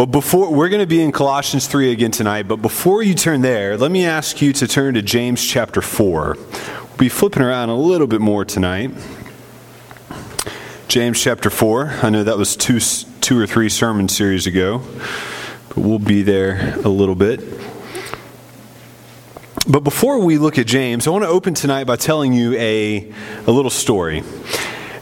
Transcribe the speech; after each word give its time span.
Well, 0.00 0.06
before 0.06 0.50
we're 0.50 0.70
going 0.70 0.80
to 0.80 0.86
be 0.86 1.02
in 1.02 1.12
Colossians 1.12 1.66
3 1.66 1.92
again 1.92 2.10
tonight, 2.10 2.48
but 2.48 2.62
before 2.62 3.02
you 3.02 3.12
turn 3.12 3.42
there, 3.42 3.76
let 3.76 3.90
me 3.90 4.06
ask 4.06 4.40
you 4.40 4.50
to 4.54 4.66
turn 4.66 4.94
to 4.94 5.02
James 5.02 5.46
chapter 5.46 5.82
4. 5.82 6.38
We'll 6.38 6.96
be 6.96 7.10
flipping 7.10 7.42
around 7.42 7.68
a 7.68 7.76
little 7.76 8.06
bit 8.06 8.22
more 8.22 8.46
tonight. 8.46 8.92
James 10.88 11.20
chapter 11.20 11.50
4. 11.50 11.98
I 12.02 12.08
know 12.08 12.24
that 12.24 12.38
was 12.38 12.56
two, 12.56 12.80
two 13.20 13.38
or 13.38 13.46
three 13.46 13.68
sermon 13.68 14.08
series 14.08 14.46
ago, 14.46 14.80
but 15.68 15.76
we'll 15.76 15.98
be 15.98 16.22
there 16.22 16.76
a 16.82 16.88
little 16.88 17.14
bit. 17.14 17.40
But 19.68 19.80
before 19.80 20.24
we 20.24 20.38
look 20.38 20.56
at 20.56 20.66
James, 20.66 21.06
I 21.06 21.10
want 21.10 21.24
to 21.24 21.28
open 21.28 21.52
tonight 21.52 21.84
by 21.84 21.96
telling 21.96 22.32
you 22.32 22.54
a, 22.54 23.12
a 23.46 23.50
little 23.50 23.70
story. 23.70 24.22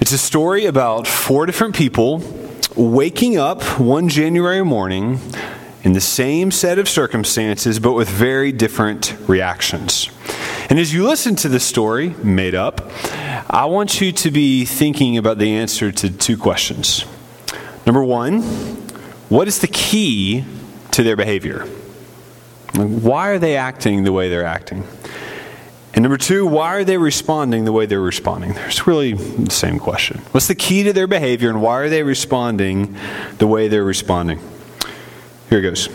It's 0.00 0.10
a 0.10 0.18
story 0.18 0.64
about 0.64 1.06
four 1.06 1.46
different 1.46 1.76
people 1.76 2.47
waking 2.78 3.36
up 3.36 3.60
one 3.80 4.08
January 4.08 4.64
morning 4.64 5.18
in 5.82 5.94
the 5.94 6.00
same 6.00 6.52
set 6.52 6.78
of 6.78 6.88
circumstances, 6.88 7.80
but 7.80 7.92
with 7.92 8.08
very 8.08 8.52
different 8.52 9.16
reactions. 9.26 10.08
And 10.70 10.78
as 10.78 10.94
you 10.94 11.04
listen 11.04 11.34
to 11.36 11.48
this 11.48 11.64
story, 11.64 12.10
made 12.22 12.54
up, 12.54 12.88
I 13.50 13.64
want 13.64 14.00
you 14.00 14.12
to 14.12 14.30
be 14.30 14.64
thinking 14.64 15.18
about 15.18 15.38
the 15.38 15.50
answer 15.54 15.90
to 15.90 16.10
two 16.10 16.36
questions. 16.36 17.04
Number 17.84 18.04
one, 18.04 18.42
what 19.28 19.48
is 19.48 19.58
the 19.58 19.66
key 19.66 20.44
to 20.92 21.02
their 21.02 21.16
behavior? 21.16 21.66
Why 22.74 23.30
are 23.30 23.38
they 23.40 23.56
acting 23.56 24.04
the 24.04 24.12
way 24.12 24.28
they're 24.28 24.44
acting? 24.44 24.84
And 25.94 26.02
number 26.02 26.18
two, 26.18 26.46
why 26.46 26.74
are 26.74 26.84
they 26.84 26.98
responding 26.98 27.64
the 27.64 27.72
way 27.72 27.86
they're 27.86 28.00
responding? 28.00 28.52
There's 28.52 28.86
really 28.86 29.14
the 29.14 29.50
same 29.50 29.78
question. 29.78 30.18
What's 30.32 30.46
the 30.46 30.54
key 30.54 30.82
to 30.84 30.92
their 30.92 31.06
behavior 31.06 31.50
and 31.50 31.62
why 31.62 31.78
are 31.78 31.88
they 31.88 32.02
responding 32.02 32.94
the 33.38 33.46
way 33.46 33.68
they're 33.68 33.84
responding? 33.84 34.40
Here 35.48 35.60
it 35.60 35.62
goes. 35.62 35.86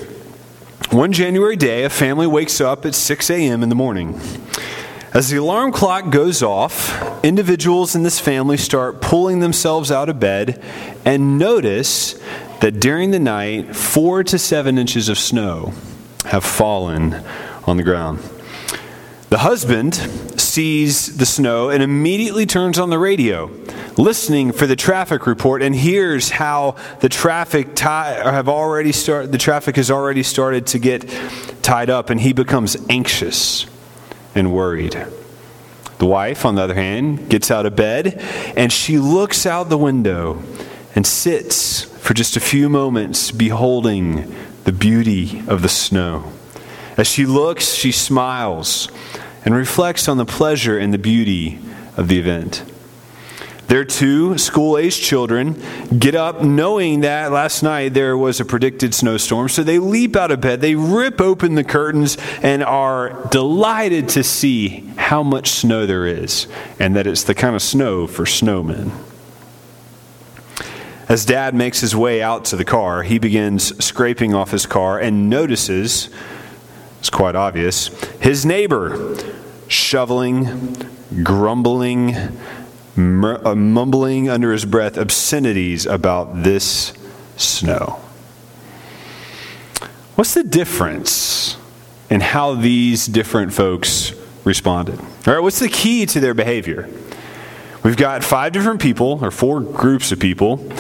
One 0.92 1.12
January 1.12 1.56
day, 1.56 1.84
a 1.84 1.90
family 1.90 2.28
wakes 2.28 2.60
up 2.60 2.86
at 2.86 2.96
6 2.96 3.30
a.m. 3.30 3.64
in 3.64 3.70
the 3.70 3.76
morning. 3.76 4.20
As 5.14 5.30
the 5.30 5.38
alarm 5.38 5.72
clock 5.72 6.10
goes 6.10 6.42
off, 6.42 7.24
individuals 7.24 7.96
in 7.96 8.02
this 8.02 8.20
family 8.20 8.58
start 8.58 9.00
pulling 9.00 9.40
themselves 9.40 9.92
out 9.92 10.10
of 10.10 10.20
bed 10.20 10.62
and 11.06 11.38
notice 11.38 12.20
that 12.62 12.80
during 12.80 13.12
the 13.12 13.20
night, 13.20 13.76
four 13.76 14.24
to 14.24 14.40
seven 14.40 14.80
inches 14.80 15.10
of 15.10 15.20
snow 15.20 15.74
have 16.26 16.44
fallen 16.44 17.24
on 17.66 17.78
the 17.78 17.84
ground. 17.84 18.20
The 19.34 19.40
husband 19.40 19.96
sees 20.40 21.18
the 21.18 21.26
snow 21.26 21.72
and 21.72 21.82
immediately 21.82 22.46
turns 22.46 22.78
on 22.78 22.92
the 22.92 23.00
radio, 23.00 23.50
listening 23.98 24.52
for 24.52 24.68
the 24.68 24.76
traffic 24.76 25.26
report, 25.26 25.64
and 25.64 25.74
hears 25.74 26.30
how 26.30 26.76
the 27.00 27.10
traffic 27.10 27.74
tie, 27.74 28.14
have 28.32 28.48
already 28.48 28.92
start, 28.92 29.32
the 29.32 29.40
traffic 29.40 29.78
has 29.78 29.90
already 29.90 30.22
started 30.22 30.68
to 30.68 30.78
get 30.78 31.10
tied 31.64 31.90
up, 31.90 32.12
and 32.12 32.22
he 32.22 32.32
becomes 32.32 32.78
anxious 32.92 33.66
and 34.36 34.54
worried. 34.54 35.04
The 35.98 36.06
wife, 36.06 36.46
on 36.46 36.54
the 36.54 36.62
other 36.62 36.76
hand, 36.76 37.28
gets 37.28 37.50
out 37.50 37.66
of 37.66 37.76
bed 37.76 38.22
and 38.56 38.72
she 38.72 39.00
looks 39.00 39.48
out 39.48 39.68
the 39.68 39.80
window 39.80 40.44
and 40.94 41.08
sits 41.08 41.86
for 41.86 42.14
just 42.14 42.38
a 42.38 42.40
few 42.40 42.70
moments, 42.70 43.32
beholding 43.32 44.32
the 44.66 44.72
beauty 44.72 45.42
of 45.48 45.64
the 45.64 45.70
snow. 45.70 46.32
As 46.98 47.08
she 47.08 47.26
looks, 47.26 47.74
she 47.74 47.92
smiles 47.92 48.88
and 49.46 49.56
reflects 49.56 50.08
on 50.08 50.18
the 50.18 50.26
pleasure 50.26 50.78
and 50.78 50.94
the 50.94 50.98
beauty 50.98 51.60
of 51.98 52.08
the 52.08 52.20
event. 52.20 52.64
Their 53.68 53.86
two 53.86 54.38
school 54.38 54.78
aged 54.78 55.02
children 55.02 55.62
get 55.98 56.16
up 56.16 56.44
knowing 56.44 57.02
that 57.02 57.32
last 57.32 57.64
night 57.64 57.94
there 57.94 58.18
was 58.18 58.40
a 58.40 58.46
predicted 58.46 58.94
snowstorm. 58.94 59.50
So 59.50 59.64
they 59.64 59.80
leap 59.80 60.16
out 60.16 60.32
of 60.32 60.42
bed, 60.42 60.62
they 60.62 60.76
rip 60.76 61.20
open 61.20 61.56
the 61.56 61.64
curtains, 61.64 62.18
and 62.44 62.64
are 62.64 63.28
delighted 63.32 64.10
to 64.10 64.24
see 64.24 64.92
how 64.98 65.24
much 65.24 65.50
snow 65.50 65.86
there 65.86 66.06
is 66.06 66.48
and 66.78 66.96
that 66.96 67.08
it's 67.08 67.24
the 67.24 67.34
kind 67.34 67.56
of 67.56 67.62
snow 67.62 68.06
for 68.06 68.26
snowmen. 68.26 68.92
As 71.10 71.26
dad 71.26 71.56
makes 71.56 71.80
his 71.80 71.96
way 71.96 72.22
out 72.22 72.46
to 72.46 72.56
the 72.56 72.66
car, 72.66 73.04
he 73.04 73.18
begins 73.18 73.84
scraping 73.84 74.34
off 74.34 74.52
his 74.52 74.66
car 74.66 75.00
and 75.00 75.30
notices 75.30 76.10
it's 77.04 77.10
quite 77.10 77.36
obvious. 77.36 77.88
His 78.22 78.46
neighbor, 78.46 79.18
shoveling, 79.68 80.74
grumbling, 81.22 82.16
uh, 82.16 83.56
mumbling 83.58 84.30
under 84.30 84.54
his 84.54 84.64
breath 84.64 84.96
obscenities 84.96 85.86
about 85.86 86.44
this 86.44 86.94
snow. 87.36 88.00
What's 90.16 90.34
the 90.34 90.46
difference 90.46 91.58
in 92.10 92.22
how 92.22 92.54
these 92.54 93.06
different 93.06 93.52
folks 93.52 94.14
responded? 94.46 94.98
All 95.28 95.34
right, 95.34 95.44
what's 95.44 95.60
the 95.60 95.68
key 95.68 96.06
to 96.06 96.22
their 96.22 96.34
behavior? 96.34 96.90
We've 97.84 97.98
got 97.98 98.24
five 98.24 98.54
different 98.54 98.82
people, 98.82 99.20
or 99.22 99.30
four 99.30 99.60
groups 99.60 100.14
of 100.14 100.22
people, 100.22 100.72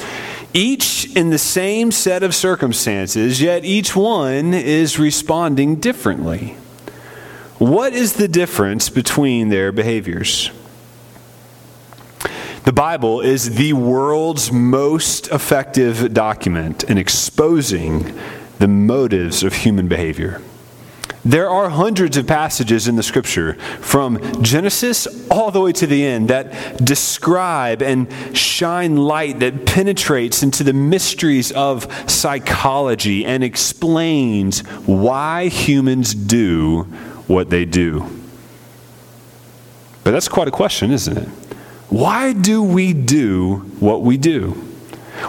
each 0.53 1.15
in 1.15 1.29
the 1.29 1.37
same 1.37 1.91
set 1.91 2.23
of 2.23 2.35
circumstances, 2.35 3.41
yet 3.41 3.65
each 3.65 3.95
one 3.95 4.53
is 4.53 4.99
responding 4.99 5.77
differently. 5.77 6.57
What 7.57 7.93
is 7.93 8.13
the 8.13 8.27
difference 8.27 8.89
between 8.89 9.49
their 9.49 9.71
behaviors? 9.71 10.51
The 12.65 12.73
Bible 12.73 13.19
is 13.19 13.55
the 13.55 13.73
world's 13.73 14.51
most 14.51 15.27
effective 15.27 16.13
document 16.13 16.83
in 16.85 16.97
exposing 16.97 18.17
the 18.59 18.67
motives 18.67 19.43
of 19.43 19.53
human 19.53 19.87
behavior. 19.87 20.41
There 21.25 21.49
are 21.49 21.69
hundreds 21.69 22.17
of 22.17 22.27
passages 22.27 22.89
in 22.89 22.97
the 22.97 23.03
scripture 23.03 23.53
from 23.79 24.43
Genesis 24.43 25.07
all 25.29 25.51
the 25.51 25.61
way 25.61 25.71
to 25.71 25.87
the 25.87 26.05
end 26.05 26.29
that 26.29 26.83
describe 26.83 27.81
and 27.81 28.11
shine 28.35 28.97
light 28.97 29.39
that 29.39 29.65
penetrates 29.65 30.43
into 30.43 30.65
the 30.65 30.73
mysteries 30.73 31.53
of 31.53 31.87
psychology 32.11 33.25
and 33.25 33.41
explains 33.41 34.59
why 34.85 35.47
humans 35.47 36.13
do 36.13 36.83
what 37.27 37.49
they 37.49 37.63
do. 37.63 38.05
But 40.03 40.11
that's 40.11 40.27
quite 40.27 40.49
a 40.49 40.51
question, 40.51 40.91
isn't 40.91 41.17
it? 41.17 41.27
Why 41.89 42.33
do 42.33 42.61
we 42.61 42.91
do 42.91 43.59
what 43.79 44.01
we 44.01 44.17
do? 44.17 44.72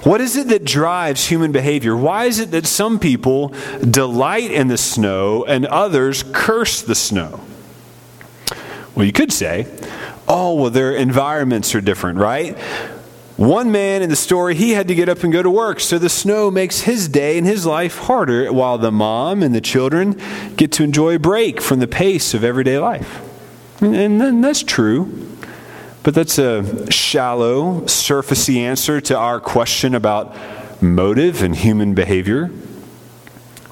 What 0.02 0.20
is 0.20 0.36
it 0.36 0.48
that 0.48 0.64
drives 0.64 1.26
human 1.26 1.52
behavior? 1.52 1.96
Why 1.96 2.24
is 2.24 2.38
it 2.40 2.50
that 2.50 2.66
some 2.66 2.98
people 2.98 3.54
delight 3.80 4.50
in 4.50 4.68
the 4.68 4.76
snow 4.76 5.44
and 5.44 5.64
others 5.66 6.24
curse 6.32 6.82
the 6.82 6.94
snow? 6.94 7.40
Well, 8.94 9.06
you 9.06 9.12
could 9.12 9.32
say, 9.32 9.66
oh, 10.28 10.54
well, 10.54 10.70
their 10.70 10.94
environments 10.94 11.74
are 11.74 11.80
different, 11.80 12.18
right? 12.18 12.58
One 13.36 13.72
man 13.72 14.02
in 14.02 14.10
the 14.10 14.16
story, 14.16 14.54
he 14.54 14.70
had 14.70 14.86
to 14.88 14.94
get 14.94 15.08
up 15.08 15.24
and 15.24 15.32
go 15.32 15.42
to 15.42 15.50
work, 15.50 15.80
so 15.80 15.98
the 15.98 16.08
snow 16.08 16.50
makes 16.50 16.82
his 16.82 17.08
day 17.08 17.36
and 17.36 17.44
his 17.46 17.66
life 17.66 17.98
harder, 17.98 18.52
while 18.52 18.78
the 18.78 18.92
mom 18.92 19.42
and 19.42 19.52
the 19.52 19.60
children 19.60 20.20
get 20.56 20.70
to 20.72 20.84
enjoy 20.84 21.16
a 21.16 21.18
break 21.18 21.60
from 21.60 21.80
the 21.80 21.88
pace 21.88 22.34
of 22.34 22.44
everyday 22.44 22.78
life. 22.78 23.20
And 23.80 24.44
that's 24.44 24.62
true. 24.62 25.33
But 26.04 26.12
that's 26.12 26.38
a 26.38 26.90
shallow, 26.92 27.80
surfacey 27.86 28.58
answer 28.58 29.00
to 29.00 29.16
our 29.16 29.40
question 29.40 29.94
about 29.94 30.36
motive 30.82 31.42
and 31.42 31.56
human 31.56 31.94
behavior. 31.94 32.48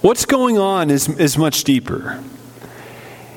What's 0.01 0.25
going 0.25 0.59
on 0.59 0.91
is, 0.91 1.11
is 1.11 1.37
much 1.37 1.63
deeper. 1.63 2.25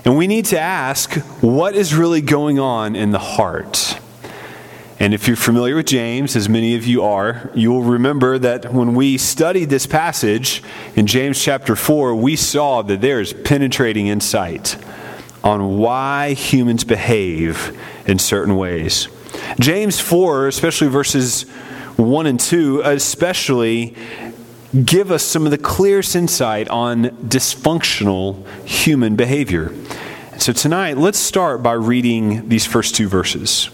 And 0.05 0.17
we 0.17 0.27
need 0.27 0.45
to 0.45 0.59
ask 0.59 1.13
what 1.41 1.75
is 1.75 1.93
really 1.93 2.21
going 2.21 2.57
on 2.57 2.95
in 2.95 3.11
the 3.11 3.19
heart. 3.19 3.99
And 4.97 5.13
if 5.13 5.27
you're 5.27 5.35
familiar 5.35 5.75
with 5.75 5.87
James, 5.87 6.37
as 6.37 6.47
many 6.47 6.73
of 6.75 6.85
you 6.85 7.03
are, 7.03 7.51
you 7.53 7.73
will 7.73 7.83
remember 7.83 8.39
that 8.39 8.71
when 8.71 8.95
we 8.95 9.17
studied 9.17 9.69
this 9.69 9.85
passage 9.85 10.63
in 10.95 11.05
James 11.05 11.43
chapter 11.43 11.75
4, 11.75 12.15
we 12.15 12.37
saw 12.37 12.81
that 12.83 13.01
there's 13.01 13.33
penetrating 13.33 14.07
insight 14.07 14.77
on 15.45 15.77
why 15.77 16.33
humans 16.33 16.83
behave 16.83 17.79
in 18.07 18.17
certain 18.17 18.57
ways. 18.57 19.07
James 19.59 19.99
4, 19.99 20.47
especially 20.47 20.87
verses 20.87 21.43
1 21.97 22.25
and 22.25 22.39
2, 22.39 22.81
especially 22.83 23.95
give 24.83 25.11
us 25.11 25.23
some 25.23 25.45
of 25.45 25.51
the 25.51 25.57
clearest 25.57 26.15
insight 26.15 26.67
on 26.67 27.05
dysfunctional 27.27 28.45
human 28.67 29.15
behavior. 29.15 29.73
So 30.39 30.51
tonight, 30.51 30.97
let's 30.97 31.19
start 31.19 31.63
by 31.63 31.73
reading 31.73 32.49
these 32.49 32.65
first 32.65 32.95
two 32.95 33.07
verses. 33.07 33.69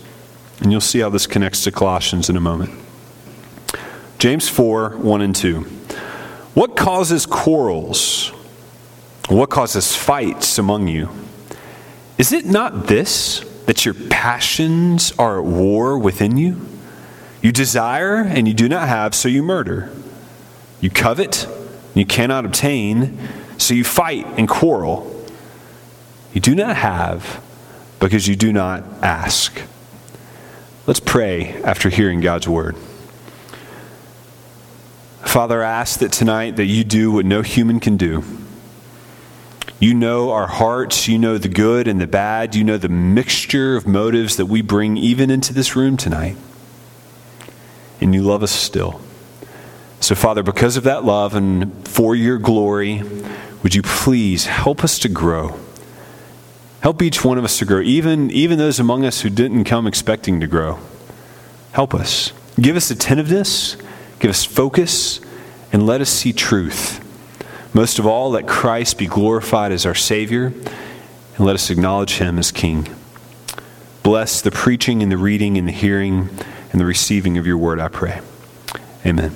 And 0.59 0.71
you'll 0.71 0.81
see 0.81 0.99
how 0.99 1.09
this 1.09 1.25
connects 1.25 1.63
to 1.63 1.71
Colossians 1.71 2.29
in 2.29 2.35
a 2.35 2.41
moment. 2.41 2.71
James 4.19 4.47
4 4.47 4.97
1 4.97 5.21
and 5.21 5.35
2. 5.35 5.61
What 6.53 6.75
causes 6.75 7.25
quarrels? 7.25 8.29
What 9.29 9.49
causes 9.49 9.95
fights 9.95 10.59
among 10.59 10.87
you? 10.87 11.09
Is 12.21 12.31
it 12.31 12.45
not 12.45 12.85
this, 12.85 13.39
that 13.65 13.83
your 13.83 13.95
passions 13.95 15.11
are 15.17 15.39
at 15.39 15.43
war 15.43 15.97
within 15.97 16.37
you? 16.37 16.61
You 17.41 17.51
desire 17.51 18.17
and 18.17 18.47
you 18.47 18.53
do 18.53 18.69
not 18.69 18.87
have, 18.87 19.15
so 19.15 19.27
you 19.27 19.41
murder. 19.41 19.91
You 20.81 20.91
covet 20.91 21.47
and 21.47 21.95
You 21.95 22.05
cannot 22.05 22.45
obtain, 22.45 23.17
so 23.57 23.73
you 23.73 23.83
fight 23.83 24.27
and 24.37 24.47
quarrel. 24.47 25.25
You 26.31 26.41
do 26.41 26.53
not 26.53 26.75
have 26.75 27.43
because 27.99 28.27
you 28.27 28.35
do 28.35 28.53
not 28.53 28.83
ask. 29.01 29.59
Let's 30.85 30.99
pray 30.99 31.59
after 31.63 31.89
hearing 31.89 32.21
God's 32.21 32.47
word. 32.47 32.77
Father, 35.25 35.63
I 35.63 35.71
ask 35.71 35.99
that 36.01 36.11
tonight 36.11 36.57
that 36.57 36.65
you 36.65 36.83
do 36.83 37.11
what 37.11 37.25
no 37.25 37.41
human 37.41 37.79
can 37.79 37.97
do. 37.97 38.23
You 39.81 39.95
know 39.95 40.29
our 40.29 40.45
hearts, 40.45 41.07
you 41.07 41.17
know 41.17 41.39
the 41.39 41.49
good 41.49 41.87
and 41.87 41.99
the 41.99 42.05
bad, 42.05 42.53
you 42.53 42.63
know 42.63 42.77
the 42.77 42.87
mixture 42.87 43.75
of 43.75 43.87
motives 43.87 44.37
that 44.37 44.45
we 44.45 44.61
bring 44.61 44.95
even 44.95 45.31
into 45.31 45.55
this 45.55 45.75
room 45.75 45.97
tonight. 45.97 46.37
And 47.99 48.13
you 48.13 48.21
love 48.21 48.43
us 48.43 48.51
still. 48.51 49.01
So, 49.99 50.13
Father, 50.13 50.43
because 50.43 50.77
of 50.77 50.83
that 50.83 51.03
love 51.03 51.33
and 51.33 51.87
for 51.87 52.15
your 52.15 52.37
glory, 52.37 53.01
would 53.63 53.73
you 53.73 53.81
please 53.81 54.45
help 54.45 54.83
us 54.83 54.99
to 54.99 55.09
grow? 55.09 55.59
Help 56.81 57.01
each 57.01 57.25
one 57.25 57.39
of 57.39 57.43
us 57.43 57.57
to 57.57 57.65
grow, 57.65 57.81
even, 57.81 58.29
even 58.29 58.59
those 58.59 58.79
among 58.79 59.03
us 59.03 59.21
who 59.21 59.31
didn't 59.31 59.63
come 59.63 59.87
expecting 59.87 60.39
to 60.41 60.47
grow. 60.47 60.77
Help 61.71 61.95
us. 61.95 62.33
Give 62.59 62.75
us 62.75 62.91
attentiveness, 62.91 63.77
give 64.19 64.29
us 64.29 64.45
focus, 64.45 65.21
and 65.73 65.87
let 65.87 66.01
us 66.01 66.09
see 66.11 66.33
truth. 66.33 67.00
Most 67.73 67.99
of 67.99 68.05
all, 68.05 68.31
let 68.31 68.47
Christ 68.47 68.97
be 68.97 69.07
glorified 69.07 69.71
as 69.71 69.85
our 69.85 69.95
Savior, 69.95 70.47
and 70.47 71.39
let 71.39 71.55
us 71.55 71.69
acknowledge 71.69 72.17
Him 72.17 72.37
as 72.37 72.51
King. 72.51 72.93
Bless 74.03 74.41
the 74.41 74.51
preaching 74.51 75.01
and 75.01 75.11
the 75.11 75.17
reading 75.17 75.57
and 75.57 75.67
the 75.67 75.71
hearing 75.71 76.29
and 76.71 76.81
the 76.81 76.85
receiving 76.85 77.37
of 77.37 77.47
your 77.47 77.57
word, 77.57 77.79
I 77.79 77.87
pray. 77.87 78.19
Amen. 79.05 79.35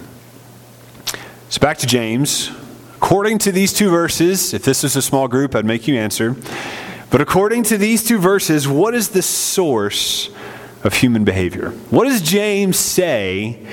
So 1.49 1.59
back 1.61 1.77
to 1.77 1.87
James. 1.87 2.51
According 2.97 3.37
to 3.39 3.51
these 3.51 3.71
two 3.71 3.89
verses, 3.89 4.53
if 4.53 4.63
this 4.63 4.83
was 4.83 4.95
a 4.95 5.01
small 5.01 5.27
group, 5.27 5.55
I'd 5.55 5.65
make 5.65 5.87
you 5.87 5.95
answer. 5.95 6.35
But 7.11 7.21
according 7.21 7.63
to 7.63 7.77
these 7.77 8.03
two 8.03 8.17
verses, 8.17 8.67
what 8.67 8.93
is 8.93 9.09
the 9.09 9.21
source 9.21 10.29
of 10.83 10.95
human 10.95 11.23
behavior? 11.23 11.69
What 11.89 12.05
does 12.05 12.21
James 12.21 12.77
say 12.77 13.65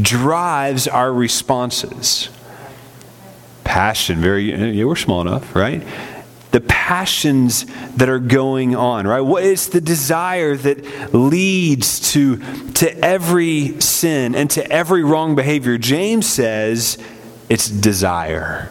drives 0.00 0.88
our 0.88 1.12
responses? 1.12 2.28
Passion, 3.64 4.20
very, 4.20 4.84
we're 4.84 4.96
small 4.96 5.20
enough, 5.20 5.54
right? 5.54 5.82
The 6.50 6.60
passions 6.60 7.64
that 7.96 8.08
are 8.08 8.18
going 8.18 8.76
on, 8.76 9.06
right? 9.06 9.20
What 9.20 9.44
is 9.44 9.70
the 9.70 9.80
desire 9.80 10.56
that 10.56 11.14
leads 11.14 12.12
to, 12.12 12.36
to 12.74 13.04
every 13.04 13.80
sin 13.80 14.34
and 14.34 14.50
to 14.50 14.70
every 14.70 15.02
wrong 15.02 15.34
behavior? 15.34 15.78
James 15.78 16.26
says 16.26 16.98
it's 17.48 17.68
desire. 17.68 18.70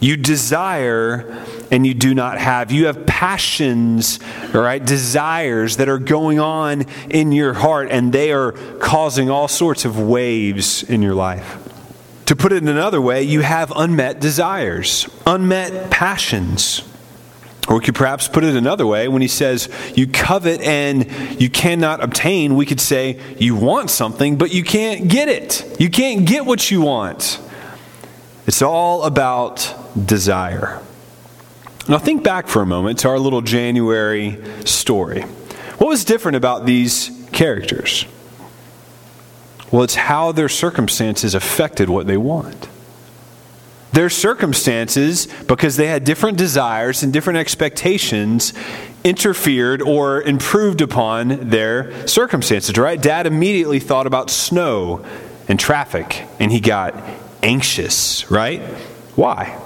You 0.00 0.16
desire 0.16 1.44
and 1.70 1.86
you 1.86 1.94
do 1.94 2.14
not 2.14 2.38
have. 2.38 2.70
You 2.70 2.86
have 2.86 3.06
passions, 3.06 4.18
right? 4.52 4.84
Desires 4.84 5.78
that 5.78 5.88
are 5.88 5.98
going 5.98 6.38
on 6.38 6.82
in 7.08 7.32
your 7.32 7.54
heart, 7.54 7.88
and 7.90 8.12
they 8.12 8.30
are 8.30 8.52
causing 8.80 9.30
all 9.30 9.48
sorts 9.48 9.84
of 9.84 9.98
waves 9.98 10.82
in 10.82 11.00
your 11.00 11.14
life. 11.14 11.63
To 12.26 12.36
put 12.36 12.52
it 12.52 12.62
another 12.62 13.00
way, 13.00 13.22
you 13.22 13.40
have 13.40 13.72
unmet 13.76 14.20
desires, 14.20 15.08
unmet 15.26 15.90
passions. 15.90 16.82
Or 17.68 17.76
we 17.76 17.84
could 17.84 17.94
perhaps 17.94 18.28
put 18.28 18.44
it 18.44 18.54
another 18.54 18.86
way 18.86 19.08
when 19.08 19.22
he 19.22 19.28
says 19.28 19.68
you 19.94 20.06
covet 20.06 20.60
and 20.60 21.10
you 21.40 21.48
cannot 21.48 22.02
obtain, 22.02 22.56
we 22.56 22.66
could 22.66 22.80
say 22.80 23.18
you 23.38 23.54
want 23.54 23.90
something, 23.90 24.36
but 24.36 24.52
you 24.52 24.62
can't 24.62 25.08
get 25.08 25.28
it. 25.28 25.80
You 25.80 25.88
can't 25.88 26.26
get 26.26 26.44
what 26.44 26.70
you 26.70 26.82
want. 26.82 27.40
It's 28.46 28.60
all 28.60 29.04
about 29.04 29.74
desire. 30.06 30.80
Now, 31.88 31.98
think 31.98 32.22
back 32.22 32.48
for 32.48 32.62
a 32.62 32.66
moment 32.66 33.00
to 33.00 33.08
our 33.08 33.18
little 33.18 33.42
January 33.42 34.38
story. 34.64 35.22
What 35.78 35.88
was 35.88 36.04
different 36.04 36.36
about 36.36 36.66
these 36.66 37.10
characters? 37.32 38.06
Well, 39.70 39.82
it's 39.82 39.94
how 39.94 40.32
their 40.32 40.48
circumstances 40.48 41.34
affected 41.34 41.88
what 41.88 42.06
they 42.06 42.16
want. 42.16 42.68
Their 43.92 44.10
circumstances, 44.10 45.26
because 45.46 45.76
they 45.76 45.86
had 45.86 46.04
different 46.04 46.36
desires 46.36 47.02
and 47.02 47.12
different 47.12 47.38
expectations, 47.38 48.52
interfered 49.04 49.82
or 49.82 50.22
improved 50.22 50.80
upon 50.80 51.50
their 51.50 52.06
circumstances, 52.08 52.76
right? 52.76 53.00
Dad 53.00 53.26
immediately 53.26 53.78
thought 53.78 54.06
about 54.06 54.30
snow 54.30 55.04
and 55.46 55.60
traffic, 55.60 56.24
and 56.40 56.50
he 56.50 56.58
got 56.58 56.94
anxious, 57.42 58.28
right? 58.30 58.62
Why? 59.14 59.60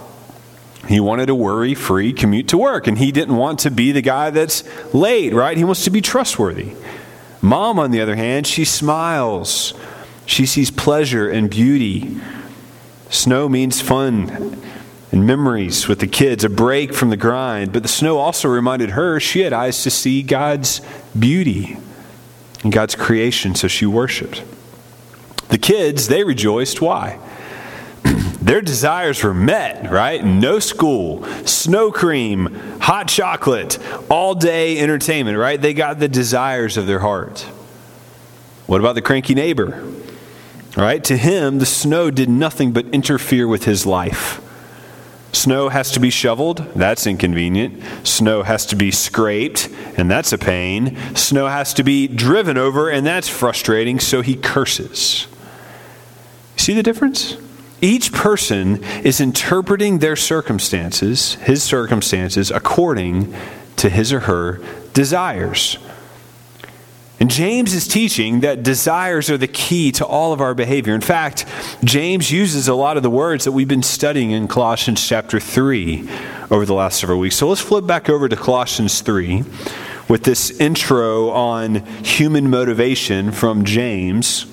He 0.89 1.01
wanted 1.01 1.31
a 1.31 1.35
worry 1.35 1.75
free 1.75 2.13
commute 2.13 2.49
to 2.49 2.59
work, 2.59 2.87
and 2.87 2.99
he 2.99 3.13
didn't 3.13 3.37
want 3.37 3.61
to 3.61 3.71
be 3.71 3.93
the 3.93 4.03
guy 4.03 4.31
that's 4.31 4.65
late, 4.93 5.33
right? 5.33 5.57
He 5.57 5.65
wants 5.65 5.85
to 5.85 5.91
be 5.91 6.01
trustworthy. 6.01 6.73
Mom, 7.41 7.79
on 7.79 7.91
the 7.91 8.01
other 8.01 8.17
hand, 8.17 8.47
she 8.47 8.65
smiles. 8.65 9.75
She 10.27 10.45
sees 10.47 10.71
pleasure 10.71 11.29
and 11.31 11.49
beauty. 11.49 12.21
Snow 13.11 13.49
means 13.49 13.81
fun 13.81 14.61
and 15.11 15.27
memories 15.27 15.89
with 15.89 16.01
the 16.01 16.07
kids, 16.07 16.45
a 16.45 16.51
break 16.51 16.93
from 16.93 17.11
the 17.11 17.17
grind. 17.17 17.73
But 17.73 17.83
the 17.83 17.89
snow 17.89 18.19
also 18.19 18.49
reminded 18.49 18.91
her 18.91 19.19
she 19.21 19.41
had 19.41 19.53
eyes 19.53 19.83
to 19.85 19.91
see 19.91 20.23
God's 20.23 20.81
beauty 21.19 21.79
and 22.63 22.73
God's 22.73 22.95
creation, 22.95 23.55
so 23.55 23.69
she 23.69 23.87
worshiped. 23.87 24.43
The 25.49 25.59
kids, 25.59 26.09
they 26.09 26.25
rejoiced. 26.25 26.83
Why? 26.83 27.19
their 28.49 28.63
desires 28.63 29.23
were 29.23 29.35
met, 29.35 29.91
right? 29.91 30.25
No 30.25 30.59
school, 30.59 31.23
snow 31.45 31.93
cream, 31.93 32.47
hot 32.81 33.07
chocolate, 33.07 33.79
all 34.11 34.35
day 34.35 34.79
entertainment, 34.79 35.37
right? 35.37 35.61
They 35.61 35.75
got 35.75 35.99
the 35.99 36.09
desires 36.09 36.79
of 36.79 36.87
their 36.87 37.01
heart. 37.01 37.43
What 38.67 38.81
about 38.81 38.95
the 38.95 39.03
cranky 39.03 39.35
neighbor? 39.35 39.85
Right? 40.79 41.05
To 41.05 41.19
him, 41.19 41.59
the 41.59 41.67
snow 41.67 42.11
did 42.11 42.31
nothing 42.31 42.73
but 42.73 42.87
interfere 42.87 43.47
with 43.47 43.65
his 43.65 43.85
life. 43.85 44.41
Snow 45.31 45.69
has 45.69 45.91
to 45.91 46.01
be 46.01 46.09
shoveled, 46.09 46.73
that's 46.75 47.07
inconvenient. 47.07 47.83
Snow 48.03 48.45
has 48.45 48.65
to 48.67 48.77
be 48.77 48.91
scraped, 48.91 49.69
and 49.99 50.11
that's 50.11 50.33
a 50.33 50.39
pain. 50.39 50.97
Snow 51.15 51.49
has 51.49 51.75
to 51.75 51.83
be 51.83 52.09
driven 52.09 52.57
over, 52.57 52.89
and 52.89 53.07
that's 53.07 53.29
frustrating, 53.29 54.01
so 54.01 54.23
he 54.23 54.37
curses. 54.37 55.27
See 56.57 56.73
the 56.73 56.83
difference? 56.83 57.37
Each 57.81 58.13
person 58.13 58.83
is 59.05 59.21
interpreting 59.21 59.99
their 59.99 60.17
circumstances, 60.17 61.35
his 61.35 61.63
circumstances, 61.63 62.51
according 62.51 63.35
to 63.77 63.89
his 63.89 64.13
or 64.13 64.21
her 64.21 64.61
desires. 64.93 65.79
And 67.21 67.31
James 67.31 67.75
is 67.75 67.89
teaching 67.89 68.41
that 68.41 68.63
desires 68.63 69.29
are 69.29 69.37
the 69.37 69.49
key 69.49 69.91
to 69.93 70.07
all 70.07 70.33
of 70.33 70.41
our 70.41 70.55
behavior. 70.55 70.95
In 70.95 71.01
fact, 71.01 71.47
James 71.83 72.31
uses 72.31 72.69
a 72.69 72.75
lot 72.75 72.97
of 72.97 73.03
the 73.03 73.11
words 73.11 73.45
that 73.45 73.53
we've 73.53 73.69
been 73.69 73.83
studying 73.83 74.31
in 74.31 74.47
Colossians 74.47 75.07
chapter 75.07 75.41
3 75.41 76.09
over 76.51 76.65
the 76.65 76.75
last 76.75 77.01
several 77.01 77.19
weeks. 77.19 77.37
So 77.37 77.49
let's 77.49 77.61
flip 77.61 77.87
back 77.87 78.09
over 78.09 78.29
to 78.29 78.37
Colossians 78.37 79.01
3 79.01 79.45
with 80.09 80.23
this 80.25 80.59
intro 80.61 81.31
on 81.31 81.85
human 82.05 82.49
motivation 82.49 83.33
from 83.33 83.65
James. 83.65 84.47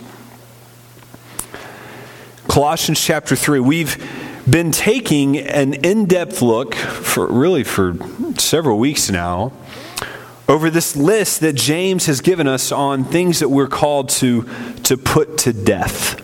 Colossians 2.48 3.02
chapter 3.02 3.36
3. 3.36 3.60
We've 3.60 3.98
been 4.50 4.72
taking 4.72 5.38
an 5.38 5.74
in 5.74 6.06
depth 6.06 6.42
look, 6.42 6.76
for 6.76 7.28
really 7.28 7.64
for 7.64 7.98
several 8.38 8.78
weeks 8.78 9.10
now, 9.10 9.52
over 10.48 10.70
this 10.70 10.96
list 10.96 11.42
that 11.42 11.54
James 11.54 12.06
has 12.06 12.22
given 12.22 12.48
us 12.48 12.72
on 12.72 13.04
things 13.04 13.40
that 13.40 13.50
we're 13.50 13.68
called 13.68 14.10
to, 14.10 14.48
to 14.84 14.96
put 14.96 15.38
to 15.40 15.54
death. 15.54 16.22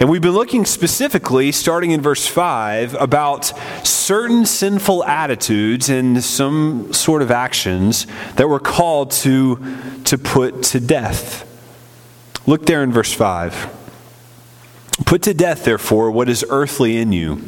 And 0.00 0.10
we've 0.10 0.20
been 0.20 0.32
looking 0.32 0.66
specifically, 0.66 1.50
starting 1.50 1.92
in 1.92 2.00
verse 2.00 2.26
5, 2.26 2.94
about 2.94 3.46
certain 3.86 4.44
sinful 4.44 5.04
attitudes 5.04 5.88
and 5.88 6.22
some 6.22 6.92
sort 6.92 7.22
of 7.22 7.30
actions 7.30 8.06
that 8.36 8.48
we're 8.48 8.60
called 8.60 9.12
to, 9.12 9.58
to 10.04 10.18
put 10.18 10.62
to 10.64 10.80
death. 10.80 11.50
Look 12.46 12.66
there 12.66 12.82
in 12.82 12.92
verse 12.92 13.12
5. 13.12 13.83
Put 15.04 15.22
to 15.22 15.34
death, 15.34 15.64
therefore, 15.64 16.10
what 16.10 16.28
is 16.28 16.44
earthly 16.48 16.96
in 16.96 17.12
you 17.12 17.42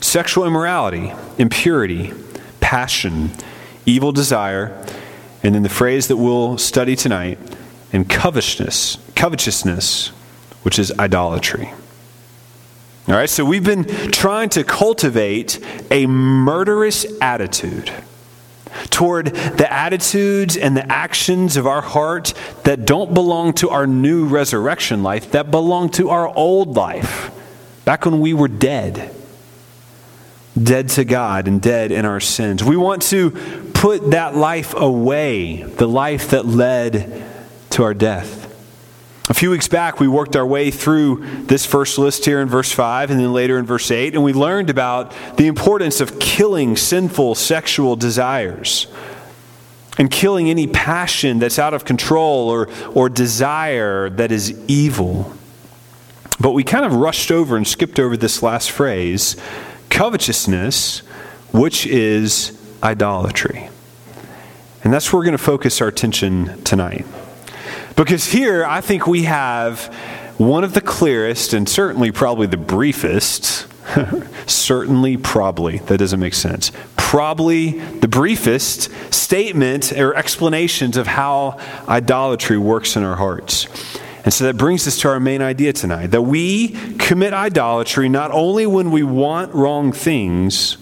sexual 0.00 0.46
immorality, 0.46 1.12
impurity, 1.38 2.12
passion, 2.60 3.30
evil 3.86 4.12
desire, 4.12 4.86
and 5.42 5.54
then 5.54 5.62
the 5.62 5.68
phrase 5.68 6.08
that 6.08 6.16
we'll 6.16 6.58
study 6.58 6.96
tonight, 6.96 7.38
and 7.92 8.08
covetousness, 8.08 8.98
covetousness, 9.14 10.08
which 10.62 10.78
is 10.78 10.92
idolatry. 10.98 11.70
All 13.08 13.14
right, 13.14 13.30
so 13.30 13.44
we've 13.44 13.64
been 13.64 13.84
trying 14.10 14.48
to 14.50 14.64
cultivate 14.64 15.58
a 15.90 16.06
murderous 16.06 17.06
attitude 17.20 17.90
toward 18.90 19.26
the 19.26 19.72
attitudes 19.72 20.56
and 20.56 20.76
the 20.76 20.90
actions 20.90 21.56
of 21.56 21.66
our 21.66 21.80
heart 21.80 22.34
that 22.64 22.84
don't 22.84 23.14
belong 23.14 23.52
to 23.54 23.70
our 23.70 23.86
new 23.86 24.26
resurrection 24.26 25.02
life, 25.02 25.30
that 25.32 25.50
belong 25.50 25.88
to 25.90 26.10
our 26.10 26.28
old 26.28 26.76
life, 26.76 27.30
back 27.84 28.04
when 28.04 28.20
we 28.20 28.34
were 28.34 28.48
dead. 28.48 29.14
Dead 30.60 30.88
to 30.90 31.04
God 31.04 31.46
and 31.46 31.62
dead 31.62 31.92
in 31.92 32.04
our 32.04 32.20
sins. 32.20 32.62
We 32.62 32.76
want 32.76 33.02
to 33.02 33.30
put 33.72 34.10
that 34.10 34.36
life 34.36 34.74
away, 34.74 35.62
the 35.62 35.86
life 35.86 36.30
that 36.30 36.44
led 36.44 37.24
to 37.70 37.82
our 37.84 37.94
death. 37.94 38.39
A 39.30 39.34
few 39.34 39.52
weeks 39.52 39.68
back, 39.68 40.00
we 40.00 40.08
worked 40.08 40.34
our 40.34 40.44
way 40.44 40.72
through 40.72 41.24
this 41.44 41.64
first 41.64 41.98
list 41.98 42.24
here 42.24 42.40
in 42.40 42.48
verse 42.48 42.72
5 42.72 43.12
and 43.12 43.20
then 43.20 43.32
later 43.32 43.58
in 43.58 43.64
verse 43.64 43.88
8, 43.88 44.14
and 44.14 44.24
we 44.24 44.32
learned 44.32 44.70
about 44.70 45.14
the 45.36 45.46
importance 45.46 46.00
of 46.00 46.18
killing 46.18 46.76
sinful 46.76 47.36
sexual 47.36 47.94
desires 47.94 48.88
and 49.98 50.10
killing 50.10 50.50
any 50.50 50.66
passion 50.66 51.38
that's 51.38 51.60
out 51.60 51.74
of 51.74 51.84
control 51.84 52.48
or, 52.48 52.68
or 52.92 53.08
desire 53.08 54.10
that 54.10 54.32
is 54.32 54.52
evil. 54.66 55.32
But 56.40 56.50
we 56.50 56.64
kind 56.64 56.84
of 56.84 56.96
rushed 56.96 57.30
over 57.30 57.56
and 57.56 57.68
skipped 57.68 58.00
over 58.00 58.16
this 58.16 58.42
last 58.42 58.72
phrase 58.72 59.36
covetousness, 59.90 61.02
which 61.52 61.86
is 61.86 62.60
idolatry. 62.82 63.70
And 64.82 64.92
that's 64.92 65.12
where 65.12 65.20
we're 65.20 65.26
going 65.26 65.38
to 65.38 65.38
focus 65.38 65.80
our 65.80 65.86
attention 65.86 66.60
tonight. 66.64 67.06
Because 67.96 68.26
here, 68.26 68.64
I 68.64 68.80
think 68.80 69.06
we 69.06 69.24
have 69.24 69.92
one 70.38 70.64
of 70.64 70.72
the 70.72 70.80
clearest 70.80 71.52
and 71.52 71.68
certainly 71.68 72.10
probably 72.10 72.46
the 72.46 72.56
briefest, 72.56 73.66
certainly, 74.48 75.16
probably, 75.16 75.78
that 75.78 75.98
doesn't 75.98 76.20
make 76.20 76.34
sense, 76.34 76.72
probably 76.96 77.78
the 77.78 78.08
briefest 78.08 78.90
statement 79.12 79.92
or 79.92 80.14
explanations 80.14 80.96
of 80.96 81.06
how 81.06 81.58
idolatry 81.88 82.56
works 82.56 82.96
in 82.96 83.02
our 83.02 83.16
hearts. 83.16 83.66
And 84.24 84.32
so 84.32 84.44
that 84.44 84.56
brings 84.56 84.86
us 84.86 84.98
to 85.00 85.08
our 85.08 85.20
main 85.20 85.42
idea 85.42 85.72
tonight 85.72 86.08
that 86.08 86.22
we 86.22 86.68
commit 86.98 87.32
idolatry 87.32 88.08
not 88.08 88.30
only 88.30 88.66
when 88.66 88.90
we 88.90 89.02
want 89.02 89.54
wrong 89.54 89.92
things, 89.92 90.76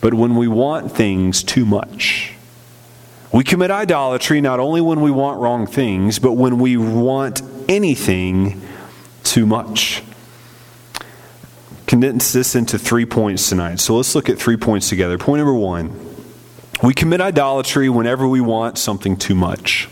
but 0.00 0.14
when 0.14 0.36
we 0.36 0.48
want 0.48 0.92
things 0.92 1.42
too 1.42 1.64
much. 1.64 2.35
We 3.32 3.44
commit 3.44 3.70
idolatry 3.70 4.40
not 4.40 4.60
only 4.60 4.80
when 4.80 5.00
we 5.00 5.10
want 5.10 5.40
wrong 5.40 5.66
things, 5.66 6.18
but 6.18 6.32
when 6.32 6.58
we 6.58 6.76
want 6.76 7.42
anything 7.68 8.62
too 9.24 9.46
much. 9.46 10.02
Condense 11.86 12.32
this 12.32 12.54
into 12.54 12.78
three 12.78 13.06
points 13.06 13.48
tonight. 13.48 13.80
So 13.80 13.96
let's 13.96 14.14
look 14.14 14.28
at 14.28 14.38
three 14.38 14.56
points 14.56 14.88
together. 14.88 15.18
Point 15.18 15.38
number 15.38 15.54
one 15.54 16.06
we 16.82 16.92
commit 16.92 17.22
idolatry 17.22 17.88
whenever 17.88 18.28
we 18.28 18.40
want 18.40 18.76
something 18.76 19.16
too 19.16 19.34
much. 19.34 19.88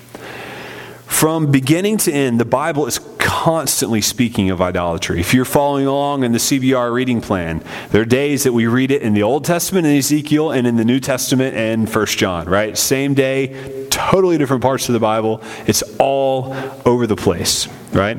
From 1.06 1.50
beginning 1.50 1.98
to 1.98 2.12
end, 2.12 2.40
the 2.40 2.44
Bible 2.44 2.86
is 2.86 2.98
constantly 3.18 4.00
speaking 4.00 4.50
of 4.50 4.60
idolatry. 4.60 5.20
If 5.20 5.34
you're 5.34 5.44
following 5.44 5.86
along 5.86 6.24
in 6.24 6.32
the 6.32 6.38
CBR 6.38 6.92
reading 6.92 7.20
plan, 7.20 7.62
there 7.90 8.02
are 8.02 8.06
days 8.06 8.44
that 8.44 8.52
we 8.52 8.66
read 8.66 8.90
it 8.90 9.02
in 9.02 9.14
the 9.14 9.22
Old 9.22 9.44
Testament 9.44 9.86
in 9.86 9.96
Ezekiel 9.96 10.50
and 10.50 10.66
in 10.66 10.76
the 10.76 10.84
New 10.84 11.00
Testament 11.00 11.56
and 11.56 11.90
First 11.90 12.18
John, 12.18 12.48
right? 12.48 12.76
Same 12.76 13.14
day, 13.14 13.86
totally 13.90 14.38
different 14.38 14.62
parts 14.62 14.88
of 14.88 14.92
the 14.92 15.00
Bible. 15.00 15.42
It's 15.66 15.82
all 15.98 16.54
over 16.86 17.06
the 17.06 17.16
place, 17.16 17.68
right? 17.92 18.16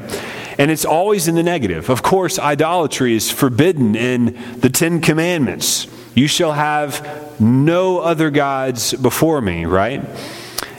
And 0.57 0.71
it's 0.71 0.85
always 0.85 1.27
in 1.27 1.35
the 1.35 1.43
negative. 1.43 1.89
Of 1.89 2.03
course, 2.03 2.39
idolatry 2.39 3.15
is 3.15 3.31
forbidden 3.31 3.95
in 3.95 4.37
the 4.59 4.69
Ten 4.69 5.01
Commandments. 5.01 5.87
You 6.13 6.27
shall 6.27 6.53
have 6.53 7.39
no 7.41 7.99
other 7.99 8.29
gods 8.29 8.93
before 8.93 9.41
me, 9.41 9.65
right? 9.65 10.01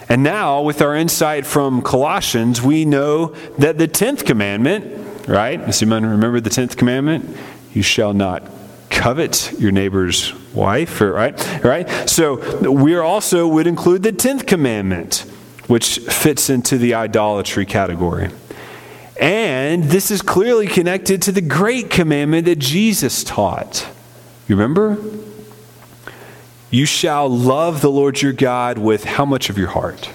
And 0.09 0.23
now, 0.23 0.63
with 0.63 0.83
our 0.83 0.95
insight 0.95 1.47
from 1.47 1.83
Colossians, 1.83 2.63
we 2.63 2.85
know 2.85 3.35
that 3.59 3.77
the 3.77 3.89
10th 3.89 4.25
commandment, 4.25 5.27
right? 5.27 5.57
Does 5.65 5.83
anyone 5.83 6.07
remember 6.07 6.39
the 6.39 6.51
10th 6.51 6.77
commandment? 6.77 7.37
You 7.73 7.83
shall 7.83 8.15
not 8.15 8.45
covet 8.89 9.53
your 9.59 9.73
neighbor's 9.73 10.33
wife, 10.55 11.01
right? 11.01 11.65
Right? 11.65 11.89
So, 12.09 12.71
we 12.71 12.97
also 12.97 13.49
would 13.49 13.67
include 13.67 14.05
the 14.05 14.13
10th 14.13 14.47
commandment, 14.47 15.25
which 15.67 15.99
fits 15.99 16.51
into 16.51 16.79
the 16.79 16.95
idolatry 16.95 17.67
category. 17.67 18.31
And 19.21 19.85
this 19.85 20.11
is 20.11 20.23
clearly 20.23 20.69
connected 20.69 21.23
to 21.23 21.33
the 21.33 21.41
great 21.41 21.91
commandment 21.91 22.45
that 22.47 22.59
Jesus 22.59 23.25
taught. 23.25 23.89
You 24.47 24.55
remember? 24.55 24.99
You 26.70 26.85
shall 26.85 27.28
love 27.28 27.80
the 27.80 27.90
Lord 27.90 28.20
your 28.20 28.32
God 28.32 28.78
with 28.78 29.04
how 29.04 29.25
much 29.25 29.50
of 29.50 29.58
your 29.58 29.68
heart? 29.68 30.11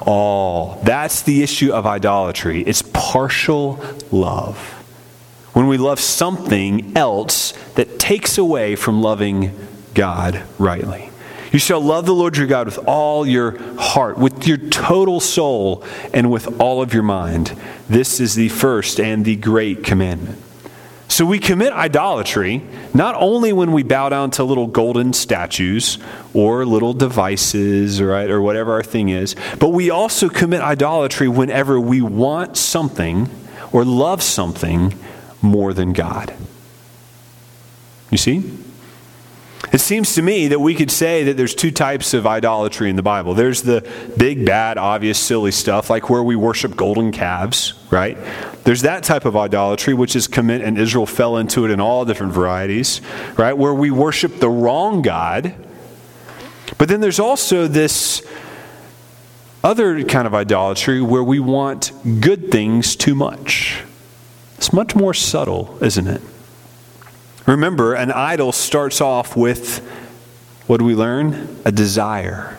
All. 0.00 0.80
That's 0.82 1.22
the 1.22 1.42
issue 1.42 1.72
of 1.72 1.86
idolatry. 1.86 2.62
It's 2.62 2.82
partial 2.82 3.78
love. 4.10 4.56
When 5.52 5.68
we 5.68 5.76
love 5.76 6.00
something 6.00 6.96
else 6.96 7.52
that 7.74 7.98
takes 7.98 8.38
away 8.38 8.74
from 8.74 9.02
loving 9.02 9.54
God 9.94 10.42
rightly. 10.58 11.10
You 11.52 11.58
shall 11.58 11.80
love 11.80 12.06
the 12.06 12.14
Lord 12.14 12.38
your 12.38 12.46
God 12.46 12.66
with 12.66 12.78
all 12.86 13.26
your 13.26 13.58
heart, 13.76 14.16
with 14.16 14.46
your 14.46 14.56
total 14.56 15.20
soul, 15.20 15.84
and 16.14 16.30
with 16.30 16.58
all 16.58 16.80
of 16.80 16.94
your 16.94 17.02
mind. 17.02 17.54
This 17.90 18.18
is 18.18 18.34
the 18.34 18.48
first 18.48 18.98
and 18.98 19.26
the 19.26 19.36
great 19.36 19.84
commandment. 19.84 20.41
So 21.12 21.26
we 21.26 21.38
commit 21.38 21.74
idolatry 21.74 22.62
not 22.94 23.14
only 23.16 23.52
when 23.52 23.72
we 23.72 23.82
bow 23.82 24.08
down 24.08 24.30
to 24.30 24.44
little 24.44 24.66
golden 24.66 25.12
statues 25.12 25.98
or 26.32 26.64
little 26.64 26.94
devices, 26.94 28.00
right, 28.00 28.30
or 28.30 28.40
whatever 28.40 28.72
our 28.72 28.82
thing 28.82 29.10
is, 29.10 29.36
but 29.58 29.68
we 29.68 29.90
also 29.90 30.30
commit 30.30 30.62
idolatry 30.62 31.28
whenever 31.28 31.78
we 31.78 32.00
want 32.00 32.56
something 32.56 33.28
or 33.72 33.84
love 33.84 34.22
something 34.22 34.94
more 35.42 35.74
than 35.74 35.92
God. 35.92 36.32
You 38.10 38.16
see? 38.16 38.50
It 39.70 39.80
seems 39.80 40.14
to 40.16 40.22
me 40.22 40.48
that 40.48 40.58
we 40.58 40.74
could 40.74 40.90
say 40.90 41.24
that 41.24 41.36
there's 41.36 41.54
two 41.54 41.70
types 41.70 42.14
of 42.14 42.26
idolatry 42.26 42.90
in 42.90 42.96
the 42.96 43.02
Bible. 43.02 43.32
There's 43.32 43.62
the 43.62 43.88
big, 44.16 44.44
bad, 44.44 44.76
obvious, 44.76 45.18
silly 45.18 45.52
stuff, 45.52 45.88
like 45.88 46.10
where 46.10 46.22
we 46.22 46.34
worship 46.36 46.74
golden 46.74 47.12
calves, 47.12 47.74
right? 47.90 48.18
There's 48.64 48.82
that 48.82 49.04
type 49.04 49.24
of 49.24 49.36
idolatry, 49.36 49.94
which 49.94 50.16
is 50.16 50.26
commit, 50.26 50.62
and 50.62 50.76
Israel 50.76 51.06
fell 51.06 51.36
into 51.36 51.64
it 51.64 51.70
in 51.70 51.80
all 51.80 52.04
different 52.04 52.32
varieties, 52.32 53.00
right? 53.38 53.56
Where 53.56 53.72
we 53.72 53.90
worship 53.90 54.40
the 54.40 54.50
wrong 54.50 55.00
God. 55.00 55.54
But 56.76 56.88
then 56.88 57.00
there's 57.00 57.20
also 57.20 57.68
this 57.68 58.26
other 59.62 60.02
kind 60.04 60.26
of 60.26 60.34
idolatry 60.34 61.00
where 61.00 61.22
we 61.22 61.38
want 61.38 61.92
good 62.20 62.50
things 62.50 62.96
too 62.96 63.14
much. 63.14 63.84
It's 64.56 64.72
much 64.72 64.94
more 64.96 65.14
subtle, 65.14 65.78
isn't 65.80 66.08
it? 66.08 66.20
Remember, 67.46 67.94
an 67.94 68.12
idol 68.12 68.52
starts 68.52 69.00
off 69.00 69.36
with 69.36 69.78
what 70.66 70.78
do 70.78 70.84
we 70.84 70.94
learn? 70.94 71.60
A 71.64 71.72
desire. 71.72 72.56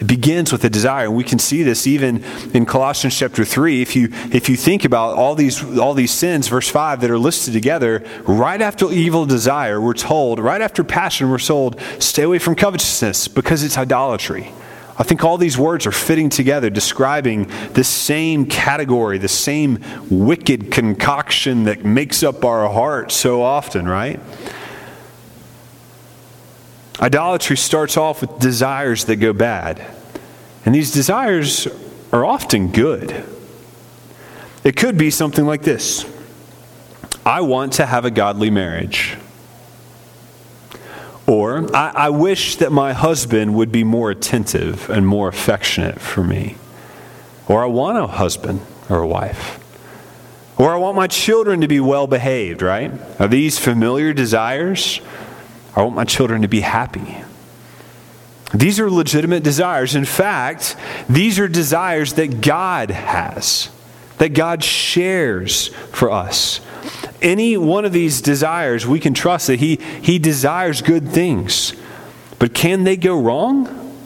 It 0.00 0.06
begins 0.06 0.52
with 0.52 0.64
a 0.64 0.70
desire. 0.70 1.06
And 1.06 1.16
we 1.16 1.24
can 1.24 1.38
see 1.38 1.62
this 1.62 1.86
even 1.86 2.24
in 2.52 2.66
Colossians 2.66 3.16
chapter 3.16 3.44
3. 3.44 3.82
If 3.82 3.94
you, 3.96 4.08
if 4.32 4.48
you 4.48 4.56
think 4.56 4.84
about 4.84 5.16
all 5.16 5.34
these, 5.34 5.62
all 5.78 5.94
these 5.94 6.10
sins, 6.10 6.48
verse 6.48 6.68
5, 6.68 7.00
that 7.00 7.10
are 7.10 7.18
listed 7.18 7.52
together, 7.54 8.04
right 8.24 8.60
after 8.60 8.90
evil 8.90 9.26
desire, 9.26 9.80
we're 9.80 9.94
told, 9.94 10.38
right 10.38 10.60
after 10.60 10.84
passion, 10.84 11.30
we're 11.30 11.38
told, 11.38 11.80
stay 11.98 12.22
away 12.22 12.38
from 12.38 12.54
covetousness 12.54 13.28
because 13.28 13.62
it's 13.62 13.78
idolatry. 13.78 14.52
I 14.96 15.02
think 15.02 15.24
all 15.24 15.38
these 15.38 15.58
words 15.58 15.86
are 15.86 15.92
fitting 15.92 16.30
together, 16.30 16.70
describing 16.70 17.50
the 17.72 17.82
same 17.82 18.46
category, 18.46 19.18
the 19.18 19.28
same 19.28 19.80
wicked 20.08 20.70
concoction 20.70 21.64
that 21.64 21.84
makes 21.84 22.22
up 22.22 22.44
our 22.44 22.68
heart 22.68 23.10
so 23.10 23.42
often, 23.42 23.88
right? 23.88 24.20
Idolatry 27.00 27.56
starts 27.56 27.96
off 27.96 28.20
with 28.20 28.38
desires 28.38 29.06
that 29.06 29.16
go 29.16 29.32
bad. 29.32 29.84
And 30.64 30.74
these 30.74 30.92
desires 30.92 31.66
are 32.12 32.24
often 32.24 32.70
good. 32.70 33.24
It 34.62 34.76
could 34.76 34.96
be 34.96 35.10
something 35.10 35.44
like 35.44 35.62
this 35.62 36.06
I 37.26 37.40
want 37.40 37.74
to 37.74 37.86
have 37.86 38.04
a 38.04 38.10
godly 38.10 38.50
marriage. 38.50 39.16
Or, 41.26 41.74
I, 41.74 41.92
I, 41.94 42.10
wish 42.10 42.56
that 42.56 42.70
my 42.70 42.92
husband 42.92 43.54
would 43.54 43.72
be 43.72 43.82
more 43.82 44.10
attentive 44.10 44.90
and 44.90 45.06
more 45.06 45.28
affectionate 45.28 45.98
for 45.98 46.22
me. 46.22 46.56
Or, 47.48 47.62
I 47.62 47.66
want 47.66 47.96
a 47.96 48.06
husband 48.06 48.60
or 48.90 48.98
a 48.98 49.06
wife. 49.06 49.58
Or, 50.58 50.74
I 50.74 50.76
want 50.76 50.96
my 50.96 51.06
children 51.06 51.62
to 51.62 51.68
be 51.68 51.80
well 51.80 52.06
behaved, 52.06 52.60
right? 52.60 52.92
Are 53.18 53.28
these 53.28 53.58
familiar 53.58 54.12
desires? 54.12 55.00
I 55.74 55.82
want 55.82 55.96
my 55.96 56.04
children 56.04 56.42
to 56.42 56.48
be 56.48 56.60
happy. 56.60 57.24
These 58.52 58.78
are 58.78 58.90
legitimate 58.90 59.42
desires. 59.42 59.94
In 59.94 60.04
fact, 60.04 60.76
these 61.08 61.38
are 61.38 61.48
desires 61.48 62.12
that 62.14 62.42
God 62.42 62.90
has, 62.90 63.70
that 64.18 64.34
God 64.34 64.62
shares 64.62 65.68
for 65.68 66.10
us 66.10 66.60
any 67.22 67.56
one 67.56 67.84
of 67.84 67.92
these 67.92 68.20
desires, 68.20 68.86
we 68.86 69.00
can 69.00 69.14
trust 69.14 69.46
that 69.46 69.60
He, 69.60 69.76
he 70.02 70.18
desires 70.18 70.82
good 70.82 71.08
things. 71.08 71.74
But 72.38 72.54
can 72.54 72.84
they 72.84 72.96
go 72.96 73.20
wrong? 73.20 73.96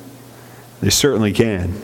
They 0.81 0.91
certainly 0.91 1.33
can. 1.33 1.81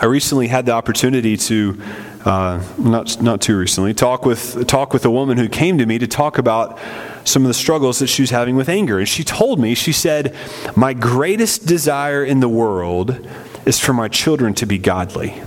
I 0.00 0.06
recently 0.06 0.48
had 0.48 0.66
the 0.66 0.72
opportunity 0.72 1.36
to 1.36 1.80
uh, 2.24 2.62
not, 2.78 3.20
not 3.22 3.40
too 3.40 3.56
recently, 3.56 3.94
talk 3.94 4.24
with, 4.24 4.66
talk 4.66 4.92
with 4.92 5.04
a 5.04 5.10
woman 5.10 5.38
who 5.38 5.48
came 5.48 5.78
to 5.78 5.86
me 5.86 5.98
to 5.98 6.06
talk 6.06 6.38
about 6.38 6.78
some 7.24 7.42
of 7.42 7.48
the 7.48 7.54
struggles 7.54 7.98
that 7.98 8.06
she 8.06 8.22
was 8.22 8.30
having 8.30 8.56
with 8.56 8.68
anger. 8.68 8.98
And 8.98 9.08
she 9.08 9.24
told 9.24 9.60
me, 9.60 9.74
she 9.74 9.92
said, 9.92 10.34
My 10.76 10.92
greatest 10.92 11.66
desire 11.66 12.24
in 12.24 12.40
the 12.40 12.48
world 12.48 13.28
is 13.66 13.78
for 13.78 13.92
my 13.92 14.08
children 14.08 14.54
to 14.54 14.66
be 14.66 14.78
godly. 14.78 15.42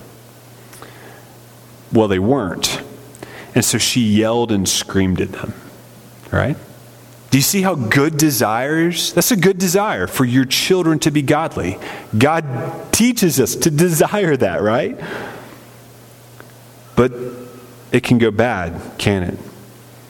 Well, 1.92 2.08
they 2.08 2.20
weren't. 2.20 2.82
And 3.56 3.64
so 3.64 3.78
she 3.78 4.02
yelled 4.02 4.52
and 4.52 4.68
screamed 4.68 5.22
at 5.22 5.32
them, 5.32 5.54
right? 6.32 6.58
Do 7.32 7.38
you 7.38 7.42
see 7.42 7.62
how 7.62 7.76
good 7.76 8.18
desires? 8.18 9.14
That's 9.14 9.32
a 9.32 9.36
good 9.36 9.58
desire 9.58 10.08
for 10.08 10.26
your 10.26 10.46
children 10.46 11.00
to 11.00 11.12
be 11.12 11.22
godly. 11.22 11.78
God 12.18 12.94
teaches 12.94 13.40
us 13.40 13.56
to 13.56 13.72
desire 13.72 14.38
that, 14.38 14.62
right? 14.62 15.00
But 16.96 17.14
it 17.92 18.04
can 18.04 18.18
go 18.18 18.32
bad, 18.32 18.80
can 18.98 19.24
it? 19.24 19.40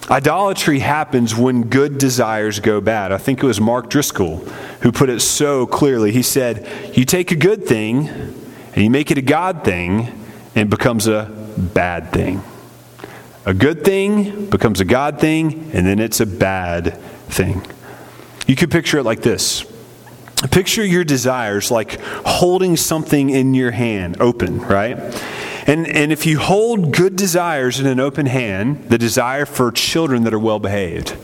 Idolatry 0.09 0.79
happens 0.79 1.35
when 1.35 1.63
good 1.63 1.97
desires 1.97 2.59
go 2.59 2.79
bad. 2.79 3.11
I 3.11 3.17
think 3.17 3.41
it 3.41 3.45
was 3.45 3.59
Mark 3.59 3.89
Driscoll 3.89 4.37
who 4.81 4.91
put 4.91 5.09
it 5.09 5.19
so 5.19 5.65
clearly. 5.65 6.11
He 6.11 6.21
said, 6.21 6.67
You 6.95 7.05
take 7.05 7.31
a 7.31 7.35
good 7.35 7.65
thing 7.65 8.07
and 8.09 8.83
you 8.83 8.89
make 8.91 9.09
it 9.09 9.17
a 9.17 9.23
God 9.23 9.63
thing, 9.63 10.01
and 10.53 10.67
it 10.67 10.69
becomes 10.69 11.07
a 11.07 11.31
bad 11.57 12.11
thing. 12.11 12.43
A 13.45 13.53
good 13.53 13.83
thing 13.83 14.47
becomes 14.47 14.79
a 14.79 14.85
God 14.85 15.19
thing, 15.19 15.71
and 15.73 15.85
then 15.85 15.99
it's 15.99 16.19
a 16.19 16.25
bad 16.25 16.97
thing. 17.27 17.61
You 18.47 18.55
could 18.55 18.71
picture 18.71 18.97
it 18.97 19.03
like 19.03 19.21
this 19.21 19.65
Picture 20.51 20.85
your 20.85 21.03
desires 21.03 21.71
like 21.71 21.99
holding 22.01 22.75
something 22.75 23.29
in 23.29 23.53
your 23.53 23.71
hand, 23.71 24.17
open, 24.19 24.59
right? 24.59 24.97
And, 25.67 25.87
and 25.87 26.11
if 26.11 26.25
you 26.25 26.37
hold 26.37 26.91
good 26.91 27.15
desires 27.15 27.79
in 27.79 27.87
an 27.87 27.99
open 27.99 28.27
hand, 28.27 28.89
the 28.89 28.97
desire 28.97 29.45
for 29.45 29.71
children 29.71 30.23
that 30.23 30.33
are 30.33 30.39
well 30.39 30.59
behaved, 30.59 31.15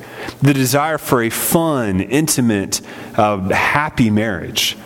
the 0.41 0.53
desire 0.53 0.97
for 0.97 1.21
a 1.21 1.29
fun, 1.29 2.01
intimate, 2.01 2.81
uh, 3.15 3.37
happy 3.49 4.09
marriage, 4.09 4.77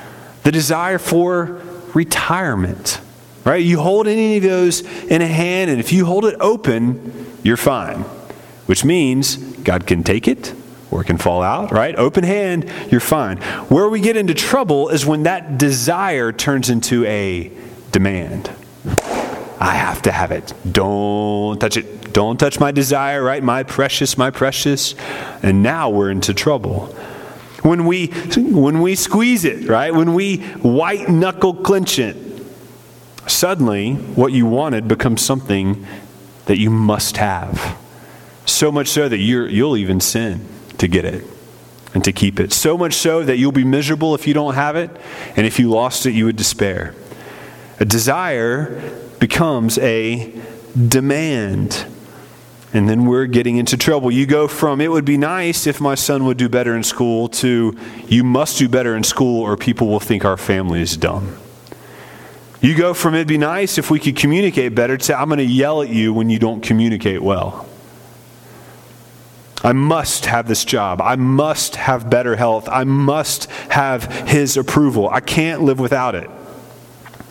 the 0.44 0.52
desire 0.52 0.98
for 0.98 1.62
retirement, 1.94 3.00
right? 3.46 3.64
You 3.64 3.80
hold 3.80 4.08
any 4.08 4.38
of 4.38 4.44
those 4.44 4.82
in 5.06 5.22
a 5.22 5.28
hand, 5.28 5.72
and 5.72 5.80
if 5.80 5.94
you 5.94 6.06
hold 6.06 6.26
it 6.26 6.36
open, 6.40 7.38
you're 7.44 7.58
fine, 7.58 8.00
which 8.66 8.84
means 8.84 9.38
God 9.38 9.88
can 9.88 10.04
take 10.04 10.28
it 10.28 10.54
or 10.92 11.02
it 11.02 11.06
can 11.06 11.18
fall 11.18 11.42
out, 11.42 11.72
right? 11.72 11.96
Open 11.96 12.24
hand, 12.24 12.72
you're 12.90 13.00
fine. 13.00 13.38
Where 13.70 13.90
we 13.90 14.00
get 14.00 14.18
into 14.18 14.34
trouble 14.34 14.90
is 14.90 15.06
when 15.06 15.24
that 15.24 15.58
desire 15.58 16.32
turns 16.32 16.70
into 16.70 17.06
a 17.06 17.52
demand. 17.92 18.50
I 19.60 19.76
have 19.76 20.02
to 20.04 20.12
have 20.12 20.32
it. 20.32 20.54
Don't 20.70 21.60
touch 21.60 21.78
it. 21.78 22.14
Don't 22.14 22.40
touch 22.40 22.60
my 22.60 22.72
desire, 22.72 23.24
right? 23.24 23.44
My 23.44 23.64
precious, 23.64 24.18
my 24.18 24.30
precious. 24.30 24.96
And 25.42 25.64
now 25.64 25.90
we're 25.90 26.12
into 26.12 26.34
trouble. 26.34 26.88
When 27.62 27.86
we 27.86 28.08
when 28.36 28.82
we 28.82 28.96
squeeze 28.96 29.44
it, 29.44 29.68
right? 29.68 29.94
When 29.94 30.14
we 30.14 30.38
white 30.62 31.10
knuckle 31.10 31.54
clinch 31.54 32.00
it, 32.00 32.16
suddenly 33.28 33.94
what 33.94 34.32
you 34.32 34.46
wanted 34.46 34.88
becomes 34.88 35.22
something 35.22 35.86
that 36.46 36.58
you 36.58 36.70
must 36.70 37.18
have. 37.18 37.78
So 38.46 38.72
much 38.72 38.88
so 38.88 39.10
that 39.10 39.18
you 39.18 39.46
you'll 39.46 39.78
even 39.78 40.00
sin 40.00 40.48
to 40.78 40.88
get 40.88 41.06
it 41.06 41.26
and 41.94 42.04
to 42.04 42.12
keep 42.12 42.40
it. 42.40 42.52
So 42.52 42.78
much 42.78 42.94
so 42.94 43.24
that 43.24 43.38
you'll 43.38 43.52
be 43.52 43.64
miserable 43.64 44.14
if 44.14 44.28
you 44.28 44.34
don't 44.34 44.54
have 44.54 44.76
it, 44.76 44.92
and 45.36 45.48
if 45.48 45.58
you 45.58 45.70
lost 45.70 46.06
it, 46.06 46.12
you 46.12 46.26
would 46.26 46.36
despair. 46.36 46.94
A 47.80 47.86
desire 47.86 49.00
becomes 49.20 49.78
a 49.80 50.32
demand. 50.88 51.86
And 52.74 52.90
then 52.90 53.06
we're 53.06 53.26
getting 53.26 53.56
into 53.56 53.78
trouble. 53.78 54.12
You 54.12 54.26
go 54.26 54.50
from, 54.50 54.82
it 54.82 54.92
would 54.92 55.06
be 55.06 55.18
nice 55.18 55.66
if 55.66 55.80
my 55.80 55.96
son 55.96 56.26
would 56.26 56.36
do 56.36 56.50
better 56.50 56.76
in 56.76 56.84
school, 56.84 57.30
to, 57.30 57.78
you 58.08 58.24
must 58.26 58.58
do 58.58 58.68
better 58.68 58.98
in 58.98 59.04
school 59.04 59.42
or 59.42 59.56
people 59.56 59.88
will 59.88 60.02
think 60.02 60.26
our 60.26 60.36
family 60.36 60.82
is 60.82 60.98
dumb. 60.98 61.38
You 62.66 62.74
go 62.74 62.96
from, 62.96 63.14
it'd 63.14 63.28
be 63.28 63.38
nice 63.38 63.78
if 63.78 63.92
we 63.92 64.00
could 64.00 64.16
communicate 64.16 64.74
better, 64.74 64.98
to, 64.98 65.16
I'm 65.16 65.28
going 65.28 65.38
to 65.38 65.46
yell 65.46 65.84
at 65.84 65.90
you 65.90 66.12
when 66.16 66.32
you 66.32 66.40
don't 66.40 66.62
communicate 66.62 67.22
well. 67.22 67.70
I 69.64 69.72
must 69.72 70.26
have 70.26 70.48
this 70.48 70.66
job. 70.66 71.00
I 71.00 71.16
must 71.16 71.76
have 71.76 72.10
better 72.10 72.36
health. 72.36 72.68
I 72.68 72.84
must 72.84 73.52
have 73.70 74.06
his 74.28 74.58
approval. 74.58 75.08
I 75.08 75.20
can't 75.20 75.62
live 75.62 75.80
without 75.80 76.16
it. 76.16 76.28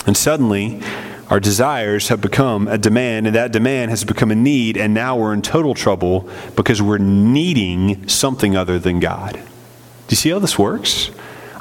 And 0.07 0.17
suddenly, 0.17 0.81
our 1.31 1.41
desires 1.41 2.07
have 2.11 2.21
become 2.21 2.69
a 2.69 2.79
demand, 2.79 3.27
and 3.27 3.35
that 3.35 3.51
demand 3.51 3.91
has 3.91 4.05
become 4.05 4.31
a 4.31 4.37
need, 4.37 4.77
and 4.77 4.95
now 4.95 5.17
we're 5.17 5.35
in 5.35 5.43
total 5.43 5.75
trouble 5.75 6.31
because 6.55 6.81
we're 6.81 6.99
needing 6.99 8.07
something 8.07 8.55
other 8.57 8.79
than 8.79 9.01
God. 9.01 9.33
Do 9.33 9.41
you 10.11 10.17
see 10.17 10.31
how 10.31 10.39
this 10.39 10.61
works? 10.61 11.11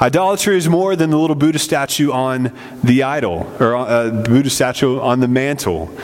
Idolatry 0.02 0.58
is 0.58 0.68
more 0.68 0.96
than 0.96 1.10
the 1.10 1.18
little 1.18 1.36
Buddha 1.36 1.60
statue 1.60 2.12
on 2.12 2.52
the 2.84 3.04
idol, 3.04 3.52
or 3.60 3.74
a 3.74 3.82
uh, 3.82 4.24
Buddha 4.24 4.50
statue 4.50 5.00
on 5.00 5.20
the 5.20 5.28
mantle. 5.28 5.96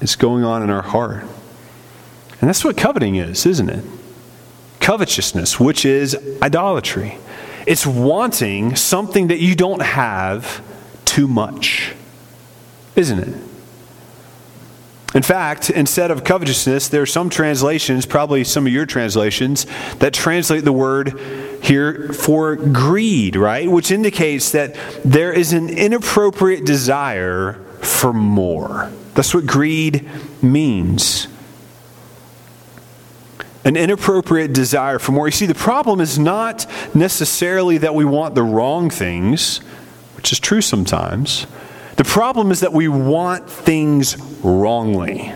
It's 0.00 0.16
going 0.16 0.44
on 0.44 0.62
in 0.62 0.70
our 0.70 0.82
heart. 0.82 1.22
And 2.40 2.48
that's 2.48 2.64
what 2.64 2.76
coveting 2.76 3.16
is, 3.16 3.46
isn't 3.46 3.68
it? 3.68 3.84
Covetousness, 4.80 5.60
which 5.60 5.84
is 5.84 6.16
idolatry. 6.42 7.18
It's 7.66 7.86
wanting 7.86 8.74
something 8.74 9.28
that 9.28 9.38
you 9.38 9.54
don't 9.54 9.82
have 9.82 10.60
too 11.04 11.28
much 11.28 11.94
isn't 12.96 13.18
it? 13.18 13.34
In 15.14 15.22
fact, 15.22 15.68
instead 15.68 16.10
of 16.10 16.24
covetousness, 16.24 16.88
there 16.88 17.02
are 17.02 17.06
some 17.06 17.28
translations, 17.28 18.06
probably 18.06 18.44
some 18.44 18.66
of 18.66 18.72
your 18.72 18.86
translations, 18.86 19.66
that 19.98 20.14
translate 20.14 20.64
the 20.64 20.72
word 20.72 21.20
here 21.62 22.12
for 22.14 22.56
greed, 22.56 23.36
right? 23.36 23.70
Which 23.70 23.90
indicates 23.90 24.52
that 24.52 24.74
there 25.04 25.32
is 25.32 25.52
an 25.52 25.68
inappropriate 25.68 26.64
desire 26.64 27.54
for 27.82 28.12
more. 28.14 28.90
That's 29.14 29.34
what 29.34 29.46
greed 29.46 30.08
means. 30.42 31.28
An 33.64 33.76
inappropriate 33.76 34.54
desire 34.54 34.98
for 34.98 35.12
more. 35.12 35.28
You 35.28 35.32
see, 35.32 35.46
the 35.46 35.54
problem 35.54 36.00
is 36.00 36.18
not 36.18 36.66
necessarily 36.94 37.78
that 37.78 37.94
we 37.94 38.04
want 38.04 38.34
the 38.34 38.42
wrong 38.42 38.88
things, 38.88 39.58
which 40.16 40.32
is 40.32 40.40
true 40.40 40.62
sometimes. 40.62 41.46
The 42.02 42.08
problem 42.08 42.50
is 42.50 42.58
that 42.60 42.72
we 42.72 42.88
want 42.88 43.48
things 43.48 44.16
wrongly. 44.42 45.32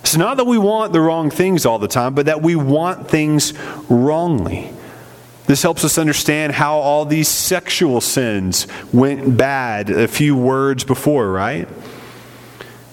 It's 0.00 0.16
not 0.16 0.36
that 0.38 0.44
we 0.44 0.58
want 0.58 0.92
the 0.92 1.00
wrong 1.00 1.30
things 1.30 1.64
all 1.64 1.78
the 1.78 1.86
time, 1.86 2.12
but 2.12 2.26
that 2.26 2.42
we 2.42 2.56
want 2.56 3.08
things 3.08 3.54
wrongly. 3.88 4.72
This 5.46 5.62
helps 5.62 5.84
us 5.84 5.96
understand 5.96 6.54
how 6.54 6.78
all 6.78 7.04
these 7.04 7.28
sexual 7.28 8.00
sins 8.00 8.66
went 8.92 9.36
bad 9.36 9.88
a 9.88 10.08
few 10.08 10.34
words 10.34 10.82
before, 10.82 11.30
right? 11.30 11.68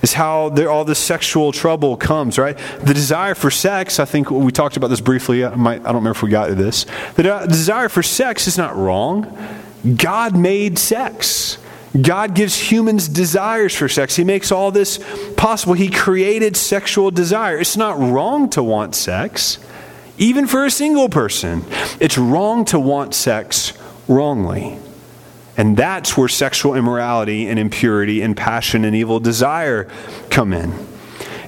Is 0.03 0.13
how 0.13 0.56
all 0.67 0.86
this 0.86 0.99
sexual 0.99 1.51
trouble 1.51 1.97
comes, 1.97 2.38
right? 2.38 2.56
The 2.82 2.93
desire 2.93 3.34
for 3.34 3.49
sex, 3.49 3.99
I 3.99 4.06
think 4.06 4.29
we 4.29 4.51
talked 4.51 4.77
about 4.77 4.89
this 4.89 5.01
briefly. 5.01 5.43
I, 5.43 5.56
might, 5.56 5.79
I 5.79 5.86
don't 5.86 5.95
remember 5.95 6.12
if 6.12 6.21
we 6.21 6.29
got 6.29 6.45
to 6.45 6.56
this. 6.56 6.86
The 7.15 7.34
uh, 7.34 7.47
desire 7.47 7.89
for 7.89 8.03
sex 8.03 8.47
is 8.47 8.56
not 8.56 8.75
wrong. 8.75 9.36
God 9.97 10.38
made 10.38 10.77
sex. 10.77 11.58
God 12.01 12.34
gives 12.34 12.58
humans 12.58 13.08
desires 13.08 13.75
for 13.75 13.88
sex. 13.88 14.15
He 14.15 14.23
makes 14.23 14.51
all 14.51 14.71
this 14.71 14.99
possible. 15.38 15.73
He 15.73 15.89
created 15.89 16.58
sexual 16.58 17.12
desire. 17.12 17.60
It's 17.60 17.77
not 17.77 17.99
wrong 17.99 18.49
to 18.51 18.63
want 18.63 18.95
sex, 18.95 19.60
even 20.17 20.47
for 20.47 20.65
a 20.65 20.71
single 20.71 21.08
person. 21.08 21.63
It's 21.99 22.17
wrong 22.17 22.65
to 22.65 22.79
want 22.79 23.13
sex 23.13 23.73
wrongly. 24.08 24.79
And 25.56 25.77
that's 25.77 26.17
where 26.17 26.27
sexual 26.27 26.73
immorality 26.73 27.47
and 27.47 27.60
impurity 27.60 28.21
and 28.21 28.36
passion 28.36 28.86
and 28.86 28.95
evil 28.95 29.19
desire 29.19 29.88
come 30.32 30.51
in. 30.51 30.73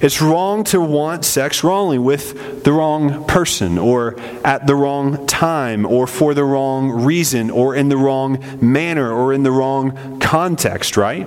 It's 0.02 0.20
wrong 0.20 0.64
to 0.64 0.80
want 0.80 1.24
sex 1.24 1.64
wrongly 1.64 1.98
with 1.98 2.64
the 2.64 2.72
wrong 2.72 3.24
person 3.26 3.78
or 3.78 4.18
at 4.44 4.66
the 4.66 4.74
wrong 4.74 5.26
time 5.26 5.86
or 5.86 6.06
for 6.06 6.34
the 6.34 6.44
wrong 6.44 6.90
reason 6.90 7.50
or 7.50 7.74
in 7.74 7.88
the 7.88 7.96
wrong 7.96 8.44
manner 8.60 9.10
or 9.12 9.32
in 9.32 9.42
the 9.42 9.50
wrong 9.50 10.18
context, 10.20 10.96
right? 10.96 11.26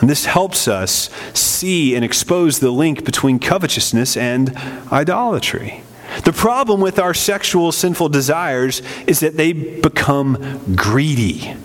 And 0.00 0.10
this 0.10 0.26
helps 0.26 0.68
us 0.68 1.10
see 1.32 1.94
and 1.94 2.04
expose 2.04 2.60
the 2.60 2.70
link 2.70 3.04
between 3.04 3.38
covetousness 3.38 4.16
and 4.16 4.54
idolatry. 4.92 5.82
The 6.24 6.32
problem 6.32 6.80
with 6.80 6.98
our 6.98 7.14
sexual 7.14 7.72
sinful 7.72 8.10
desires 8.10 8.82
is 9.06 9.20
that 9.20 9.36
they 9.36 9.52
become 9.52 10.76
greedy. 10.76 11.56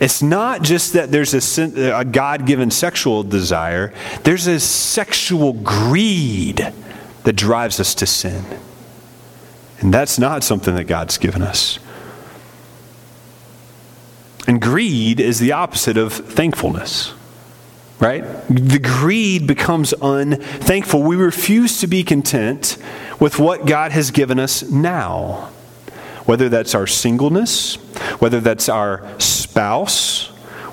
It's 0.00 0.22
not 0.22 0.62
just 0.62 0.92
that 0.92 1.10
there's 1.10 1.56
a, 1.56 1.98
a 1.98 2.04
God 2.04 2.46
given 2.46 2.70
sexual 2.70 3.22
desire, 3.24 3.92
there's 4.22 4.46
a 4.46 4.60
sexual 4.60 5.52
greed 5.52 6.72
that 7.24 7.32
drives 7.34 7.80
us 7.80 7.94
to 7.96 8.06
sin. 8.06 8.44
And 9.80 9.92
that's 9.92 10.18
not 10.18 10.44
something 10.44 10.74
that 10.76 10.84
God's 10.84 11.18
given 11.18 11.42
us. 11.42 11.78
And 14.46 14.62
greed 14.62 15.20
is 15.20 15.40
the 15.40 15.52
opposite 15.52 15.96
of 15.96 16.12
thankfulness. 16.12 17.12
right? 18.00 18.22
The 18.48 18.78
greed 18.78 19.46
becomes 19.46 19.92
unthankful. 20.00 21.02
We 21.02 21.16
refuse 21.16 21.80
to 21.80 21.86
be 21.86 22.04
content 22.04 22.76
with 23.20 23.38
what 23.38 23.66
God 23.66 23.92
has 23.92 24.10
given 24.10 24.38
us 24.38 24.62
now, 24.62 25.50
whether 26.28 26.50
that's 26.50 26.74
our 26.74 26.86
singleness, 26.86 27.76
whether 28.18 28.38
that's 28.38 28.68
our 28.68 29.02
spouse, 29.18 30.26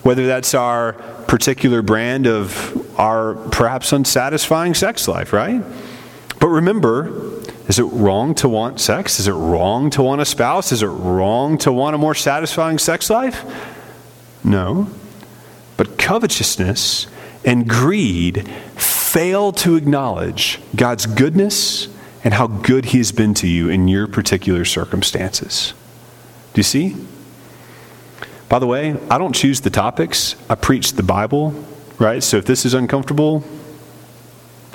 whether 0.03 0.27
that's 0.27 0.53
our 0.53 0.91
particular 1.29 1.81
brand 1.81 2.27
of 2.27 2.99
our 2.99 3.35
perhaps 3.51 3.93
unsatisfying 3.93 4.73
sex 4.73 5.07
life, 5.07 5.31
right? 5.31 5.63
But 6.41 6.49
remember, 6.49 7.31
is 7.69 7.79
it 7.79 7.85
wrong 7.85 8.35
to 8.35 8.49
want 8.49 8.81
sex? 8.81 9.17
Is 9.17 9.29
it 9.29 9.31
wrong 9.31 9.89
to 9.91 10.03
want 10.03 10.19
a 10.19 10.25
spouse? 10.25 10.73
Is 10.73 10.83
it 10.83 10.87
wrong 10.87 11.57
to 11.59 11.71
want 11.71 11.95
a 11.95 11.97
more 11.97 12.15
satisfying 12.15 12.77
sex 12.77 13.09
life? 13.09 13.45
No. 14.43 14.89
But 15.77 15.97
covetousness 15.97 17.07
and 17.45 17.65
greed 17.65 18.45
fail 18.75 19.53
to 19.53 19.77
acknowledge 19.77 20.59
God's 20.75 21.05
goodness 21.05 21.87
and 22.25 22.33
how 22.33 22.47
good 22.47 22.85
He 22.85 22.97
has 22.97 23.13
been 23.13 23.33
to 23.35 23.47
you 23.47 23.69
in 23.69 23.87
your 23.87 24.07
particular 24.07 24.65
circumstances. 24.65 25.73
Do 26.53 26.59
you 26.59 26.63
see? 26.63 26.97
By 28.49 28.59
the 28.59 28.67
way, 28.67 28.95
I 29.09 29.17
don't 29.17 29.33
choose 29.33 29.61
the 29.61 29.69
topics, 29.69 30.35
I 30.49 30.55
preach 30.55 30.93
the 30.93 31.03
Bible, 31.03 31.51
right? 31.99 32.21
So 32.21 32.37
if 32.37 32.45
this 32.45 32.65
is 32.65 32.73
uncomfortable, 32.73 33.43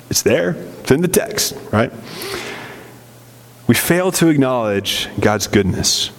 it's 0.09 0.23
there, 0.23 0.51
it's 0.81 0.91
in 0.91 1.03
the 1.03 1.09
text, 1.09 1.57
right? 1.71 1.93
We 3.67 3.75
fail 3.75 4.11
to 4.13 4.29
acknowledge 4.29 5.09
God's 5.21 5.47
goodness, 5.47 6.11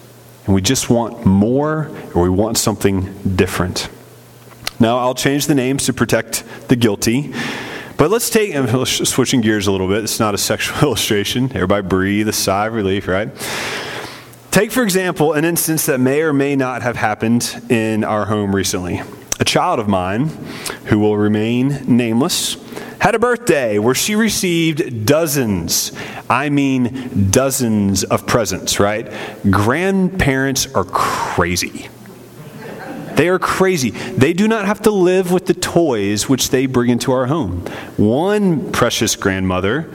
and 0.46 0.54
we 0.54 0.62
just 0.62 0.88
want 0.88 1.26
more 1.26 1.90
or 2.14 2.22
we 2.22 2.30
want 2.30 2.56
something 2.58 3.12
different. 3.36 3.88
Now, 4.80 4.98
I'll 4.98 5.14
change 5.14 5.46
the 5.46 5.54
names 5.54 5.86
to 5.86 5.92
protect 5.92 6.44
the 6.68 6.76
guilty. 6.76 7.32
But 8.02 8.10
let's 8.10 8.30
take, 8.30 8.52
switching 8.84 9.42
gears 9.42 9.68
a 9.68 9.70
little 9.70 9.86
bit. 9.86 10.02
It's 10.02 10.18
not 10.18 10.34
a 10.34 10.38
sexual 10.38 10.76
illustration. 10.82 11.44
Everybody 11.54 11.86
breathe 11.86 12.26
a 12.26 12.32
sigh 12.32 12.66
of 12.66 12.74
relief, 12.74 13.06
right? 13.06 13.28
Take, 14.50 14.72
for 14.72 14.82
example, 14.82 15.34
an 15.34 15.44
instance 15.44 15.86
that 15.86 16.00
may 16.00 16.22
or 16.22 16.32
may 16.32 16.56
not 16.56 16.82
have 16.82 16.96
happened 16.96 17.62
in 17.68 18.02
our 18.02 18.24
home 18.24 18.56
recently. 18.56 19.02
A 19.38 19.44
child 19.44 19.78
of 19.78 19.86
mine, 19.86 20.30
who 20.86 20.98
will 20.98 21.16
remain 21.16 21.96
nameless, 21.96 22.56
had 22.98 23.14
a 23.14 23.20
birthday 23.20 23.78
where 23.78 23.94
she 23.94 24.16
received 24.16 25.06
dozens, 25.06 25.92
I 26.28 26.48
mean 26.48 27.30
dozens 27.30 28.02
of 28.02 28.26
presents, 28.26 28.80
right? 28.80 29.12
Grandparents 29.48 30.66
are 30.74 30.82
crazy. 30.86 31.88
They 33.16 33.28
are 33.28 33.38
crazy. 33.38 33.90
They 33.90 34.32
do 34.32 34.48
not 34.48 34.66
have 34.66 34.82
to 34.82 34.90
live 34.90 35.32
with 35.32 35.46
the 35.46 35.54
toys 35.54 36.28
which 36.28 36.50
they 36.50 36.66
bring 36.66 36.90
into 36.90 37.12
our 37.12 37.26
home. 37.26 37.60
One 37.96 38.72
precious 38.72 39.16
grandmother 39.16 39.90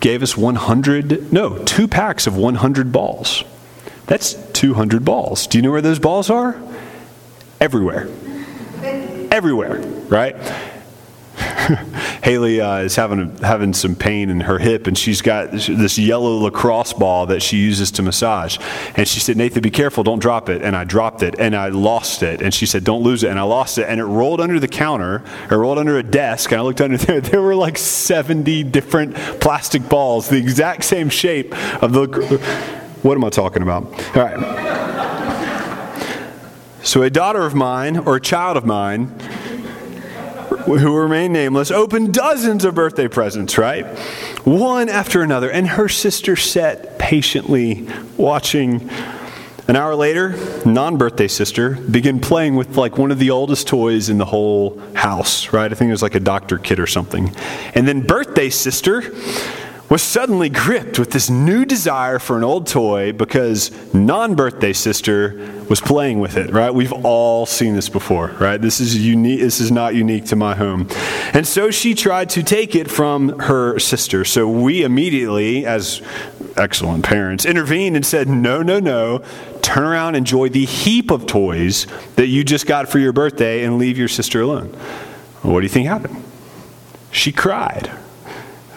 gave 0.00 0.22
us 0.22 0.36
100, 0.36 1.32
no, 1.32 1.58
two 1.64 1.86
packs 1.86 2.26
of 2.26 2.36
100 2.36 2.92
balls. 2.92 3.44
That's 4.06 4.34
200 4.52 5.04
balls. 5.04 5.46
Do 5.46 5.58
you 5.58 5.62
know 5.62 5.70
where 5.70 5.82
those 5.82 5.98
balls 5.98 6.30
are? 6.30 6.60
Everywhere. 7.60 8.08
Everywhere, 9.30 9.80
right? 10.08 10.34
Haley 12.22 12.60
uh, 12.60 12.78
is 12.78 12.96
having 12.96 13.36
having 13.38 13.72
some 13.72 13.94
pain 13.94 14.30
in 14.30 14.40
her 14.40 14.58
hip, 14.58 14.86
and 14.86 14.96
she's 14.96 15.22
got 15.22 15.52
this 15.52 15.98
yellow 15.98 16.38
lacrosse 16.38 16.92
ball 16.92 17.26
that 17.26 17.42
she 17.42 17.56
uses 17.58 17.90
to 17.92 18.02
massage. 18.02 18.58
And 18.96 19.06
she 19.06 19.20
said, 19.20 19.36
"Nathan, 19.36 19.62
be 19.62 19.70
careful, 19.70 20.02
don't 20.02 20.20
drop 20.20 20.48
it." 20.48 20.62
And 20.62 20.76
I 20.76 20.84
dropped 20.84 21.22
it, 21.22 21.34
and 21.38 21.54
I 21.54 21.68
lost 21.68 22.22
it. 22.22 22.40
And 22.40 22.52
she 22.54 22.66
said, 22.66 22.84
"Don't 22.84 23.02
lose 23.02 23.22
it." 23.22 23.30
And 23.30 23.38
I 23.38 23.42
lost 23.42 23.78
it, 23.78 23.86
and 23.88 24.00
it 24.00 24.04
rolled 24.04 24.40
under 24.40 24.58
the 24.58 24.68
counter. 24.68 25.22
It 25.50 25.54
rolled 25.54 25.78
under 25.78 25.98
a 25.98 26.02
desk, 26.02 26.52
and 26.52 26.60
I 26.60 26.64
looked 26.64 26.80
under 26.80 26.96
there. 26.98 27.20
There 27.20 27.42
were 27.42 27.56
like 27.56 27.78
seventy 27.78 28.62
different 28.62 29.14
plastic 29.40 29.88
balls, 29.88 30.28
the 30.28 30.38
exact 30.38 30.84
same 30.84 31.08
shape 31.08 31.54
of 31.82 31.92
the. 31.92 32.06
What 33.02 33.16
am 33.16 33.24
I 33.24 33.30
talking 33.30 33.62
about? 33.62 33.84
All 34.16 34.22
right. 34.22 34.70
So, 36.82 37.02
a 37.02 37.10
daughter 37.10 37.44
of 37.44 37.54
mine 37.54 37.98
or 37.98 38.16
a 38.16 38.20
child 38.20 38.56
of 38.56 38.64
mine 38.64 39.14
who 40.64 40.96
remain 40.96 41.32
nameless, 41.32 41.70
opened 41.70 42.14
dozens 42.14 42.64
of 42.64 42.74
birthday 42.74 43.08
presents, 43.08 43.58
right? 43.58 43.86
One 44.44 44.88
after 44.88 45.22
another. 45.22 45.50
And 45.50 45.66
her 45.68 45.88
sister 45.88 46.36
sat 46.36 46.98
patiently 46.98 47.88
watching. 48.16 48.90
An 49.68 49.76
hour 49.76 49.94
later, 49.94 50.34
non 50.66 50.98
birthday 50.98 51.28
sister 51.28 51.76
began 51.76 52.18
playing 52.18 52.56
with 52.56 52.76
like 52.76 52.98
one 52.98 53.12
of 53.12 53.20
the 53.20 53.30
oldest 53.30 53.68
toys 53.68 54.08
in 54.08 54.18
the 54.18 54.24
whole 54.24 54.80
house, 54.94 55.52
right? 55.52 55.70
I 55.70 55.74
think 55.76 55.90
it 55.90 55.92
was 55.92 56.02
like 56.02 56.16
a 56.16 56.20
doctor 56.20 56.58
kit 56.58 56.80
or 56.80 56.88
something. 56.88 57.32
And 57.74 57.86
then 57.86 58.00
birthday 58.04 58.50
sister 58.50 59.14
was 59.90 60.02
suddenly 60.02 60.48
gripped 60.48 61.00
with 61.00 61.10
this 61.10 61.28
new 61.28 61.64
desire 61.64 62.20
for 62.20 62.36
an 62.36 62.44
old 62.44 62.64
toy 62.68 63.12
because 63.12 63.72
non 63.92 64.36
birthday 64.36 64.72
sister 64.72 65.52
was 65.68 65.80
playing 65.80 66.20
with 66.20 66.36
it, 66.36 66.52
right? 66.52 66.72
We've 66.72 66.92
all 66.92 67.44
seen 67.44 67.74
this 67.74 67.88
before, 67.88 68.28
right? 68.38 68.60
This 68.60 68.80
is 68.80 68.96
unique 68.96 69.40
this 69.40 69.60
is 69.60 69.72
not 69.72 69.96
unique 69.96 70.26
to 70.26 70.36
my 70.36 70.54
home. 70.54 70.86
And 71.34 71.46
so 71.46 71.72
she 71.72 71.94
tried 71.94 72.30
to 72.30 72.44
take 72.44 72.76
it 72.76 72.88
from 72.88 73.40
her 73.40 73.80
sister. 73.80 74.24
So 74.24 74.48
we 74.48 74.84
immediately 74.84 75.66
as 75.66 76.00
excellent 76.56 77.04
parents 77.04 77.44
intervened 77.44 77.96
and 77.96 78.06
said, 78.06 78.28
"No, 78.28 78.62
no, 78.62 78.78
no. 78.78 79.22
Turn 79.60 79.82
around, 79.82 80.14
enjoy 80.14 80.50
the 80.50 80.66
heap 80.66 81.10
of 81.10 81.26
toys 81.26 81.88
that 82.14 82.28
you 82.28 82.44
just 82.44 82.66
got 82.66 82.88
for 82.88 83.00
your 83.00 83.12
birthday 83.12 83.64
and 83.64 83.76
leave 83.76 83.98
your 83.98 84.08
sister 84.08 84.40
alone." 84.40 84.68
What 85.42 85.60
do 85.60 85.64
you 85.64 85.68
think 85.68 85.88
happened? 85.88 86.22
She 87.10 87.32
cried 87.32 87.90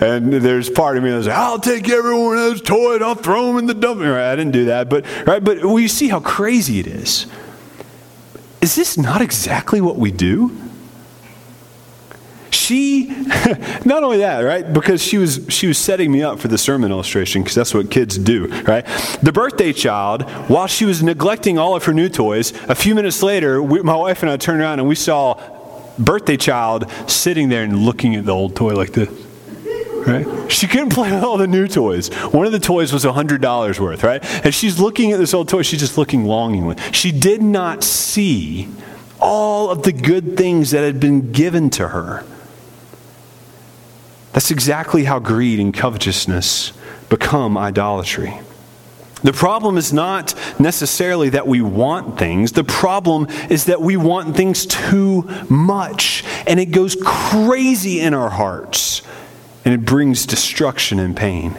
and 0.00 0.32
there's 0.32 0.68
part 0.68 0.96
of 0.96 1.04
me 1.04 1.10
that's 1.10 1.26
like, 1.26 1.36
I'll 1.36 1.60
take 1.60 1.88
every 1.88 2.12
one 2.12 2.36
of 2.36 2.42
those 2.42 2.60
toys, 2.60 3.00
I'll 3.02 3.14
throw 3.14 3.46
them 3.46 3.58
in 3.58 3.66
the 3.66 3.74
dump. 3.74 4.00
Right, 4.00 4.32
I 4.32 4.36
didn't 4.36 4.52
do 4.52 4.64
that, 4.66 4.90
but 4.90 5.06
right, 5.26 5.42
but 5.42 5.64
we 5.64 5.86
see 5.86 6.08
how 6.08 6.20
crazy 6.20 6.80
it 6.80 6.86
is. 6.86 7.26
Is 8.60 8.74
this 8.74 8.98
not 8.98 9.22
exactly 9.22 9.80
what 9.80 9.96
we 9.96 10.10
do? 10.10 10.56
She, 12.50 13.06
not 13.84 14.02
only 14.02 14.18
that, 14.18 14.40
right? 14.40 14.70
Because 14.72 15.02
she 15.02 15.16
was 15.16 15.46
she 15.48 15.68
was 15.68 15.78
setting 15.78 16.10
me 16.10 16.22
up 16.22 16.40
for 16.40 16.48
the 16.48 16.58
sermon 16.58 16.90
illustration 16.90 17.42
because 17.42 17.54
that's 17.54 17.72
what 17.72 17.90
kids 17.90 18.18
do, 18.18 18.46
right? 18.64 18.84
The 19.22 19.32
birthday 19.32 19.72
child, 19.72 20.22
while 20.50 20.66
she 20.66 20.84
was 20.84 21.02
neglecting 21.02 21.58
all 21.58 21.76
of 21.76 21.84
her 21.84 21.94
new 21.94 22.08
toys, 22.08 22.52
a 22.68 22.74
few 22.74 22.94
minutes 22.94 23.22
later, 23.22 23.62
we, 23.62 23.82
my 23.82 23.94
wife 23.96 24.22
and 24.22 24.30
I 24.30 24.36
turned 24.36 24.60
around 24.60 24.80
and 24.80 24.88
we 24.88 24.96
saw 24.96 25.57
birthday 25.98 26.36
child 26.36 26.90
sitting 27.06 27.48
there 27.48 27.62
and 27.64 27.78
looking 27.78 28.14
at 28.14 28.24
the 28.24 28.32
old 28.32 28.56
toy 28.56 28.74
like 28.74 28.92
this. 28.92 29.08
Right? 30.06 30.50
She 30.50 30.66
couldn't 30.66 30.90
play 30.90 31.12
with 31.12 31.22
all 31.22 31.36
the 31.36 31.46
new 31.46 31.68
toys. 31.68 32.08
One 32.32 32.46
of 32.46 32.52
the 32.52 32.60
toys 32.60 32.92
was 32.92 33.04
$100 33.04 33.78
worth, 33.78 34.04
right? 34.04 34.24
And 34.44 34.54
she's 34.54 34.80
looking 34.80 35.12
at 35.12 35.18
this 35.18 35.34
old 35.34 35.48
toy, 35.48 35.62
she's 35.62 35.80
just 35.80 35.98
looking 35.98 36.24
longingly. 36.24 36.76
She 36.92 37.12
did 37.12 37.42
not 37.42 37.84
see 37.84 38.68
all 39.20 39.70
of 39.70 39.82
the 39.82 39.92
good 39.92 40.36
things 40.36 40.70
that 40.70 40.82
had 40.82 41.00
been 41.00 41.32
given 41.32 41.68
to 41.70 41.88
her. 41.88 42.24
That's 44.32 44.50
exactly 44.50 45.04
how 45.04 45.18
greed 45.18 45.58
and 45.58 45.74
covetousness 45.74 46.72
become 47.08 47.58
idolatry. 47.58 48.40
The 49.22 49.32
problem 49.32 49.76
is 49.76 49.92
not 49.92 50.34
necessarily 50.60 51.30
that 51.30 51.46
we 51.46 51.60
want 51.60 52.18
things. 52.18 52.52
The 52.52 52.64
problem 52.64 53.26
is 53.50 53.64
that 53.64 53.80
we 53.80 53.96
want 53.96 54.36
things 54.36 54.64
too 54.66 55.28
much. 55.48 56.24
And 56.46 56.60
it 56.60 56.66
goes 56.66 56.96
crazy 57.02 58.00
in 58.00 58.14
our 58.14 58.30
hearts. 58.30 59.02
And 59.64 59.74
it 59.74 59.84
brings 59.84 60.24
destruction 60.24 61.00
and 61.00 61.16
pain. 61.16 61.56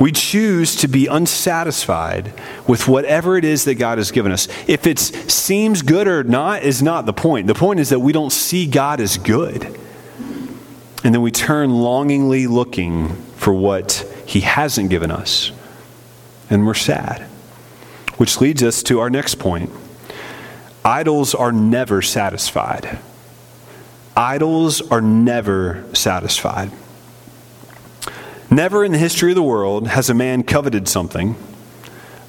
We 0.00 0.10
choose 0.10 0.74
to 0.76 0.88
be 0.88 1.06
unsatisfied 1.06 2.32
with 2.66 2.88
whatever 2.88 3.36
it 3.36 3.44
is 3.44 3.64
that 3.66 3.76
God 3.76 3.98
has 3.98 4.10
given 4.10 4.32
us. 4.32 4.48
If 4.66 4.84
it 4.84 4.98
seems 4.98 5.82
good 5.82 6.08
or 6.08 6.24
not, 6.24 6.64
is 6.64 6.82
not 6.82 7.06
the 7.06 7.12
point. 7.12 7.46
The 7.46 7.54
point 7.54 7.78
is 7.78 7.90
that 7.90 8.00
we 8.00 8.12
don't 8.12 8.32
see 8.32 8.66
God 8.66 9.00
as 9.00 9.16
good. 9.16 9.64
And 11.04 11.14
then 11.14 11.22
we 11.22 11.30
turn 11.30 11.70
longingly 11.70 12.48
looking 12.48 13.10
for 13.36 13.54
what 13.54 14.04
He 14.26 14.40
hasn't 14.40 14.90
given 14.90 15.12
us 15.12 15.52
and 16.52 16.66
we're 16.66 16.74
sad. 16.74 17.22
Which 18.18 18.40
leads 18.40 18.62
us 18.62 18.82
to 18.84 19.00
our 19.00 19.10
next 19.10 19.36
point 19.36 19.70
idols 20.84 21.34
are 21.34 21.52
never 21.52 22.02
satisfied. 22.02 22.98
Idols 24.16 24.82
are 24.90 25.00
never 25.00 25.84
satisfied. 25.94 26.70
Never 28.50 28.84
in 28.84 28.92
the 28.92 28.98
history 28.98 29.30
of 29.30 29.36
the 29.36 29.42
world 29.42 29.88
has 29.88 30.10
a 30.10 30.14
man 30.14 30.42
coveted 30.42 30.86
something 30.86 31.36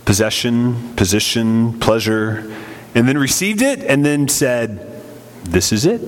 possession, 0.05 0.95
position, 0.95 1.79
pleasure, 1.79 2.49
and 2.95 3.07
then 3.07 3.17
received 3.17 3.61
it 3.61 3.79
and 3.79 4.05
then 4.05 4.27
said, 4.27 5.01
This 5.43 5.71
is 5.71 5.85
it. 5.85 6.01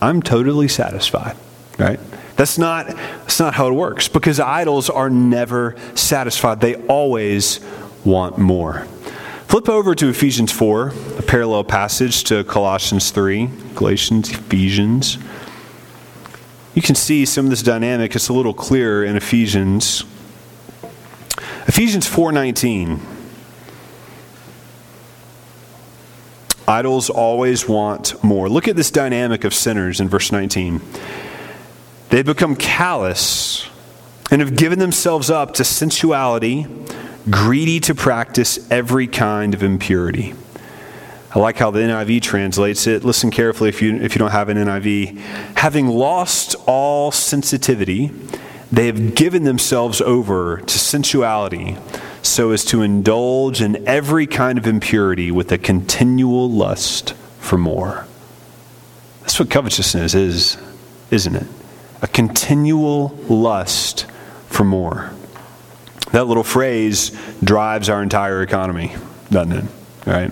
I'm 0.00 0.22
totally 0.22 0.68
satisfied. 0.68 1.36
Right? 1.78 2.00
That's 2.36 2.58
not, 2.58 2.86
that's 2.86 3.40
not 3.40 3.54
how 3.54 3.68
it 3.68 3.72
works 3.72 4.08
because 4.08 4.40
idols 4.40 4.88
are 4.88 5.10
never 5.10 5.76
satisfied. 5.94 6.60
They 6.60 6.74
always 6.86 7.60
want 8.04 8.38
more. 8.38 8.86
Flip 9.48 9.68
over 9.68 9.94
to 9.94 10.08
Ephesians 10.08 10.50
4, 10.50 10.92
a 11.18 11.22
parallel 11.22 11.64
passage 11.64 12.24
to 12.24 12.42
Colossians 12.44 13.10
3, 13.10 13.50
Galatians, 13.74 14.30
Ephesians. 14.30 15.18
You 16.74 16.80
can 16.80 16.94
see 16.94 17.26
some 17.26 17.44
of 17.46 17.50
this 17.50 17.62
dynamic. 17.62 18.16
It's 18.16 18.30
a 18.30 18.32
little 18.32 18.54
clearer 18.54 19.04
in 19.04 19.14
Ephesians. 19.14 20.04
Ephesians 21.66 22.06
4:19. 22.06 23.00
Idols 26.66 27.10
always 27.10 27.68
want 27.68 28.22
more. 28.24 28.48
Look 28.48 28.68
at 28.68 28.76
this 28.76 28.90
dynamic 28.90 29.44
of 29.44 29.52
sinners 29.52 30.00
in 30.00 30.08
verse 30.08 30.32
19. 30.32 30.80
They 32.12 32.22
become 32.22 32.56
callous 32.56 33.70
and 34.30 34.42
have 34.42 34.54
given 34.54 34.78
themselves 34.78 35.30
up 35.30 35.54
to 35.54 35.64
sensuality 35.64 36.66
greedy 37.30 37.80
to 37.80 37.94
practice 37.94 38.70
every 38.70 39.06
kind 39.06 39.54
of 39.54 39.62
impurity. 39.62 40.34
I 41.34 41.38
like 41.38 41.56
how 41.56 41.70
the 41.70 41.78
NIV 41.78 42.20
translates 42.20 42.86
it. 42.86 43.02
Listen 43.02 43.30
carefully 43.30 43.70
if 43.70 43.80
you, 43.80 43.96
if 43.96 44.14
you 44.14 44.18
don't 44.18 44.30
have 44.30 44.50
an 44.50 44.58
NIV. 44.58 45.16
Having 45.56 45.88
lost 45.88 46.54
all 46.66 47.12
sensitivity, 47.12 48.10
they 48.70 48.88
have 48.88 49.14
given 49.14 49.44
themselves 49.44 50.02
over 50.02 50.58
to 50.58 50.78
sensuality 50.78 51.78
so 52.20 52.50
as 52.50 52.62
to 52.66 52.82
indulge 52.82 53.62
in 53.62 53.88
every 53.88 54.26
kind 54.26 54.58
of 54.58 54.66
impurity 54.66 55.30
with 55.30 55.50
a 55.50 55.56
continual 55.56 56.50
lust 56.50 57.14
for 57.40 57.56
more. 57.56 58.06
That's 59.22 59.40
what 59.40 59.48
covetousness 59.48 60.14
is, 60.14 60.58
isn't 61.10 61.36
it? 61.36 61.46
A 62.02 62.08
continual 62.08 63.16
lust 63.28 64.06
for 64.48 64.64
more. 64.64 65.12
That 66.10 66.26
little 66.26 66.42
phrase 66.42 67.16
drives 67.42 67.88
our 67.88 68.02
entire 68.02 68.42
economy, 68.42 68.94
doesn't 69.30 69.52
it? 69.52 69.64
Right? 70.06 70.30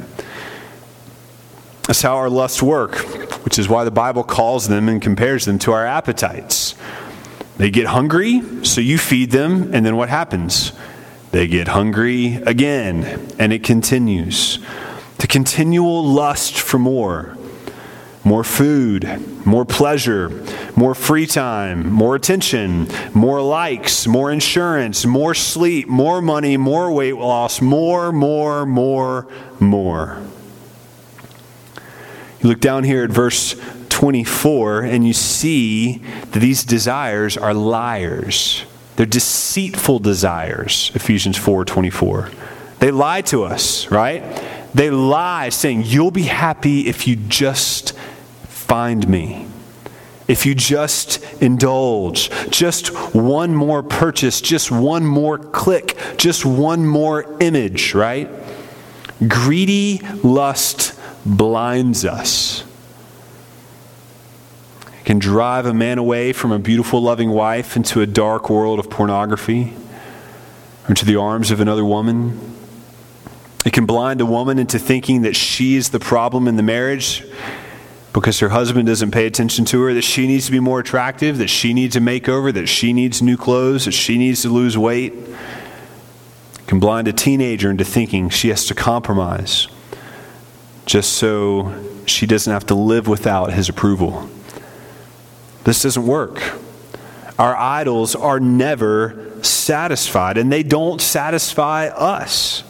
That's 1.85 2.03
how 2.03 2.17
our 2.17 2.29
lusts 2.29 2.63
work, 2.63 2.97
which 3.45 3.59
is 3.59 3.69
why 3.69 3.85
the 3.85 3.91
Bible 3.91 4.23
calls 4.23 4.69
them 4.69 4.89
and 4.89 5.01
compares 5.01 5.45
them 5.45 5.59
to 5.61 5.73
our 5.73 5.87
appetites. 5.87 6.75
They 7.57 7.71
get 7.71 7.87
hungry, 7.87 8.43
so 8.65 8.81
you 8.81 8.99
feed 8.99 9.31
them, 9.31 9.75
and 9.75 9.85
then 9.87 9.97
what 9.97 10.09
happens? 10.09 10.73
They 11.31 11.47
get 11.47 11.69
hungry 11.69 12.35
again, 12.47 13.29
and 13.39 13.53
it 13.53 13.63
continues. 13.63 14.59
The 15.19 15.27
continual 15.27 16.05
lust 16.05 16.59
for 16.59 16.79
more 16.79 17.37
more 18.25 18.45
food, 18.45 19.47
more 19.47 19.65
pleasure, 19.65 20.29
more 20.77 20.95
free 20.95 21.27
time, 21.27 21.91
more 21.91 22.15
attention, 22.15 22.87
more 23.15 23.41
likes, 23.41 24.07
more 24.07 24.31
insurance, 24.31 25.07
more 25.07 25.35
sleep, 25.35 25.89
more 25.89 26.21
money, 26.21 26.57
more 26.57 26.93
weight 26.93 27.17
loss, 27.17 27.61
more, 27.61 28.13
more, 28.13 28.67
more, 28.67 29.27
more. 29.59 30.23
You 32.43 32.49
look 32.49 32.61
down 32.61 32.85
here 32.85 33.05
at 33.05 33.11
verse 33.11 33.55
24 33.89 34.83
and 34.83 35.07
you 35.07 35.13
see 35.13 35.99
that 36.31 36.41
these 36.41 36.65
desires 36.65 37.37
are 37.37 37.53
liars. 37.53 38.65
They're 38.97 39.07
deceitful 39.07 39.99
desires, 40.01 40.91
Ephesians 40.95 41.39
4:24. 41.39 42.31
They 42.81 42.91
lie 42.91 43.21
to 43.23 43.45
us, 43.45 43.91
right? 43.91 44.23
They 44.75 44.91
lie 44.91 45.49
saying 45.49 45.83
you'll 45.87 46.11
be 46.11 46.23
happy 46.23 46.87
if 46.87 47.07
you 47.07 47.17
just 47.17 47.93
find 48.71 49.09
me. 49.09 49.49
If 50.29 50.47
you 50.47 50.55
just 50.55 51.21
indulge, 51.43 52.31
just 52.51 52.95
one 53.13 53.53
more 53.53 53.83
purchase, 53.83 54.41
just 54.41 54.71
one 54.71 55.05
more 55.05 55.39
click, 55.39 55.99
just 56.17 56.47
one 56.47 56.87
more 56.87 57.37
image, 57.41 57.95
right? 57.97 58.31
Greedy 59.27 60.01
lust 60.23 60.97
blinds 61.27 62.05
us. 62.05 62.63
It 65.01 65.05
can 65.05 65.19
drive 65.19 65.67
a 65.67 65.75
man 65.75 65.99
away 65.99 66.33
from 66.33 66.53
a 66.53 66.61
beautiful, 66.61 67.03
loving 67.03 67.31
wife 67.31 67.75
into 67.75 68.03
a 68.03 68.07
dark 68.07 68.49
world 68.49 68.79
of 68.79 68.89
pornography 68.89 69.75
or 70.85 70.91
into 70.91 71.05
the 71.05 71.17
arms 71.17 71.51
of 71.51 71.59
another 71.59 71.85
woman. 71.85 72.39
It 73.67 73.73
can 73.73 73.85
blind 73.85 74.21
a 74.21 74.27
woman 74.27 74.61
into 74.61 74.79
thinking 74.79 75.23
that 75.23 75.35
she 75.35 75.75
is 75.75 75.89
the 75.89 75.99
problem 75.99 76.47
in 76.47 76.55
the 76.55 76.63
marriage 76.63 77.25
because 78.13 78.41
her 78.41 78.49
husband 78.49 78.87
doesn't 78.87 79.13
pay 79.13 79.27
attention 79.27 79.65
to 79.67 79.83
her, 79.83 79.95
that 79.95 80.03
she 80.03 80.27
needs 80.27 80.47
to 80.47 80.53
be 80.53 80.61
more 80.61 80.81
attractive, 80.81 81.39
that 81.39 81.49
she 81.49 81.73
needs 81.73 81.95
a 81.95 82.01
makeover, 82.01 82.53
that 82.53 82.67
she 82.67 82.93
needs 82.93 83.23
new 83.23 83.37
clothes, 83.37 83.85
that 83.85 83.93
she 83.93 84.19
needs 84.19 84.43
to 84.43 84.49
lose 84.49 84.77
weight. 84.77 85.15
can 86.67 86.81
blind 86.81 87.09
a 87.09 87.13
teenager 87.13 87.71
into 87.71 87.85
thinking 87.85 88.29
she 88.29 88.49
has 88.49 88.67
to 88.67 88.75
compromise 88.75 89.69
just 90.87 91.13
so 91.13 91.73
she 92.05 92.27
doesn't 92.27 92.53
have 92.53 92.67
to 92.67 92.75
live 92.75 93.07
without 93.07 93.53
his 93.53 93.69
approval. 93.69 94.29
This 95.63 95.83
doesn't 95.83 96.05
work. 96.05 96.43
Our 97.39 97.55
idols 97.55 98.17
are 98.17 98.41
never 98.41 99.31
satisfied, 99.43 100.37
and 100.37 100.51
they 100.51 100.65
don't 100.65 101.01
satisfy 101.01 101.87
us. 101.87 102.65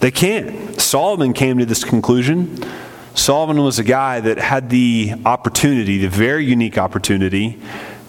They 0.00 0.10
can't. 0.10 0.80
Solomon 0.80 1.34
came 1.34 1.58
to 1.58 1.66
this 1.66 1.84
conclusion. 1.84 2.64
Solomon 3.14 3.62
was 3.62 3.78
a 3.78 3.84
guy 3.84 4.20
that 4.20 4.38
had 4.38 4.70
the 4.70 5.14
opportunity, 5.24 5.98
the 5.98 6.08
very 6.08 6.44
unique 6.44 6.78
opportunity, 6.78 7.58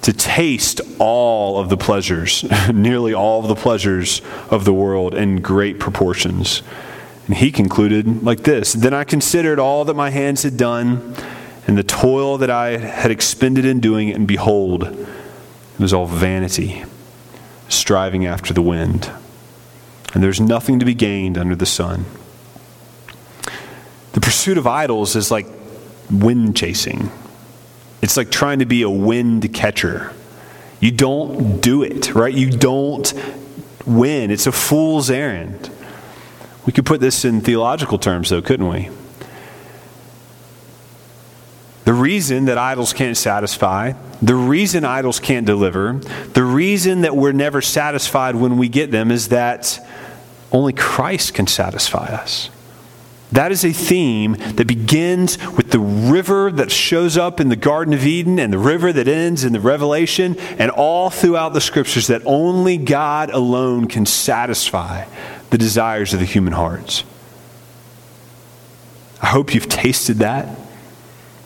to 0.01 0.13
taste 0.13 0.81
all 0.99 1.59
of 1.59 1.69
the 1.69 1.77
pleasures, 1.77 2.43
nearly 2.73 3.13
all 3.13 3.41
of 3.41 3.47
the 3.47 3.55
pleasures 3.55 4.21
of 4.49 4.65
the 4.65 4.73
world 4.73 5.13
in 5.13 5.41
great 5.41 5.79
proportions. 5.79 6.63
And 7.27 7.35
he 7.35 7.51
concluded 7.51 8.23
like 8.23 8.43
this 8.43 8.73
Then 8.73 8.93
I 8.93 9.03
considered 9.03 9.59
all 9.59 9.85
that 9.85 9.95
my 9.95 10.09
hands 10.09 10.43
had 10.43 10.57
done 10.57 11.15
and 11.67 11.77
the 11.77 11.83
toil 11.83 12.37
that 12.39 12.49
I 12.49 12.77
had 12.77 13.11
expended 13.11 13.65
in 13.65 13.79
doing 13.79 14.09
it, 14.09 14.15
and 14.15 14.27
behold, 14.27 14.83
it 14.83 15.79
was 15.79 15.93
all 15.93 16.07
vanity, 16.07 16.83
striving 17.69 18.25
after 18.25 18.53
the 18.53 18.61
wind. 18.61 19.11
And 20.13 20.23
there's 20.23 20.41
nothing 20.41 20.79
to 20.79 20.85
be 20.85 20.93
gained 20.93 21.37
under 21.37 21.55
the 21.55 21.65
sun. 21.65 22.05
The 24.13 24.21
pursuit 24.21 24.58
of 24.58 24.67
idols 24.67 25.15
is 25.15 25.32
like 25.32 25.47
wind 26.10 26.56
chasing. 26.56 27.10
It's 28.02 28.17
like 28.17 28.32
trying 28.32 28.60
to 28.60 28.65
be 28.65 28.82
a 28.82 28.89
wind 28.89 29.54
catcher. 29.54 30.13
You 30.80 30.91
don't 30.91 31.62
do 31.62 31.84
it, 31.84 32.13
right? 32.13 32.34
You 32.34 32.50
don't 32.50 33.13
win. 33.86 34.32
It's 34.32 34.47
a 34.47 34.52
fool's 34.52 35.10
errand. 35.10 35.69
We 36.65 36.74
could 36.74 36.86
put 36.86 37.00
this 37.00 37.24
in 37.26 37.41
theological 37.41 37.97
terms, 37.97 38.30
though, 38.30 38.41
couldn't 38.41 38.67
we? 38.67 38.89
The 41.86 41.93
reason 41.93 42.45
that 42.45 42.58
idols 42.58 42.93
can't 42.93 43.17
satisfy, 43.17 43.93
the 44.21 44.36
reason 44.36 44.86
idols 44.86 45.19
can't 45.19 45.45
deliver, 45.45 45.93
the 46.34 46.43
reason 46.43 47.02
that 47.02 47.15
we're 47.15 47.32
never 47.32 47.62
satisfied 47.62 48.36
when 48.36 48.58
we 48.58 48.69
get 48.69 48.91
them 48.91 49.12
is 49.12 49.30
that 49.30 49.80
only 50.52 50.74
Christ 50.74 51.34
can 51.34 51.47
satisfy 51.47 52.06
us. 52.06 52.50
That 53.32 53.52
is 53.54 53.63
a 53.63 53.72
theme 53.72 54.34
that 54.34 54.67
begins 54.67 55.38
with 55.56 55.72
the 55.72 55.80
river 55.80 56.52
that 56.52 56.70
shows 56.70 57.17
up 57.17 57.39
in 57.39 57.48
the 57.48 57.56
Garden 57.56 57.94
of 57.94 58.06
Eden 58.06 58.39
and 58.39 58.52
the 58.52 58.58
river 58.58 58.91
that 58.91 59.08
ends 59.08 59.46
in 59.46 59.54
the 59.54 59.60
Revelation 59.60 60.38
and 60.60 60.70
all 60.70 61.10
throughout 61.10 61.54
the 61.54 61.62
scriptures 61.62 62.08
that 62.08 62.22
only 62.26 62.78
God 62.78 63.30
alone 63.30 63.88
can 63.88 64.06
satisfy 64.06 65.06
the 65.50 65.58
desires 65.58 66.13
of 66.13 66.20
the 66.20 66.26
human 66.26 66.54
hearts. 66.54 67.06
I 69.22 69.28
hope 69.28 69.56
you've 69.56 69.70
tasted 69.70 70.17
that. 70.17 70.58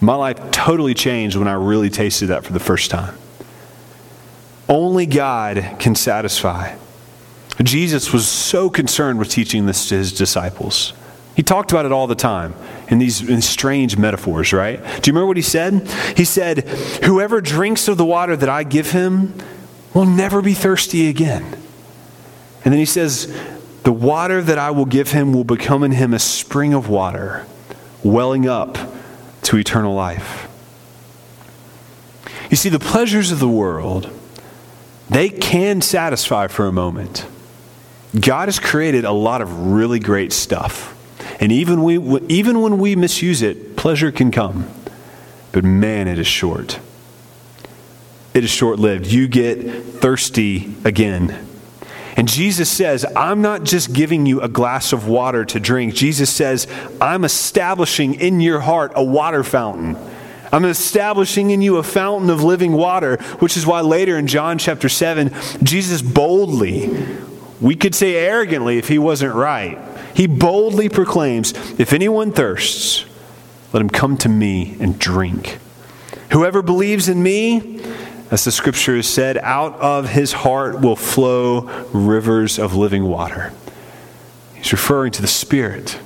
My 0.02 0.16
life 0.16 0.40
totally 0.52 0.96
changed 0.96 1.36
when 1.36 1.48
I 1.48 1.54
really 1.54 1.90
tasted 1.92 2.28
that 2.28 2.44
for 2.44 2.54
the 2.54 2.60
first 2.60 2.90
time. 2.90 3.16
Only 4.68 5.06
God 5.06 5.76
can 5.78 5.94
satisfy. 5.94 6.76
Jesus 7.62 8.12
was 8.12 8.28
so 8.28 8.70
concerned 8.70 9.20
with 9.20 9.30
teaching 9.30 9.68
this 9.68 9.88
to 9.90 9.96
his 9.96 10.12
disciples. 10.12 10.94
He 11.36 11.44
talked 11.44 11.72
about 11.72 11.86
it 11.86 11.92
all 11.92 12.08
the 12.08 12.16
time 12.16 12.56
in 12.88 12.98
these 12.98 13.28
in 13.28 13.42
strange 13.42 13.98
metaphors, 13.98 14.54
right? 14.54 14.78
Do 14.78 15.10
you 15.10 15.14
remember 15.14 15.28
what 15.28 15.38
he 15.38 15.44
said? 15.44 15.88
He 16.16 16.24
said, 16.24 16.68
Whoever 17.04 17.42
drinks 17.42 17.88
of 17.88 17.98
the 17.98 18.06
water 18.06 18.36
that 18.38 18.48
I 18.48 18.64
give 18.64 18.92
him 18.92 19.34
will 19.94 20.06
never 20.06 20.42
be 20.42 20.54
thirsty 20.54 21.10
again. 21.10 21.44
And 22.64 22.72
then 22.72 22.80
he 22.80 22.86
says, 22.86 23.28
The 23.84 23.92
water 23.92 24.42
that 24.42 24.58
I 24.58 24.72
will 24.72 24.86
give 24.86 25.12
him 25.12 25.34
will 25.34 25.44
become 25.44 25.84
in 25.84 25.92
him 25.92 26.14
a 26.14 26.20
spring 26.20 26.74
of 26.74 26.90
water, 26.90 27.46
welling 28.02 28.48
up 28.48 28.78
to 29.44 29.58
eternal 29.58 29.94
life. 29.94 30.50
You 32.50 32.56
see, 32.56 32.70
the 32.70 32.80
pleasures 32.80 33.32
of 33.32 33.40
the 33.40 33.50
world, 33.50 34.10
they 35.10 35.30
can 35.30 35.82
satisfy 35.82 36.48
for 36.48 36.66
a 36.66 36.72
moment. 36.72 37.26
God 38.18 38.48
has 38.48 38.60
created 38.60 39.04
a 39.04 39.12
lot 39.12 39.42
of 39.42 39.74
really 39.74 40.00
great 40.00 40.32
stuff. 40.32 40.95
And 41.40 41.52
even, 41.52 41.84
we, 41.84 41.98
even 42.30 42.62
when 42.62 42.78
we 42.78 42.96
misuse 42.96 43.42
it, 43.42 43.76
pleasure 43.76 44.12
can 44.12 44.32
come. 44.32 44.70
But 45.52 45.64
man, 45.64 46.08
it 46.08 46.20
is 46.20 46.28
short. 46.28 46.80
It 48.34 48.44
is 48.44 48.50
short 48.50 48.80
lived. 48.80 49.08
You 49.08 49.28
get 49.28 49.84
thirsty 49.84 50.76
again. 50.84 51.48
And 52.18 52.28
Jesus 52.30 52.70
says, 52.70 53.06
I'm 53.16 53.42
not 53.42 53.64
just 53.64 53.92
giving 53.92 54.26
you 54.26 54.42
a 54.42 54.48
glass 54.48 54.94
of 54.94 55.08
water 55.08 55.44
to 55.46 55.60
drink. 55.60 55.96
Jesus 55.96 56.30
says, 56.30 56.68
I'm 57.02 57.26
establishing 57.26 58.16
in 58.16 58.40
your 58.40 58.62
heart 58.62 58.94
a 58.96 59.04
water 59.04 59.44
fountain. 59.44 59.98
I'm 60.52 60.64
establishing 60.64 61.52
in 61.52 61.62
you 61.62 61.78
a 61.78 61.84
fountain 61.84 62.30
of 62.30 62.42
living 62.42 62.72
water, 62.72 63.18
which 63.40 63.58
is 63.58 63.66
why 63.66 63.82
later 63.82 64.18
in 64.18 64.28
John 64.28 64.58
chapter 64.58 64.88
7, 64.88 65.34
Jesus 65.64 66.02
boldly, 66.02 66.96
we 67.60 67.76
could 67.76 67.94
say 67.94 68.16
arrogantly 68.16 68.78
if 68.78 68.88
he 68.88 68.98
wasn't 68.98 69.34
right, 69.34 69.78
he 70.16 70.28
boldly 70.28 70.88
proclaims, 70.88 71.52
If 71.78 71.92
anyone 71.92 72.32
thirsts, 72.32 73.06
let 73.74 73.82
him 73.82 73.90
come 73.90 74.16
to 74.18 74.30
me 74.30 74.78
and 74.80 74.98
drink. 74.98 75.60
Whoever 76.32 76.62
believes 76.62 77.10
in 77.10 77.22
me, 77.22 77.82
as 78.32 78.46
the 78.46 78.52
scripture 78.52 78.96
has 78.96 79.08
said, 79.08 79.38
out 79.38 79.76
of 79.82 80.10
his 80.10 80.32
heart 80.32 80.80
will 80.80 80.96
flow 80.96 81.62
rivers 81.92 82.58
of 82.58 82.74
living 82.74 83.04
water. 83.04 83.52
He's 84.54 84.72
referring 84.72 85.12
to 85.12 85.22
the 85.22 85.28
Spirit, 85.28 86.00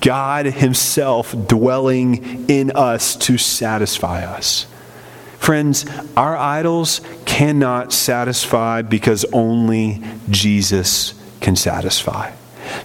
God 0.00 0.46
Himself 0.46 1.34
dwelling 1.46 2.48
in 2.48 2.72
us 2.72 3.14
to 3.16 3.36
satisfy 3.38 4.24
us. 4.24 4.66
Friends, 5.38 5.84
our 6.16 6.36
idols 6.36 7.00
cannot 7.26 7.92
satisfy 7.92 8.82
because 8.82 9.24
only 9.32 10.02
Jesus 10.30 11.14
can 11.40 11.56
satisfy. 11.56 12.32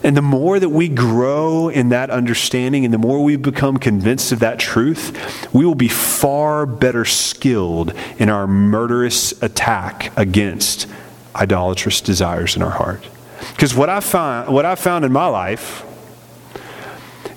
And 0.04 0.16
the 0.16 0.22
more 0.22 0.60
that 0.60 0.70
we 0.70 0.88
grow 0.90 1.70
in 1.70 1.90
that 1.90 2.10
understanding 2.10 2.86
and 2.86 2.94
the 2.94 2.98
more 2.98 3.24
we 3.24 3.36
become 3.36 3.78
convinced 3.78 4.32
of 4.32 4.40
that 4.40 4.60
truth, 4.60 5.54
we 5.54 5.66
will 5.66 5.76
be 5.76 5.88
far 5.88 6.66
better 6.66 7.06
skilled 7.06 7.94
in 8.18 8.30
our 8.30 8.48
murderous 8.48 9.42
attack 9.42 10.12
against 10.18 10.88
idolatrous 11.36 12.02
desires 12.02 12.56
in 12.56 12.62
our 12.62 12.72
heart. 12.72 13.08
Because 13.52 13.76
what 13.76 13.90
I 13.90 14.00
found, 14.00 14.54
what 14.54 14.66
I 14.66 14.76
found 14.76 15.06
in 15.06 15.12
my 15.12 15.28
life 15.28 15.84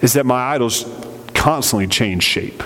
is 0.00 0.12
that 0.14 0.24
my 0.26 0.54
idols 0.54 0.84
constantly 1.34 1.87
change 1.87 2.22
shape. 2.22 2.62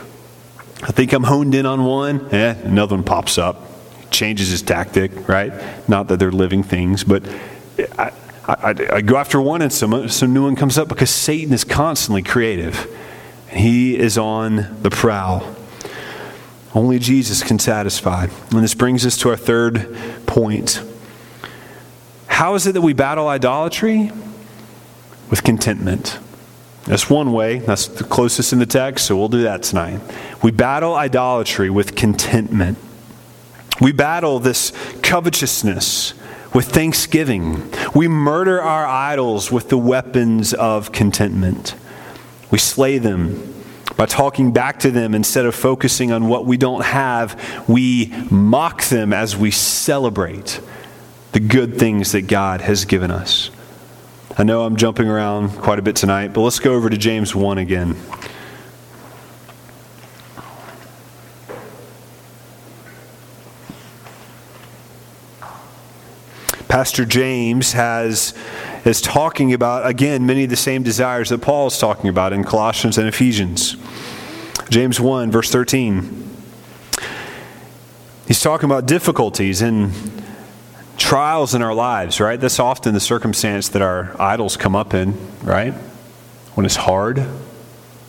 I 0.83 0.91
think 0.93 1.13
I'm 1.13 1.23
honed 1.25 1.55
in 1.55 1.67
on 1.67 1.85
one, 1.85 2.35
eh, 2.35 2.55
another 2.65 2.97
one 2.97 3.05
pops 3.05 3.39
up, 3.39 3.69
changes 4.11 4.49
his 4.49 4.63
tactic, 4.63 5.29
right? 5.29 5.53
Not 5.89 6.09
that 6.09 6.19
they're 6.19 6.33
living 6.33 6.63
things, 6.63 7.05
but 7.05 7.23
I, 7.99 8.13
I, 8.61 8.75
I, 8.93 9.01
go 9.01 9.17
after 9.17 9.41
one 9.41 9.63
and 9.63 9.73
some, 9.73 10.09
some 10.09 10.35
new 10.35 10.45
one 10.45 10.57
comes 10.57 10.77
up 10.77 10.89
because 10.89 11.11
Satan 11.11 11.53
is 11.55 11.65
constantly 11.65 12.23
creative. 12.23 12.87
He 13.51 13.99
is 13.99 14.19
on 14.19 14.77
the 14.83 14.91
prowl. 14.91 15.57
Only 16.75 16.99
Jesus 16.99 17.43
can 17.43 17.59
satisfy. 17.59 18.27
And 18.51 18.63
this 18.63 18.75
brings 18.75 19.05
us 19.07 19.17
to 19.19 19.31
our 19.31 19.37
third 19.37 19.97
point. 20.27 20.83
How 22.27 22.55
is 22.55 22.67
it 22.67 22.73
that 22.73 22.81
we 22.81 22.93
battle 22.93 23.29
idolatry? 23.29 24.11
With 25.31 25.45
contentment. 25.45 26.19
That's 26.85 27.09
one 27.09 27.33
way. 27.33 27.59
That's 27.59 27.87
the 27.87 28.05
closest 28.05 28.53
in 28.53 28.59
the 28.59 28.67
text, 28.67 29.07
so 29.07 29.17
we'll 29.17 29.29
do 29.29 29.43
that 29.43 29.63
tonight. 29.63 30.01
We 30.43 30.51
battle 30.51 30.95
idolatry 30.95 31.71
with 31.71 31.95
contentment. 31.95 32.77
We 33.81 33.93
battle 33.93 34.39
this 34.41 34.73
covetousness 35.03 36.15
with 36.55 36.67
thanksgiving. 36.67 37.71
We 37.95 38.09
murder 38.09 38.61
our 38.61 38.87
idols 38.87 39.51
with 39.51 39.69
the 39.69 39.79
weapons 39.79 40.53
of 40.55 40.93
contentment. 40.93 41.75
We 42.51 42.59
slay 42.59 42.99
them 42.99 43.53
by 43.97 44.07
talking 44.07 44.53
back 44.53 44.81
to 44.81 44.91
them 44.91 45.15
instead 45.15 45.47
of 45.47 45.55
focusing 45.55 46.13
on 46.13 46.29
what 46.29 46.47
we 46.47 46.57
don't 46.57 46.85
have. 46.85 47.65
We 47.69 48.13
mock 48.31 48.85
them 48.85 49.13
as 49.13 49.37
we 49.37 49.51
celebrate 49.51 50.61
the 51.33 51.41
good 51.41 51.79
things 51.79 52.13
that 52.13 52.23
God 52.23 52.61
has 52.61 52.85
given 52.85 53.11
us. 53.11 53.51
I 54.37 54.45
know 54.45 54.65
I'm 54.65 54.77
jumping 54.77 55.09
around 55.09 55.51
quite 55.51 55.79
a 55.79 55.83
bit 55.83 55.97
tonight, 55.97 56.33
but 56.33 56.41
let's 56.41 56.59
go 56.59 56.75
over 56.75 56.89
to 56.89 56.97
James 56.97 57.35
1 57.35 57.59
again. 57.59 57.97
Pastor 66.73 67.05
James 67.05 67.75
has 67.75 68.33
is 68.87 69.03
talking 69.03 69.53
about 69.53 69.87
again 69.87 70.25
many 70.25 70.45
of 70.45 70.49
the 70.49 70.57
same 70.57 70.83
desires 70.83 71.29
that 71.29 71.43
Paul 71.43 71.67
is 71.67 71.77
talking 71.77 72.09
about 72.09 72.33
in 72.33 72.45
Colossians 72.45 72.97
and 72.97 73.07
Ephesians. 73.07 73.77
James 74.71 74.99
1 74.99 75.31
verse 75.31 75.51
13. 75.51 76.31
He's 78.27 78.41
talking 78.41 78.65
about 78.65 78.87
difficulties 78.87 79.61
and 79.61 79.93
trials 80.97 81.55
in 81.55 81.61
our 81.61 81.75
lives, 81.75 82.21
right? 82.21 82.41
That's 82.41 82.59
often 82.59 82.95
the 82.95 83.01
circumstance 83.01 83.69
that 83.69 83.83
our 83.83 84.17
idols 84.19 84.57
come 84.57 84.75
up 84.75 84.95
in, 84.95 85.15
right? 85.43 85.75
When 86.55 86.65
it's 86.65 86.77
hard, 86.77 87.23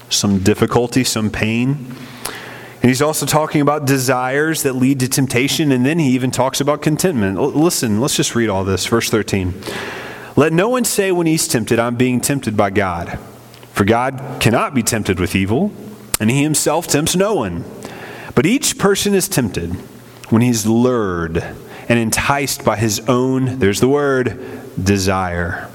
some 0.07 0.39
difficulty, 0.39 1.03
some 1.03 1.29
pain. 1.29 1.97
And 2.83 2.89
he's 2.89 3.01
also 3.01 3.25
talking 3.25 3.61
about 3.61 3.87
desires 3.87 4.63
that 4.63 4.73
lead 4.73 4.99
to 4.99 5.07
temptation, 5.07 5.71
and 5.71 5.85
then 5.85 5.99
he 5.99 6.09
even 6.09 6.31
talks 6.31 6.59
about 6.59 6.81
contentment. 6.81 7.37
L- 7.37 7.47
listen, 7.47 8.01
let's 8.01 8.17
just 8.17 8.35
read 8.35 8.49
all 8.49 8.65
this. 8.65 8.85
Verse 8.85 9.09
13. 9.09 9.53
Let 10.35 10.51
no 10.51 10.67
one 10.67 10.83
say 10.83 11.13
when 11.13 11.25
he's 11.25 11.47
tempted, 11.47 11.79
I'm 11.79 11.95
being 11.95 12.19
tempted 12.19 12.57
by 12.57 12.71
God. 12.71 13.17
For 13.71 13.85
God 13.85 14.37
cannot 14.41 14.75
be 14.75 14.83
tempted 14.83 15.17
with 15.17 15.33
evil, 15.33 15.71
and 16.19 16.29
he 16.29 16.43
himself 16.43 16.85
tempts 16.85 17.15
no 17.15 17.35
one. 17.35 17.63
But 18.35 18.45
each 18.45 18.77
person 18.77 19.13
is 19.13 19.29
tempted 19.29 19.71
when 20.29 20.41
he's 20.41 20.65
lured 20.65 21.37
and 21.87 21.97
enticed 21.97 22.65
by 22.65 22.75
his 22.75 22.99
own, 23.07 23.59
there's 23.59 23.79
the 23.79 23.87
word, 23.87 24.37
desire. 24.83 25.69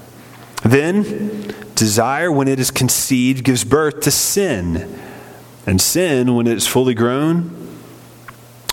Then, 0.62 1.54
desire, 1.74 2.30
when 2.30 2.48
it 2.48 2.60
is 2.60 2.70
conceived, 2.70 3.44
gives 3.44 3.64
birth 3.64 4.00
to 4.00 4.10
sin 4.10 5.00
and 5.68 5.82
sin, 5.82 6.34
when 6.34 6.46
it 6.46 6.56
is 6.56 6.66
fully 6.66 6.94
grown, 6.94 7.50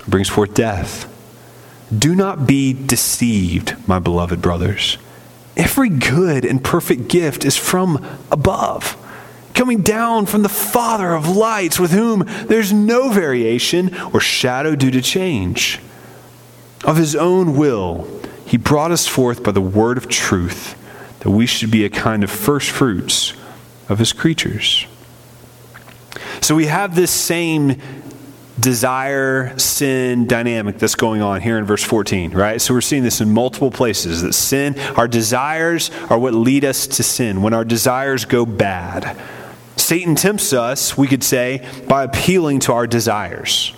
brings 0.07 0.29
forth 0.29 0.53
death. 0.53 1.11
Do 1.93 2.15
not 2.15 2.47
be 2.47 2.71
deceived, 2.71 3.75
my 3.85 3.99
beloved 3.99 4.41
brothers. 4.41 4.97
Every 5.57 5.89
good 5.89 6.45
and 6.45 6.63
perfect 6.63 7.09
gift 7.09 7.43
is 7.43 7.57
from 7.57 7.97
above, 8.31 8.95
coming 9.53 9.81
down 9.81 10.25
from 10.25 10.41
the 10.41 10.47
Father 10.47 11.13
of 11.13 11.35
lights, 11.35 11.77
with 11.77 11.91
whom 11.91 12.23
there's 12.47 12.71
no 12.71 13.09
variation 13.09 13.93
or 14.13 14.21
shadow 14.21 14.73
due 14.73 14.91
to 14.91 15.01
change. 15.01 15.81
Of 16.85 16.95
his 16.95 17.13
own 17.13 17.57
will, 17.57 18.07
he 18.45 18.55
brought 18.55 18.91
us 18.91 19.05
forth 19.05 19.43
by 19.43 19.51
the 19.51 19.59
word 19.59 19.97
of 19.97 20.07
truth, 20.07 20.81
that 21.19 21.31
we 21.31 21.45
should 21.45 21.71
be 21.71 21.83
a 21.83 21.89
kind 21.89 22.23
of 22.23 22.31
first 22.31 22.71
fruits 22.71 23.33
of 23.89 23.99
his 23.99 24.13
creatures. 24.13 24.87
So 26.41 26.55
we 26.55 26.65
have 26.67 26.95
this 26.95 27.11
same 27.11 27.81
desire 28.59 29.57
sin 29.59 30.27
dynamic 30.27 30.77
that's 30.77 30.95
going 30.95 31.21
on 31.21 31.41
here 31.41 31.57
in 31.57 31.65
verse 31.65 31.83
14, 31.83 32.31
right? 32.31 32.61
So 32.61 32.73
we're 32.73 32.81
seeing 32.81 33.03
this 33.03 33.19
in 33.21 33.31
multiple 33.31 33.71
places 33.71 34.21
that 34.21 34.33
sin, 34.33 34.79
our 34.95 35.07
desires 35.07 35.91
are 36.09 36.17
what 36.17 36.33
lead 36.33 36.63
us 36.63 36.87
to 36.87 37.03
sin. 37.03 37.41
When 37.41 37.53
our 37.53 37.65
desires 37.65 38.25
go 38.25 38.45
bad, 38.45 39.17
Satan 39.75 40.15
tempts 40.15 40.53
us, 40.53 40.97
we 40.97 41.07
could 41.07 41.23
say, 41.23 41.67
by 41.87 42.05
appealing 42.05 42.59
to 42.61 42.73
our 42.73 42.87
desires. 42.87 43.73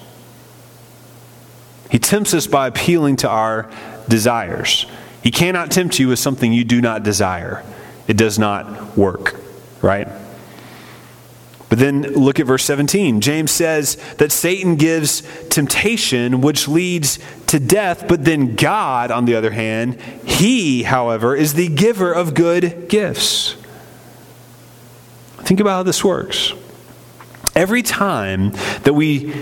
He 1.90 2.00
tempts 2.00 2.34
us 2.34 2.48
by 2.48 2.68
appealing 2.68 3.18
to 3.18 3.30
our 3.30 3.70
desires. 4.08 4.86
He 5.24 5.32
cannot 5.32 5.72
tempt 5.72 6.00
you 6.00 6.10
with 6.10 6.20
something 6.20 6.54
you 6.54 6.64
do 6.64 6.82
not 6.82 7.04
desire. 7.04 7.64
It 8.08 8.16
does 8.16 8.38
not 8.38 8.98
work, 8.98 9.36
right? 9.82 10.08
But 11.70 11.80
then 11.80 12.04
look 12.14 12.40
at 12.40 12.46
verse 12.46 12.64
17. 12.64 13.20
James 13.20 13.52
says 13.52 13.96
that 14.18 14.32
Satan 14.32 14.78
gives 14.78 15.22
temptation, 15.50 16.40
which 16.40 16.68
leads 16.68 17.20
to 17.48 17.60
death, 17.60 18.08
but 18.08 18.24
then 18.24 18.56
God, 18.56 19.12
on 19.12 19.26
the 19.26 19.36
other 19.36 19.52
hand, 19.52 20.00
he, 20.24 20.84
however, 20.84 21.36
is 21.36 21.56
the 21.56 21.68
giver 21.68 22.14
of 22.14 22.34
good 22.34 22.88
gifts. 22.88 23.56
Think 25.40 25.60
about 25.60 25.72
how 25.72 25.84
this 25.84 26.04
works. 26.06 26.54
Every 27.54 27.82
time 27.82 28.52
that 28.84 28.94
we 28.94 29.34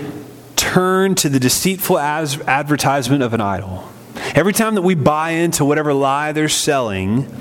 turn 0.56 1.14
to 1.16 1.28
the 1.28 1.38
deceitful 1.38 1.98
advertisement 1.98 3.22
of 3.22 3.34
an 3.34 3.40
idol, 3.40 3.88
every 4.34 4.52
time 4.52 4.74
that 4.74 4.82
we 4.82 4.96
buy 4.96 5.30
into 5.30 5.64
whatever 5.64 5.92
lie 5.94 6.32
they're 6.32 6.48
selling, 6.48 7.32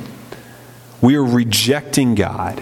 we 1.02 1.16
are 1.16 1.24
rejecting 1.24 2.14
God 2.14 2.62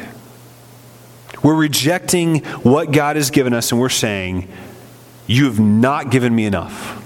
we're 1.43 1.55
rejecting 1.55 2.39
what 2.63 2.91
God 2.91 3.17
has 3.17 3.29
given 3.29 3.53
us 3.53 3.71
and 3.71 3.79
we're 3.79 3.89
saying, 3.89 4.47
You 5.27 5.45
have 5.45 5.59
not 5.59 6.09
given 6.09 6.33
me 6.33 6.45
enough. 6.45 7.01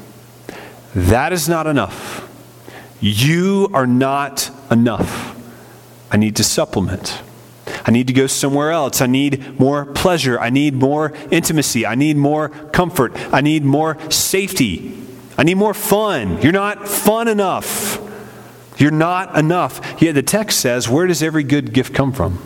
That 0.93 1.33
is 1.33 1.49
not 1.49 1.67
enough. 1.67 2.23
You 2.99 3.69
are 3.73 3.87
not 3.87 4.49
enough. 4.71 5.35
I 6.11 6.17
need 6.17 6.35
to 6.37 6.43
supplement. 6.43 7.21
I 7.85 7.91
need 7.91 8.07
to 8.07 8.13
go 8.13 8.27
somewhere 8.27 8.71
else. 8.71 9.01
I 9.01 9.07
need 9.07 9.59
more 9.59 9.85
pleasure. 9.85 10.39
I 10.39 10.49
need 10.49 10.73
more 10.73 11.13
intimacy. 11.31 11.85
I 11.85 11.95
need 11.95 12.17
more 12.17 12.49
comfort. 12.49 13.13
I 13.33 13.41
need 13.41 13.63
more 13.63 13.97
safety. 14.11 14.97
I 15.37 15.43
need 15.43 15.55
more 15.55 15.73
fun. 15.73 16.41
You're 16.41 16.51
not 16.51 16.87
fun 16.87 17.27
enough. 17.27 18.03
You're 18.77 18.91
not 18.91 19.37
enough. 19.37 20.01
Yet 20.01 20.13
the 20.13 20.23
text 20.23 20.59
says, 20.59 20.89
where 20.89 21.07
does 21.07 21.21
every 21.21 21.43
good 21.43 21.73
gift 21.73 21.93
come 21.93 22.11
from? 22.13 22.39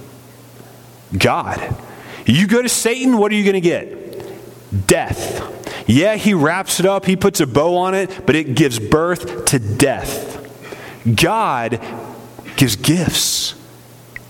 God. 1.18 1.76
You 2.26 2.48
go 2.48 2.62
to 2.62 2.70
Satan, 2.70 3.18
what 3.18 3.32
are 3.32 3.36
you 3.36 3.44
going 3.44 3.54
to 3.54 3.62
get? 3.62 4.88
Death. 4.88 5.48
Yeah, 5.88 6.16
he 6.16 6.34
wraps 6.34 6.80
it 6.80 6.86
up, 6.86 7.06
he 7.06 7.16
puts 7.16 7.40
a 7.40 7.48
bow 7.48 7.76
on 7.78 7.94
it, 7.94 8.26
but 8.26 8.36
it 8.36 8.56
gives 8.56 8.80
birth 8.80 9.46
to 9.46 9.60
death. 9.60 10.38
God 11.16 11.82
gives 12.56 12.76
gifts. 12.76 13.56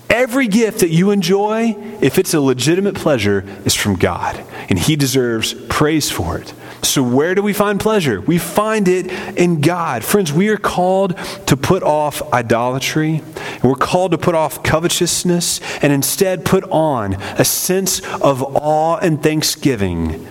Every 0.08 0.48
gift 0.48 0.80
that 0.80 0.90
you 0.90 1.10
enjoy, 1.10 1.74
if 2.00 2.18
it's 2.18 2.34
a 2.34 2.40
legitimate 2.40 2.94
pleasure, 2.94 3.44
is 3.64 3.74
from 3.74 3.96
God, 3.96 4.44
and 4.68 4.78
He 4.78 4.96
deserves 4.96 5.54
praise 5.54 6.10
for 6.10 6.38
it. 6.38 6.52
So, 6.84 7.02
where 7.02 7.34
do 7.34 7.42
we 7.42 7.52
find 7.52 7.78
pleasure? 7.78 8.20
We 8.20 8.38
find 8.38 8.88
it 8.88 9.06
in 9.38 9.60
God. 9.60 10.04
Friends, 10.04 10.32
we 10.32 10.48
are 10.48 10.56
called 10.56 11.16
to 11.46 11.56
put 11.56 11.82
off 11.84 12.20
idolatry, 12.32 13.22
and 13.36 13.62
we're 13.62 13.76
called 13.76 14.10
to 14.10 14.18
put 14.18 14.34
off 14.34 14.64
covetousness, 14.64 15.60
and 15.82 15.92
instead 15.92 16.44
put 16.44 16.64
on 16.64 17.14
a 17.14 17.44
sense 17.44 18.00
of 18.20 18.42
awe 18.42 18.96
and 18.96 19.22
thanksgiving 19.22 20.26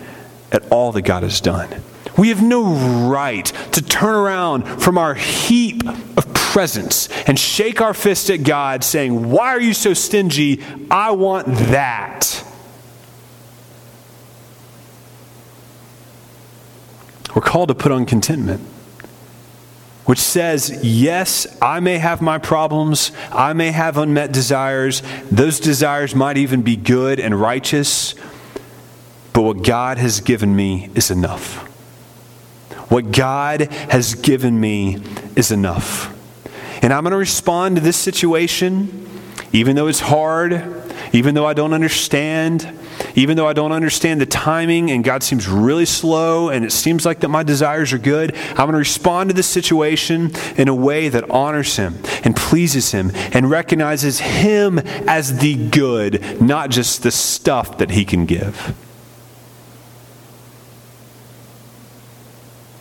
at 0.52 0.70
all 0.70 0.92
that 0.92 1.04
God 1.04 1.24
has 1.24 1.40
done. 1.40 1.70
We 2.18 2.30
have 2.30 2.44
no 2.44 2.64
right 3.10 3.46
to 3.72 3.82
turn 3.82 4.14
around 4.14 4.64
from 4.82 4.98
our 4.98 5.14
heap 5.14 5.88
of 5.88 6.34
presents 6.34 7.08
and 7.28 7.40
shake 7.40 7.80
our 7.80 7.94
fist 7.94 8.30
at 8.30 8.44
God, 8.44 8.84
saying, 8.84 9.32
Why 9.32 9.48
are 9.48 9.62
you 9.62 9.74
so 9.74 9.94
stingy? 9.94 10.62
I 10.92 11.12
want 11.12 11.48
that. 11.48 12.46
We're 17.36 17.42
called 17.42 17.70
to 17.70 17.76
put 17.76 17.92
on 17.92 18.06
contentment, 18.06 18.62
which 20.06 20.20
says, 20.20 20.84
Yes, 20.84 21.48
I 21.62 21.80
may 21.80 21.98
have 21.98 22.22
my 22.22 22.38
problems, 22.38 23.12
I 23.32 23.54
may 23.54 23.72
have 23.72 23.98
unmet 23.98 24.32
desires. 24.32 25.02
Those 25.32 25.60
desires 25.60 26.14
might 26.14 26.38
even 26.38 26.62
be 26.62 26.76
good 26.76 27.20
and 27.20 27.40
righteous, 27.40 28.16
but 29.34 29.44
what 29.44 29.64
God 29.64 29.98
has 29.98 30.20
given 30.20 30.56
me 30.56 30.90
is 30.96 31.10
enough. 31.12 31.68
What 32.92 33.14
God 33.14 33.62
has 33.90 34.16
given 34.16 34.60
me 34.60 35.02
is 35.38 35.52
enough. 35.52 36.14
And 36.82 36.92
I'm 36.92 37.04
going 37.04 37.12
to 37.12 37.18
respond 37.18 37.78
to 37.78 37.82
this 37.82 37.96
situation, 37.96 39.08
even 39.54 39.78
though 39.78 39.88
it's 39.88 40.02
hard, 40.02 40.81
even 41.14 41.36
though 41.36 41.46
I 41.46 41.54
don't 41.54 41.74
understand, 41.74 42.72
even 43.16 43.36
though 43.36 43.48
I 43.48 43.54
don't 43.54 43.72
understand 43.72 44.22
the 44.22 44.26
timing 44.26 44.92
and 44.92 45.04
God 45.04 45.24
seems 45.24 45.48
really 45.48 45.86
slow 45.86 46.50
and 46.50 46.64
it 46.64 46.72
seems 46.72 47.06
like 47.06 47.20
that 47.20 47.28
my 47.28 47.44
desires 47.44 47.92
are 47.92 47.98
good, 47.98 48.36
I'm 48.50 48.56
going 48.56 48.72
to 48.72 48.78
respond 48.78 49.30
to 49.30 49.36
this 49.36 49.48
situation 49.48 50.32
in 50.58 50.68
a 50.68 50.76
way 50.76 51.10
that 51.10 51.30
honors 51.30 51.76
Him 51.76 52.00
and 52.24 52.36
pleases 52.36 52.92
Him 52.92 53.12
and 53.34 53.50
recognizes 53.50 54.20
Him 54.20 54.80
as 54.80 55.40
the 55.40 55.56
good, 55.70 56.42
not 56.42 56.70
just 56.70 57.04
the 57.04 57.12
stuff 57.12 57.78
that 57.80 57.92
He 57.92 58.06
can 58.06 58.26
give. 58.26 58.76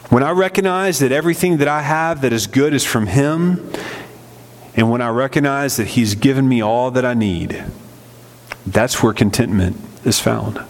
When 0.09 0.22
I 0.22 0.31
recognize 0.31 0.99
that 1.01 1.12
everything 1.12 1.59
that 1.59 1.68
I 1.68 1.83
have 1.83 2.20
that 2.22 2.33
is 2.33 2.47
good 2.49 2.74
is 2.74 2.85
from 2.85 3.07
Him, 3.07 3.72
and 4.74 4.91
when 4.91 5.01
I 5.01 5.09
recognize 5.09 5.76
that 5.76 5.89
He's 5.89 6.14
given 6.14 6.49
me 6.49 6.61
all 6.61 6.91
that 6.93 7.05
I 7.05 7.14
need, 7.14 7.64
that's 8.73 9.03
where 9.03 9.12
contentment 9.12 9.77
is 10.05 10.21
found. 10.21 10.61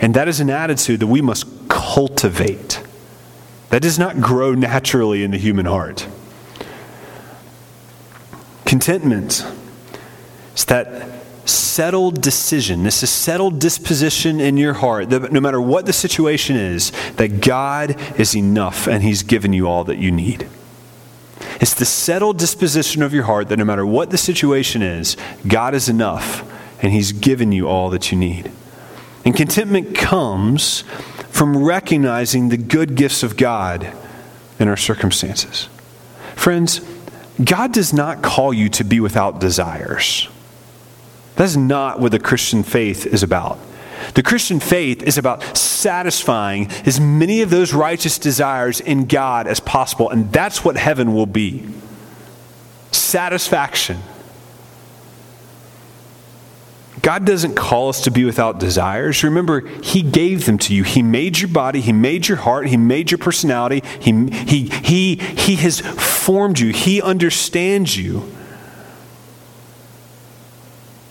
And 0.00 0.14
that 0.14 0.28
is 0.28 0.40
an 0.40 0.50
attitude 0.50 1.00
that 1.00 1.06
we 1.06 1.20
must 1.20 1.46
cultivate. 1.68 2.82
That 3.70 3.82
does 3.82 3.98
not 3.98 4.20
grow 4.20 4.54
naturally 4.54 5.22
in 5.22 5.30
the 5.30 5.38
human 5.38 5.66
heart. 5.66 6.06
Contentment 8.64 9.44
is 10.54 10.64
that 10.66 11.12
settled 11.48 12.20
decision, 12.20 12.82
this 12.82 13.02
is 13.02 13.10
settled 13.10 13.60
disposition 13.60 14.40
in 14.40 14.56
your 14.56 14.74
heart 14.74 15.10
that 15.10 15.30
no 15.30 15.40
matter 15.40 15.60
what 15.60 15.86
the 15.86 15.92
situation 15.92 16.56
is, 16.56 16.90
that 17.16 17.40
God 17.40 18.00
is 18.18 18.34
enough 18.34 18.88
and 18.88 19.02
He's 19.02 19.22
given 19.22 19.52
you 19.52 19.68
all 19.68 19.84
that 19.84 19.98
you 19.98 20.10
need. 20.10 20.48
It's 21.60 21.74
the 21.74 21.84
settled 21.84 22.38
disposition 22.38 23.02
of 23.02 23.14
your 23.14 23.24
heart 23.24 23.48
that 23.48 23.58
no 23.58 23.64
matter 23.64 23.86
what 23.86 24.10
the 24.10 24.18
situation 24.18 24.82
is, 24.82 25.16
God 25.46 25.74
is 25.74 25.88
enough 25.88 26.52
and 26.82 26.92
He's 26.92 27.12
given 27.12 27.52
you 27.52 27.68
all 27.68 27.90
that 27.90 28.10
you 28.10 28.18
need. 28.18 28.50
And 29.24 29.34
contentment 29.34 29.94
comes 29.94 30.82
from 31.30 31.64
recognizing 31.64 32.48
the 32.48 32.56
good 32.56 32.94
gifts 32.94 33.22
of 33.22 33.36
God 33.36 33.92
in 34.58 34.68
our 34.68 34.76
circumstances. 34.76 35.68
Friends, 36.34 36.80
God 37.42 37.72
does 37.72 37.92
not 37.92 38.22
call 38.22 38.54
you 38.54 38.68
to 38.70 38.84
be 38.84 39.00
without 39.00 39.40
desires. 39.40 40.28
That's 41.34 41.56
not 41.56 42.00
what 42.00 42.12
the 42.12 42.18
Christian 42.18 42.62
faith 42.62 43.06
is 43.06 43.22
about. 43.22 43.58
The 44.14 44.22
Christian 44.22 44.60
faith 44.60 45.02
is 45.02 45.18
about 45.18 45.56
satisfying 45.56 46.70
as 46.86 47.00
many 47.00 47.42
of 47.42 47.50
those 47.50 47.74
righteous 47.74 48.18
desires 48.18 48.80
in 48.80 49.06
God 49.06 49.46
as 49.46 49.60
possible, 49.60 50.10
and 50.10 50.32
that's 50.32 50.64
what 50.64 50.76
heaven 50.76 51.14
will 51.14 51.26
be 51.26 51.66
satisfaction. 52.92 53.98
God 57.02 57.24
doesn't 57.24 57.54
call 57.54 57.88
us 57.88 58.02
to 58.02 58.10
be 58.10 58.24
without 58.24 58.58
desires. 58.58 59.22
Remember, 59.22 59.60
He 59.82 60.02
gave 60.02 60.46
them 60.46 60.58
to 60.58 60.74
you. 60.74 60.82
He 60.82 61.02
made 61.02 61.38
your 61.38 61.48
body, 61.48 61.80
He 61.80 61.92
made 61.92 62.28
your 62.28 62.38
heart, 62.38 62.66
He 62.66 62.76
made 62.76 63.10
your 63.10 63.18
personality, 63.18 63.82
He, 64.00 64.30
he, 64.30 64.68
he, 64.68 65.16
he 65.16 65.56
has 65.56 65.80
formed 65.80 66.58
you, 66.58 66.72
He 66.72 67.00
understands 67.02 67.96
you. 67.96 68.30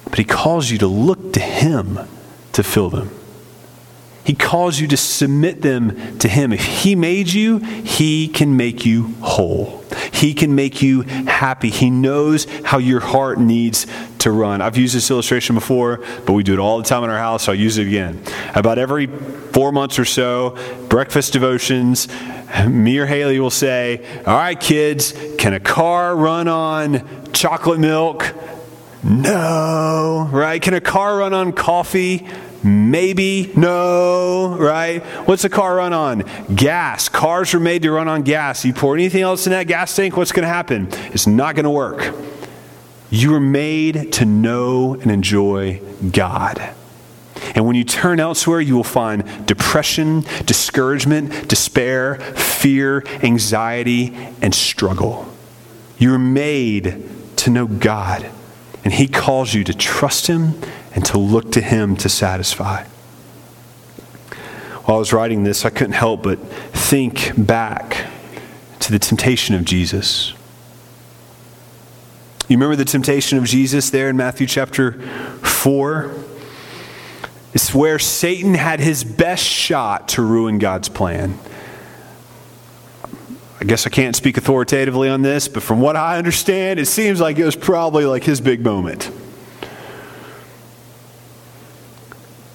But 0.05 0.19
He 0.19 0.25
calls 0.25 0.69
you 0.69 0.77
to 0.79 0.87
look 0.87 1.33
to 1.33 1.39
Him 1.39 1.99
to 2.53 2.63
fill 2.63 2.89
them. 2.89 3.09
He 4.25 4.33
calls 4.33 4.79
you 4.79 4.87
to 4.87 4.97
submit 4.97 5.61
them 5.61 6.17
to 6.17 6.27
Him. 6.27 6.51
If 6.51 6.65
He 6.65 6.95
made 6.95 7.29
you, 7.29 7.59
He 7.59 8.27
can 8.27 8.57
make 8.57 8.85
you 8.85 9.13
whole. 9.21 9.85
He 10.11 10.33
can 10.33 10.55
make 10.55 10.81
you 10.81 11.01
happy. 11.01 11.69
He 11.69 11.89
knows 11.89 12.45
how 12.63 12.79
your 12.79 12.99
heart 12.99 13.39
needs 13.39 13.85
to 14.19 14.31
run. 14.31 14.61
I've 14.61 14.77
used 14.77 14.95
this 14.95 15.11
illustration 15.11 15.55
before, 15.55 16.03
but 16.25 16.33
we 16.33 16.41
do 16.41 16.53
it 16.53 16.59
all 16.59 16.77
the 16.79 16.83
time 16.83 17.03
in 17.03 17.09
our 17.09 17.17
house, 17.17 17.43
so 17.43 17.51
I'll 17.51 17.59
use 17.59 17.77
it 17.77 17.87
again. 17.87 18.21
About 18.55 18.79
every 18.79 19.05
four 19.05 19.71
months 19.71 19.99
or 19.99 20.05
so, 20.05 20.57
breakfast 20.89 21.33
devotions, 21.33 22.07
me 22.67 22.97
or 22.97 23.05
Haley 23.05 23.39
will 23.39 23.51
say, 23.51 24.03
All 24.25 24.35
right, 24.35 24.59
kids, 24.59 25.13
can 25.37 25.53
a 25.53 25.59
car 25.59 26.15
run 26.15 26.47
on 26.47 27.31
chocolate 27.33 27.79
milk? 27.79 28.33
No, 29.03 30.27
right? 30.31 30.59
Can 30.59 30.73
a 30.73 30.81
car 30.81 31.17
run 31.19 31.33
on 31.33 31.53
coffee? 31.53 32.27
Maybe. 32.65 33.51
No, 33.55 34.57
right? 34.57 35.03
What's 35.27 35.43
a 35.43 35.49
car 35.49 35.75
run 35.75 35.93
on? 35.93 36.23
Gas. 36.55 37.09
Cars 37.09 37.53
are 37.53 37.59
made 37.59 37.83
to 37.83 37.91
run 37.91 38.07
on 38.07 38.23
gas. 38.23 38.65
You 38.65 38.73
pour 38.73 38.95
anything 38.95 39.21
else 39.21 39.45
in 39.45 39.51
that 39.51 39.67
gas 39.67 39.95
tank, 39.95 40.17
what's 40.17 40.31
going 40.31 40.47
to 40.47 40.49
happen? 40.49 40.87
It's 41.13 41.27
not 41.27 41.53
going 41.53 41.65
to 41.65 41.69
work. 41.69 42.15
You 43.11 43.31
were 43.31 43.39
made 43.39 44.11
to 44.13 44.25
know 44.25 44.95
and 44.95 45.11
enjoy 45.11 45.79
God. 46.11 46.73
And 47.53 47.67
when 47.67 47.75
you 47.75 47.83
turn 47.83 48.19
elsewhere, 48.19 48.61
you 48.61 48.75
will 48.75 48.83
find 48.83 49.45
depression, 49.45 50.21
discouragement, 50.45 51.47
despair, 51.47 52.15
fear, 52.15 53.03
anxiety, 53.21 54.15
and 54.41 54.55
struggle. 54.55 55.31
You're 55.99 56.17
made 56.17 57.07
to 57.37 57.51
know 57.51 57.67
God. 57.67 58.29
And 58.83 58.91
He 58.91 59.07
calls 59.07 59.53
you 59.53 59.63
to 59.65 59.73
trust 59.75 60.25
Him 60.25 60.59
and 60.95 61.05
to 61.05 61.17
look 61.19 61.51
to 61.51 61.61
Him 61.61 61.95
to 61.97 62.09
satisfy. 62.09 62.85
While 64.85 64.97
I 64.97 64.99
was 64.99 65.13
writing 65.13 65.43
this, 65.43 65.65
I 65.65 65.69
couldn't 65.69 65.93
help 65.93 66.23
but 66.23 66.39
think 66.39 67.33
back 67.37 68.07
to 68.79 68.91
the 68.91 68.99
temptation 68.99 69.55
of 69.55 69.65
Jesus. 69.65 70.33
You 72.47 72.57
remember 72.57 72.75
the 72.75 72.85
temptation 72.85 73.39
of 73.39 73.45
Jesus 73.45 73.89
there 73.89 74.09
in 74.09 74.15
Matthew 74.15 74.45
chapter 74.45 74.93
4? 75.41 76.13
It's 77.55 77.73
where 77.73 77.97
Satan 77.97 78.53
had 78.53 78.79
his 78.79 79.03
best 79.03 79.43
shot 79.43 80.09
to 80.09 80.21
ruin 80.21 80.59
God's 80.59 80.87
plan. 80.87 81.39
I 83.59 83.63
guess 83.63 83.87
I 83.87 83.89
can't 83.89 84.15
speak 84.15 84.37
authoritatively 84.37 85.09
on 85.09 85.23
this, 85.23 85.47
but 85.47 85.63
from 85.63 85.81
what 85.81 85.95
I 85.95 86.19
understand, 86.19 86.79
it 86.79 86.85
seems 86.85 87.19
like 87.19 87.39
it 87.39 87.45
was 87.45 87.55
probably 87.55 88.05
like 88.05 88.23
his 88.23 88.39
big 88.39 88.63
moment. 88.63 89.09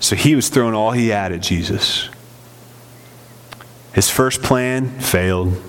So 0.00 0.16
he 0.16 0.34
was 0.34 0.48
throwing 0.48 0.74
all 0.74 0.92
he 0.92 1.08
had 1.08 1.30
at 1.30 1.42
Jesus. 1.42 2.08
His 3.92 4.08
first 4.10 4.42
plan 4.42 4.98
failed. 4.98 5.62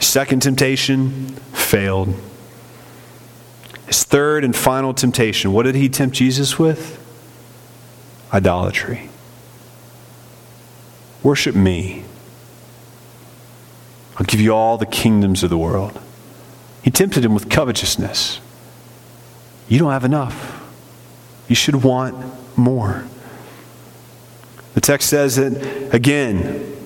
Second 0.00 0.40
temptation 0.40 1.28
failed. 1.52 2.14
His 3.86 4.04
third 4.04 4.44
and 4.44 4.54
final 4.54 4.94
temptation, 4.94 5.52
what 5.52 5.64
did 5.64 5.74
he 5.74 5.88
tempt 5.88 6.14
Jesus 6.16 6.58
with? 6.58 7.04
Idolatry. 8.32 9.10
Worship 11.22 11.54
me. 11.54 12.04
I'll 14.16 14.26
give 14.26 14.40
you 14.40 14.54
all 14.54 14.78
the 14.78 14.86
kingdoms 14.86 15.42
of 15.42 15.50
the 15.50 15.58
world. 15.58 15.98
He 16.82 16.90
tempted 16.90 17.24
him 17.24 17.34
with 17.34 17.48
covetousness. 17.48 18.40
You 19.68 19.78
don't 19.78 19.90
have 19.90 20.04
enough. 20.04 20.62
You 21.48 21.54
should 21.54 21.82
want 21.82 22.16
more. 22.58 23.06
The 24.74 24.80
text 24.80 25.08
says 25.08 25.36
that, 25.36 25.94
again, 25.94 26.76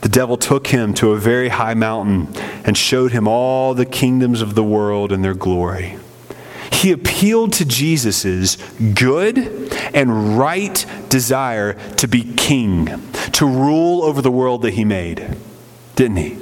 the 0.00 0.08
devil 0.08 0.36
took 0.36 0.68
him 0.68 0.94
to 0.94 1.12
a 1.12 1.18
very 1.18 1.48
high 1.48 1.74
mountain 1.74 2.28
and 2.64 2.76
showed 2.76 3.12
him 3.12 3.28
all 3.28 3.74
the 3.74 3.84
kingdoms 3.84 4.40
of 4.40 4.54
the 4.54 4.64
world 4.64 5.12
and 5.12 5.22
their 5.24 5.34
glory. 5.34 5.98
He 6.72 6.92
appealed 6.92 7.52
to 7.54 7.64
Jesus' 7.64 8.56
good 8.94 9.38
and 9.92 10.38
right 10.38 10.86
desire 11.08 11.74
to 11.96 12.06
be 12.06 12.22
king, 12.34 12.86
to 13.32 13.46
rule 13.46 14.02
over 14.02 14.22
the 14.22 14.30
world 14.30 14.62
that 14.62 14.74
he 14.74 14.84
made, 14.84 15.36
didn't 15.96 16.18
he? 16.18 16.38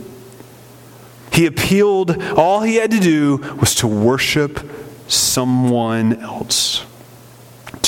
He 1.33 1.47
appealed, 1.47 2.22
all 2.33 2.61
he 2.62 2.77
had 2.77 2.91
to 2.91 3.01
do 3.01 3.39
was 3.61 3.74
to 3.77 3.87
worship 3.87 4.61
someone 5.09 6.20
else, 6.20 6.85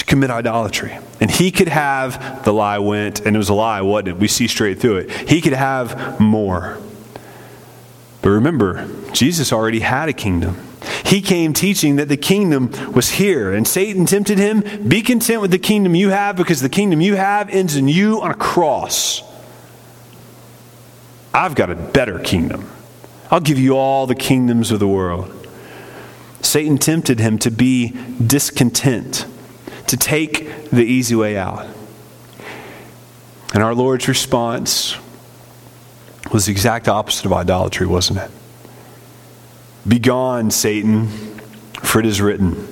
commit 0.08 0.30
idolatry. 0.30 0.98
And 1.20 1.30
he 1.30 1.50
could 1.50 1.68
have, 1.68 2.44
the 2.44 2.52
lie 2.52 2.78
went, 2.78 3.20
and 3.20 3.36
it 3.36 3.38
was 3.38 3.48
a 3.48 3.54
lie, 3.54 3.80
wasn't 3.82 4.08
it? 4.08 4.16
We 4.16 4.28
see 4.28 4.48
straight 4.48 4.80
through 4.80 4.98
it. 4.98 5.10
He 5.28 5.40
could 5.40 5.52
have 5.52 6.18
more. 6.18 6.78
But 8.22 8.30
remember, 8.30 8.88
Jesus 9.12 9.52
already 9.52 9.80
had 9.80 10.08
a 10.08 10.12
kingdom. 10.12 10.56
He 11.04 11.20
came 11.20 11.52
teaching 11.52 11.96
that 11.96 12.08
the 12.08 12.16
kingdom 12.16 12.70
was 12.92 13.10
here, 13.10 13.52
and 13.52 13.66
Satan 13.66 14.06
tempted 14.06 14.38
him 14.38 14.88
be 14.88 15.02
content 15.02 15.40
with 15.40 15.50
the 15.50 15.58
kingdom 15.58 15.94
you 15.94 16.10
have 16.10 16.36
because 16.36 16.60
the 16.60 16.68
kingdom 16.68 17.00
you 17.00 17.14
have 17.16 17.48
ends 17.50 17.76
in 17.76 17.88
you 17.88 18.20
on 18.20 18.30
a 18.30 18.34
cross. 18.34 19.22
I've 21.32 21.54
got 21.54 21.70
a 21.70 21.74
better 21.74 22.18
kingdom. 22.18 22.68
I'll 23.30 23.40
give 23.40 23.58
you 23.58 23.76
all 23.76 24.06
the 24.06 24.14
kingdoms 24.14 24.70
of 24.70 24.80
the 24.80 24.88
world. 24.88 25.34
Satan 26.40 26.78
tempted 26.78 27.18
him 27.18 27.38
to 27.38 27.50
be 27.50 27.96
discontent, 28.24 29.26
to 29.88 29.96
take 29.96 30.70
the 30.70 30.84
easy 30.84 31.14
way 31.14 31.36
out. 31.36 31.66
And 33.54 33.62
our 33.62 33.74
Lord's 33.74 34.08
response 34.08 34.96
was 36.32 36.46
the 36.46 36.52
exact 36.52 36.88
opposite 36.88 37.24
of 37.24 37.32
idolatry, 37.32 37.86
wasn't 37.86 38.18
it? 38.18 38.30
Begone, 39.86 40.50
Satan, 40.50 41.08
for 41.82 42.00
it 42.00 42.06
is 42.06 42.20
written, 42.20 42.68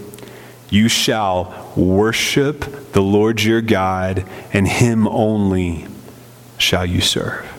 You 0.69 0.89
shall 0.89 1.73
worship 1.75 2.93
the 2.93 3.01
Lord 3.01 3.43
your 3.43 3.63
God, 3.63 4.29
and 4.53 4.69
him 4.69 5.09
only 5.09 5.87
shall 6.59 6.85
you 6.85 7.01
serve. 7.01 7.56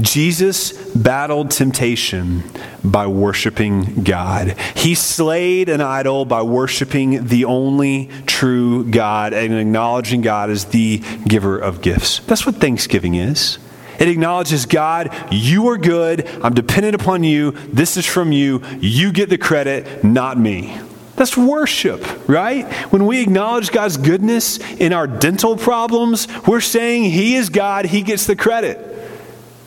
Jesus 0.00 0.72
battled 0.94 1.50
temptation 1.50 2.44
by 2.84 3.06
worshiping 3.06 4.04
God. 4.04 4.56
He 4.74 4.94
slayed 4.94 5.68
an 5.68 5.80
idol 5.80 6.24
by 6.24 6.42
worshiping 6.42 7.26
the 7.26 7.44
only 7.44 8.10
true 8.26 8.84
God 8.84 9.32
and 9.32 9.52
acknowledging 9.54 10.20
God 10.20 10.50
as 10.50 10.66
the 10.66 11.02
giver 11.26 11.58
of 11.58 11.80
gifts. 11.80 12.20
That's 12.20 12.46
what 12.46 12.56
Thanksgiving 12.56 13.14
is. 13.14 13.58
It 13.98 14.08
acknowledges 14.08 14.66
God, 14.66 15.12
you 15.30 15.68
are 15.68 15.76
good. 15.76 16.28
I'm 16.42 16.54
dependent 16.54 16.94
upon 16.94 17.24
you. 17.24 17.50
This 17.50 17.96
is 17.96 18.06
from 18.06 18.30
you. 18.30 18.62
You 18.78 19.12
get 19.12 19.28
the 19.28 19.38
credit, 19.38 20.04
not 20.04 20.38
me. 20.38 20.78
That's 21.16 21.36
worship, 21.36 22.28
right? 22.28 22.72
When 22.92 23.04
we 23.04 23.20
acknowledge 23.20 23.72
God's 23.72 23.96
goodness 23.96 24.58
in 24.74 24.92
our 24.92 25.08
dental 25.08 25.56
problems, 25.56 26.28
we're 26.46 26.60
saying 26.60 27.10
He 27.10 27.34
is 27.34 27.50
God, 27.50 27.86
He 27.86 28.02
gets 28.02 28.26
the 28.26 28.36
credit, 28.36 28.78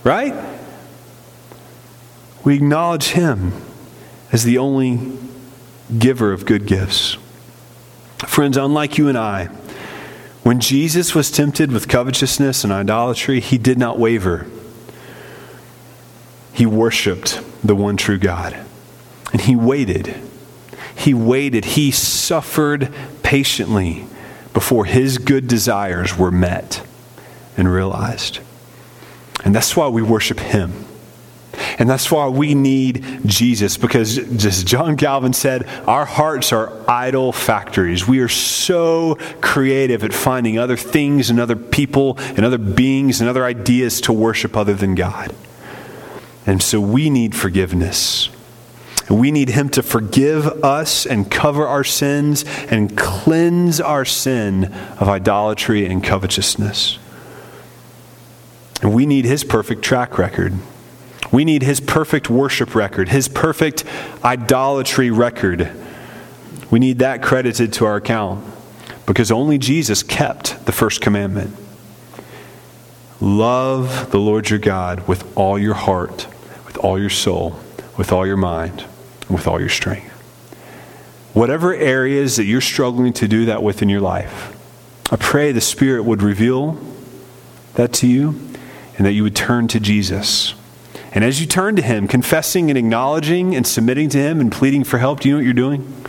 right? 0.03 0.33
We 2.43 2.55
acknowledge 2.55 3.09
Him 3.09 3.53
as 4.31 4.43
the 4.43 4.57
only 4.57 5.17
giver 5.97 6.31
of 6.31 6.45
good 6.45 6.65
gifts. 6.65 7.17
Friends, 8.19 8.57
unlike 8.57 8.97
you 8.97 9.07
and 9.07 9.17
I, 9.17 9.45
when 10.43 10.59
Jesus 10.59 11.13
was 11.13 11.29
tempted 11.29 11.71
with 11.71 11.87
covetousness 11.87 12.63
and 12.63 12.73
idolatry, 12.73 13.39
he 13.39 13.57
did 13.57 13.77
not 13.77 13.99
waver. 13.99 14.47
He 16.53 16.65
worshiped 16.65 17.41
the 17.63 17.75
one 17.75 17.97
true 17.97 18.17
God. 18.17 18.57
And 19.31 19.41
he 19.41 19.55
waited. 19.55 20.15
He 20.95 21.13
waited. 21.13 21.65
He 21.65 21.91
suffered 21.91 22.93
patiently 23.23 24.05
before 24.53 24.85
his 24.85 25.17
good 25.17 25.47
desires 25.47 26.17
were 26.17 26.31
met 26.31 26.85
and 27.55 27.71
realized. 27.71 28.39
And 29.43 29.55
that's 29.55 29.75
why 29.75 29.87
we 29.87 30.01
worship 30.01 30.39
him. 30.39 30.85
And 31.77 31.89
that's 31.89 32.11
why 32.11 32.27
we 32.27 32.55
need 32.55 33.21
Jesus, 33.25 33.77
because 33.77 34.17
as 34.17 34.63
John 34.63 34.95
Calvin 34.97 35.33
said, 35.33 35.67
our 35.87 36.05
hearts 36.05 36.53
are 36.53 36.71
idol 36.89 37.31
factories. 37.31 38.07
We 38.07 38.19
are 38.19 38.29
so 38.29 39.15
creative 39.41 40.03
at 40.03 40.13
finding 40.13 40.57
other 40.57 40.77
things 40.77 41.29
and 41.29 41.39
other 41.39 41.55
people 41.55 42.17
and 42.19 42.45
other 42.45 42.57
beings 42.57 43.19
and 43.19 43.29
other 43.29 43.45
ideas 43.45 44.01
to 44.01 44.13
worship 44.13 44.55
other 44.55 44.73
than 44.73 44.95
God. 44.95 45.35
And 46.45 46.61
so 46.61 46.79
we 46.79 47.09
need 47.09 47.35
forgiveness. 47.35 48.29
We 49.09 49.31
need 49.31 49.49
Him 49.49 49.69
to 49.69 49.83
forgive 49.83 50.47
us 50.63 51.05
and 51.05 51.29
cover 51.29 51.67
our 51.67 51.83
sins 51.83 52.45
and 52.69 52.97
cleanse 52.97 53.81
our 53.81 54.05
sin 54.05 54.65
of 54.99 55.09
idolatry 55.09 55.85
and 55.85 56.03
covetousness. 56.03 56.97
And 58.81 58.93
we 58.93 59.05
need 59.05 59.25
His 59.25 59.43
perfect 59.43 59.83
track 59.83 60.17
record 60.17 60.53
we 61.31 61.45
need 61.45 61.63
his 61.63 61.79
perfect 61.79 62.29
worship 62.29 62.75
record, 62.75 63.09
his 63.09 63.27
perfect 63.27 63.85
idolatry 64.23 65.11
record. 65.11 65.71
We 66.69 66.79
need 66.79 66.99
that 66.99 67.23
credited 67.23 67.73
to 67.73 67.85
our 67.85 67.97
account 67.97 68.45
because 69.05 69.31
only 69.31 69.57
Jesus 69.57 70.03
kept 70.03 70.65
the 70.65 70.71
first 70.71 71.01
commandment. 71.01 71.55
Love 73.21 74.11
the 74.11 74.19
Lord 74.19 74.49
your 74.49 74.59
God 74.59 75.07
with 75.07 75.25
all 75.37 75.57
your 75.57 75.73
heart, 75.73 76.27
with 76.65 76.77
all 76.77 76.99
your 76.99 77.09
soul, 77.09 77.57
with 77.97 78.11
all 78.11 78.25
your 78.25 78.37
mind, 78.37 78.83
with 79.29 79.47
all 79.47 79.59
your 79.59 79.69
strength. 79.69 80.09
Whatever 81.33 81.73
areas 81.73 82.35
that 82.35 82.43
you're 82.43 82.61
struggling 82.61 83.13
to 83.13 83.27
do 83.27 83.45
that 83.45 83.63
with 83.63 83.81
in 83.81 83.89
your 83.89 84.01
life, 84.01 84.57
I 85.11 85.15
pray 85.15 85.51
the 85.51 85.61
Spirit 85.61 86.03
would 86.03 86.21
reveal 86.21 86.77
that 87.75 87.93
to 87.93 88.07
you 88.07 88.51
and 88.97 89.05
that 89.05 89.13
you 89.13 89.23
would 89.23 89.35
turn 89.35 89.67
to 89.69 89.79
Jesus 89.79 90.53
and 91.11 91.25
as 91.25 91.41
you 91.41 91.47
turn 91.47 91.75
to 91.75 91.81
Him, 91.81 92.07
confessing 92.07 92.69
and 92.69 92.77
acknowledging 92.77 93.55
and 93.55 93.67
submitting 93.67 94.09
to 94.09 94.17
Him 94.17 94.39
and 94.39 94.51
pleading 94.51 94.85
for 94.85 94.97
help, 94.97 95.19
do 95.19 95.29
you 95.29 95.35
know 95.35 95.39
what 95.39 95.45
you're 95.45 95.53
doing? 95.53 96.05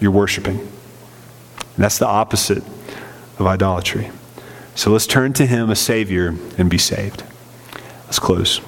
You're 0.00 0.10
worshiping. 0.10 0.58
And 0.58 1.78
that's 1.78 1.98
the 1.98 2.06
opposite 2.06 2.62
of 3.38 3.46
idolatry. 3.46 4.10
So 4.74 4.90
let's 4.90 5.06
turn 5.06 5.32
to 5.34 5.46
Him, 5.46 5.70
a 5.70 5.76
Savior, 5.76 6.34
and 6.58 6.68
be 6.68 6.78
saved. 6.78 7.24
Let's 8.04 8.18
close. 8.18 8.60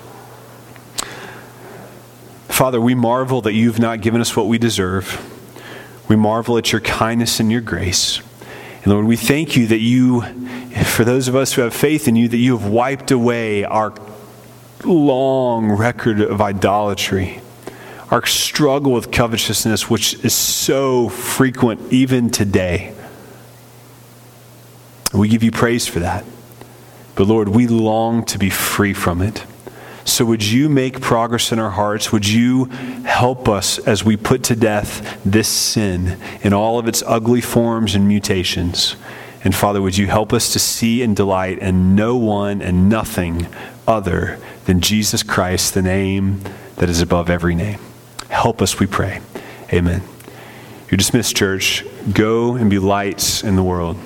Father, 2.49 2.81
we 2.81 2.95
marvel 2.95 3.43
that 3.43 3.53
you've 3.53 3.79
not 3.79 4.01
given 4.01 4.21
us 4.21 4.35
what 4.35 4.47
we 4.47 4.57
deserve. 4.57 5.31
We 6.09 6.17
marvel 6.17 6.57
at 6.57 6.73
your 6.73 6.81
kindness 6.81 7.41
and 7.41 7.53
your 7.53 7.61
grace. 7.61 8.23
And 8.85 8.93
Lord, 8.93 9.07
we 9.07 9.17
thank 9.17 9.57
you 9.57 9.67
that 9.69 9.79
you, 9.79 10.21
for 10.85 11.05
those 11.05 11.27
of 11.27 11.35
us 11.35 11.55
who 11.55 11.63
have 11.63 11.75
faith 11.75 12.07
in 12.07 12.17
you, 12.17 12.29
that 12.29 12.37
you 12.37 12.57
have 12.57 12.69
wiped 12.69 13.11
away 13.11 13.65
our 13.65 13.95
long 14.85 15.73
record 15.73 16.21
of 16.21 16.43
idolatry, 16.43 17.41
our 18.11 18.27
struggle 18.27 18.93
with 18.93 19.11
covetousness, 19.11 19.89
which 19.89 20.23
is 20.23 20.35
so 20.35 21.09
frequent 21.09 21.95
even 21.95 22.29
today. 22.29 22.95
We 25.15 25.29
give 25.29 25.43
you 25.43 25.51
praise 25.51 25.87
for 25.87 26.01
that. 26.01 26.27
But 27.15 27.27
Lord, 27.27 27.49
we 27.49 27.67
long 27.67 28.23
to 28.27 28.39
be 28.39 28.51
free 28.51 28.93
from 28.93 29.23
it. 29.23 29.47
So 30.05 30.25
would 30.27 30.45
you 30.45 30.69
make 30.69 31.01
progress 31.01 31.51
in 31.51 31.59
our 31.59 31.71
hearts? 31.71 32.13
Would 32.13 32.29
you 32.29 32.67
help 33.05 33.49
us 33.49 33.79
as 33.79 34.05
we 34.05 34.17
put 34.17 34.43
to 34.45 34.57
death 34.57 35.21
this 35.25 35.49
sin 35.49 36.19
in 36.43 36.53
all 36.53 36.79
of 36.79 36.87
its 36.87 37.03
ugly 37.07 37.41
forms 37.41 37.95
and 37.95 38.07
mutations? 38.07 38.97
And 39.43 39.55
Father, 39.55 39.83
would 39.83 39.97
you 39.97 40.07
help 40.07 40.33
us 40.33 40.53
to 40.53 40.59
see 40.59 41.03
and 41.03 41.17
delight 41.17 41.59
in 41.59 41.95
no 41.95 42.17
one 42.17 42.63
and 42.63 42.89
nothing 42.89 43.47
other 43.87 44.39
than 44.65 44.81
Jesus 44.81 45.23
Christ, 45.23 45.75
the 45.75 45.83
name 45.83 46.41
that 46.77 46.89
is 46.89 47.01
above 47.01 47.31
every 47.31 47.55
name. 47.55 47.79
Help 48.29 48.63
us, 48.63 48.79
we 48.79 48.87
pray. 48.87 49.21
Amen. 49.73 50.03
You're 50.91 50.99
dismissed, 50.99 51.37
church. 51.37 51.85
Go 52.13 52.55
and 52.55 52.71
be 52.71 52.79
lights 52.79 53.43
in 53.43 53.57
the 53.57 53.63
world. 53.63 53.97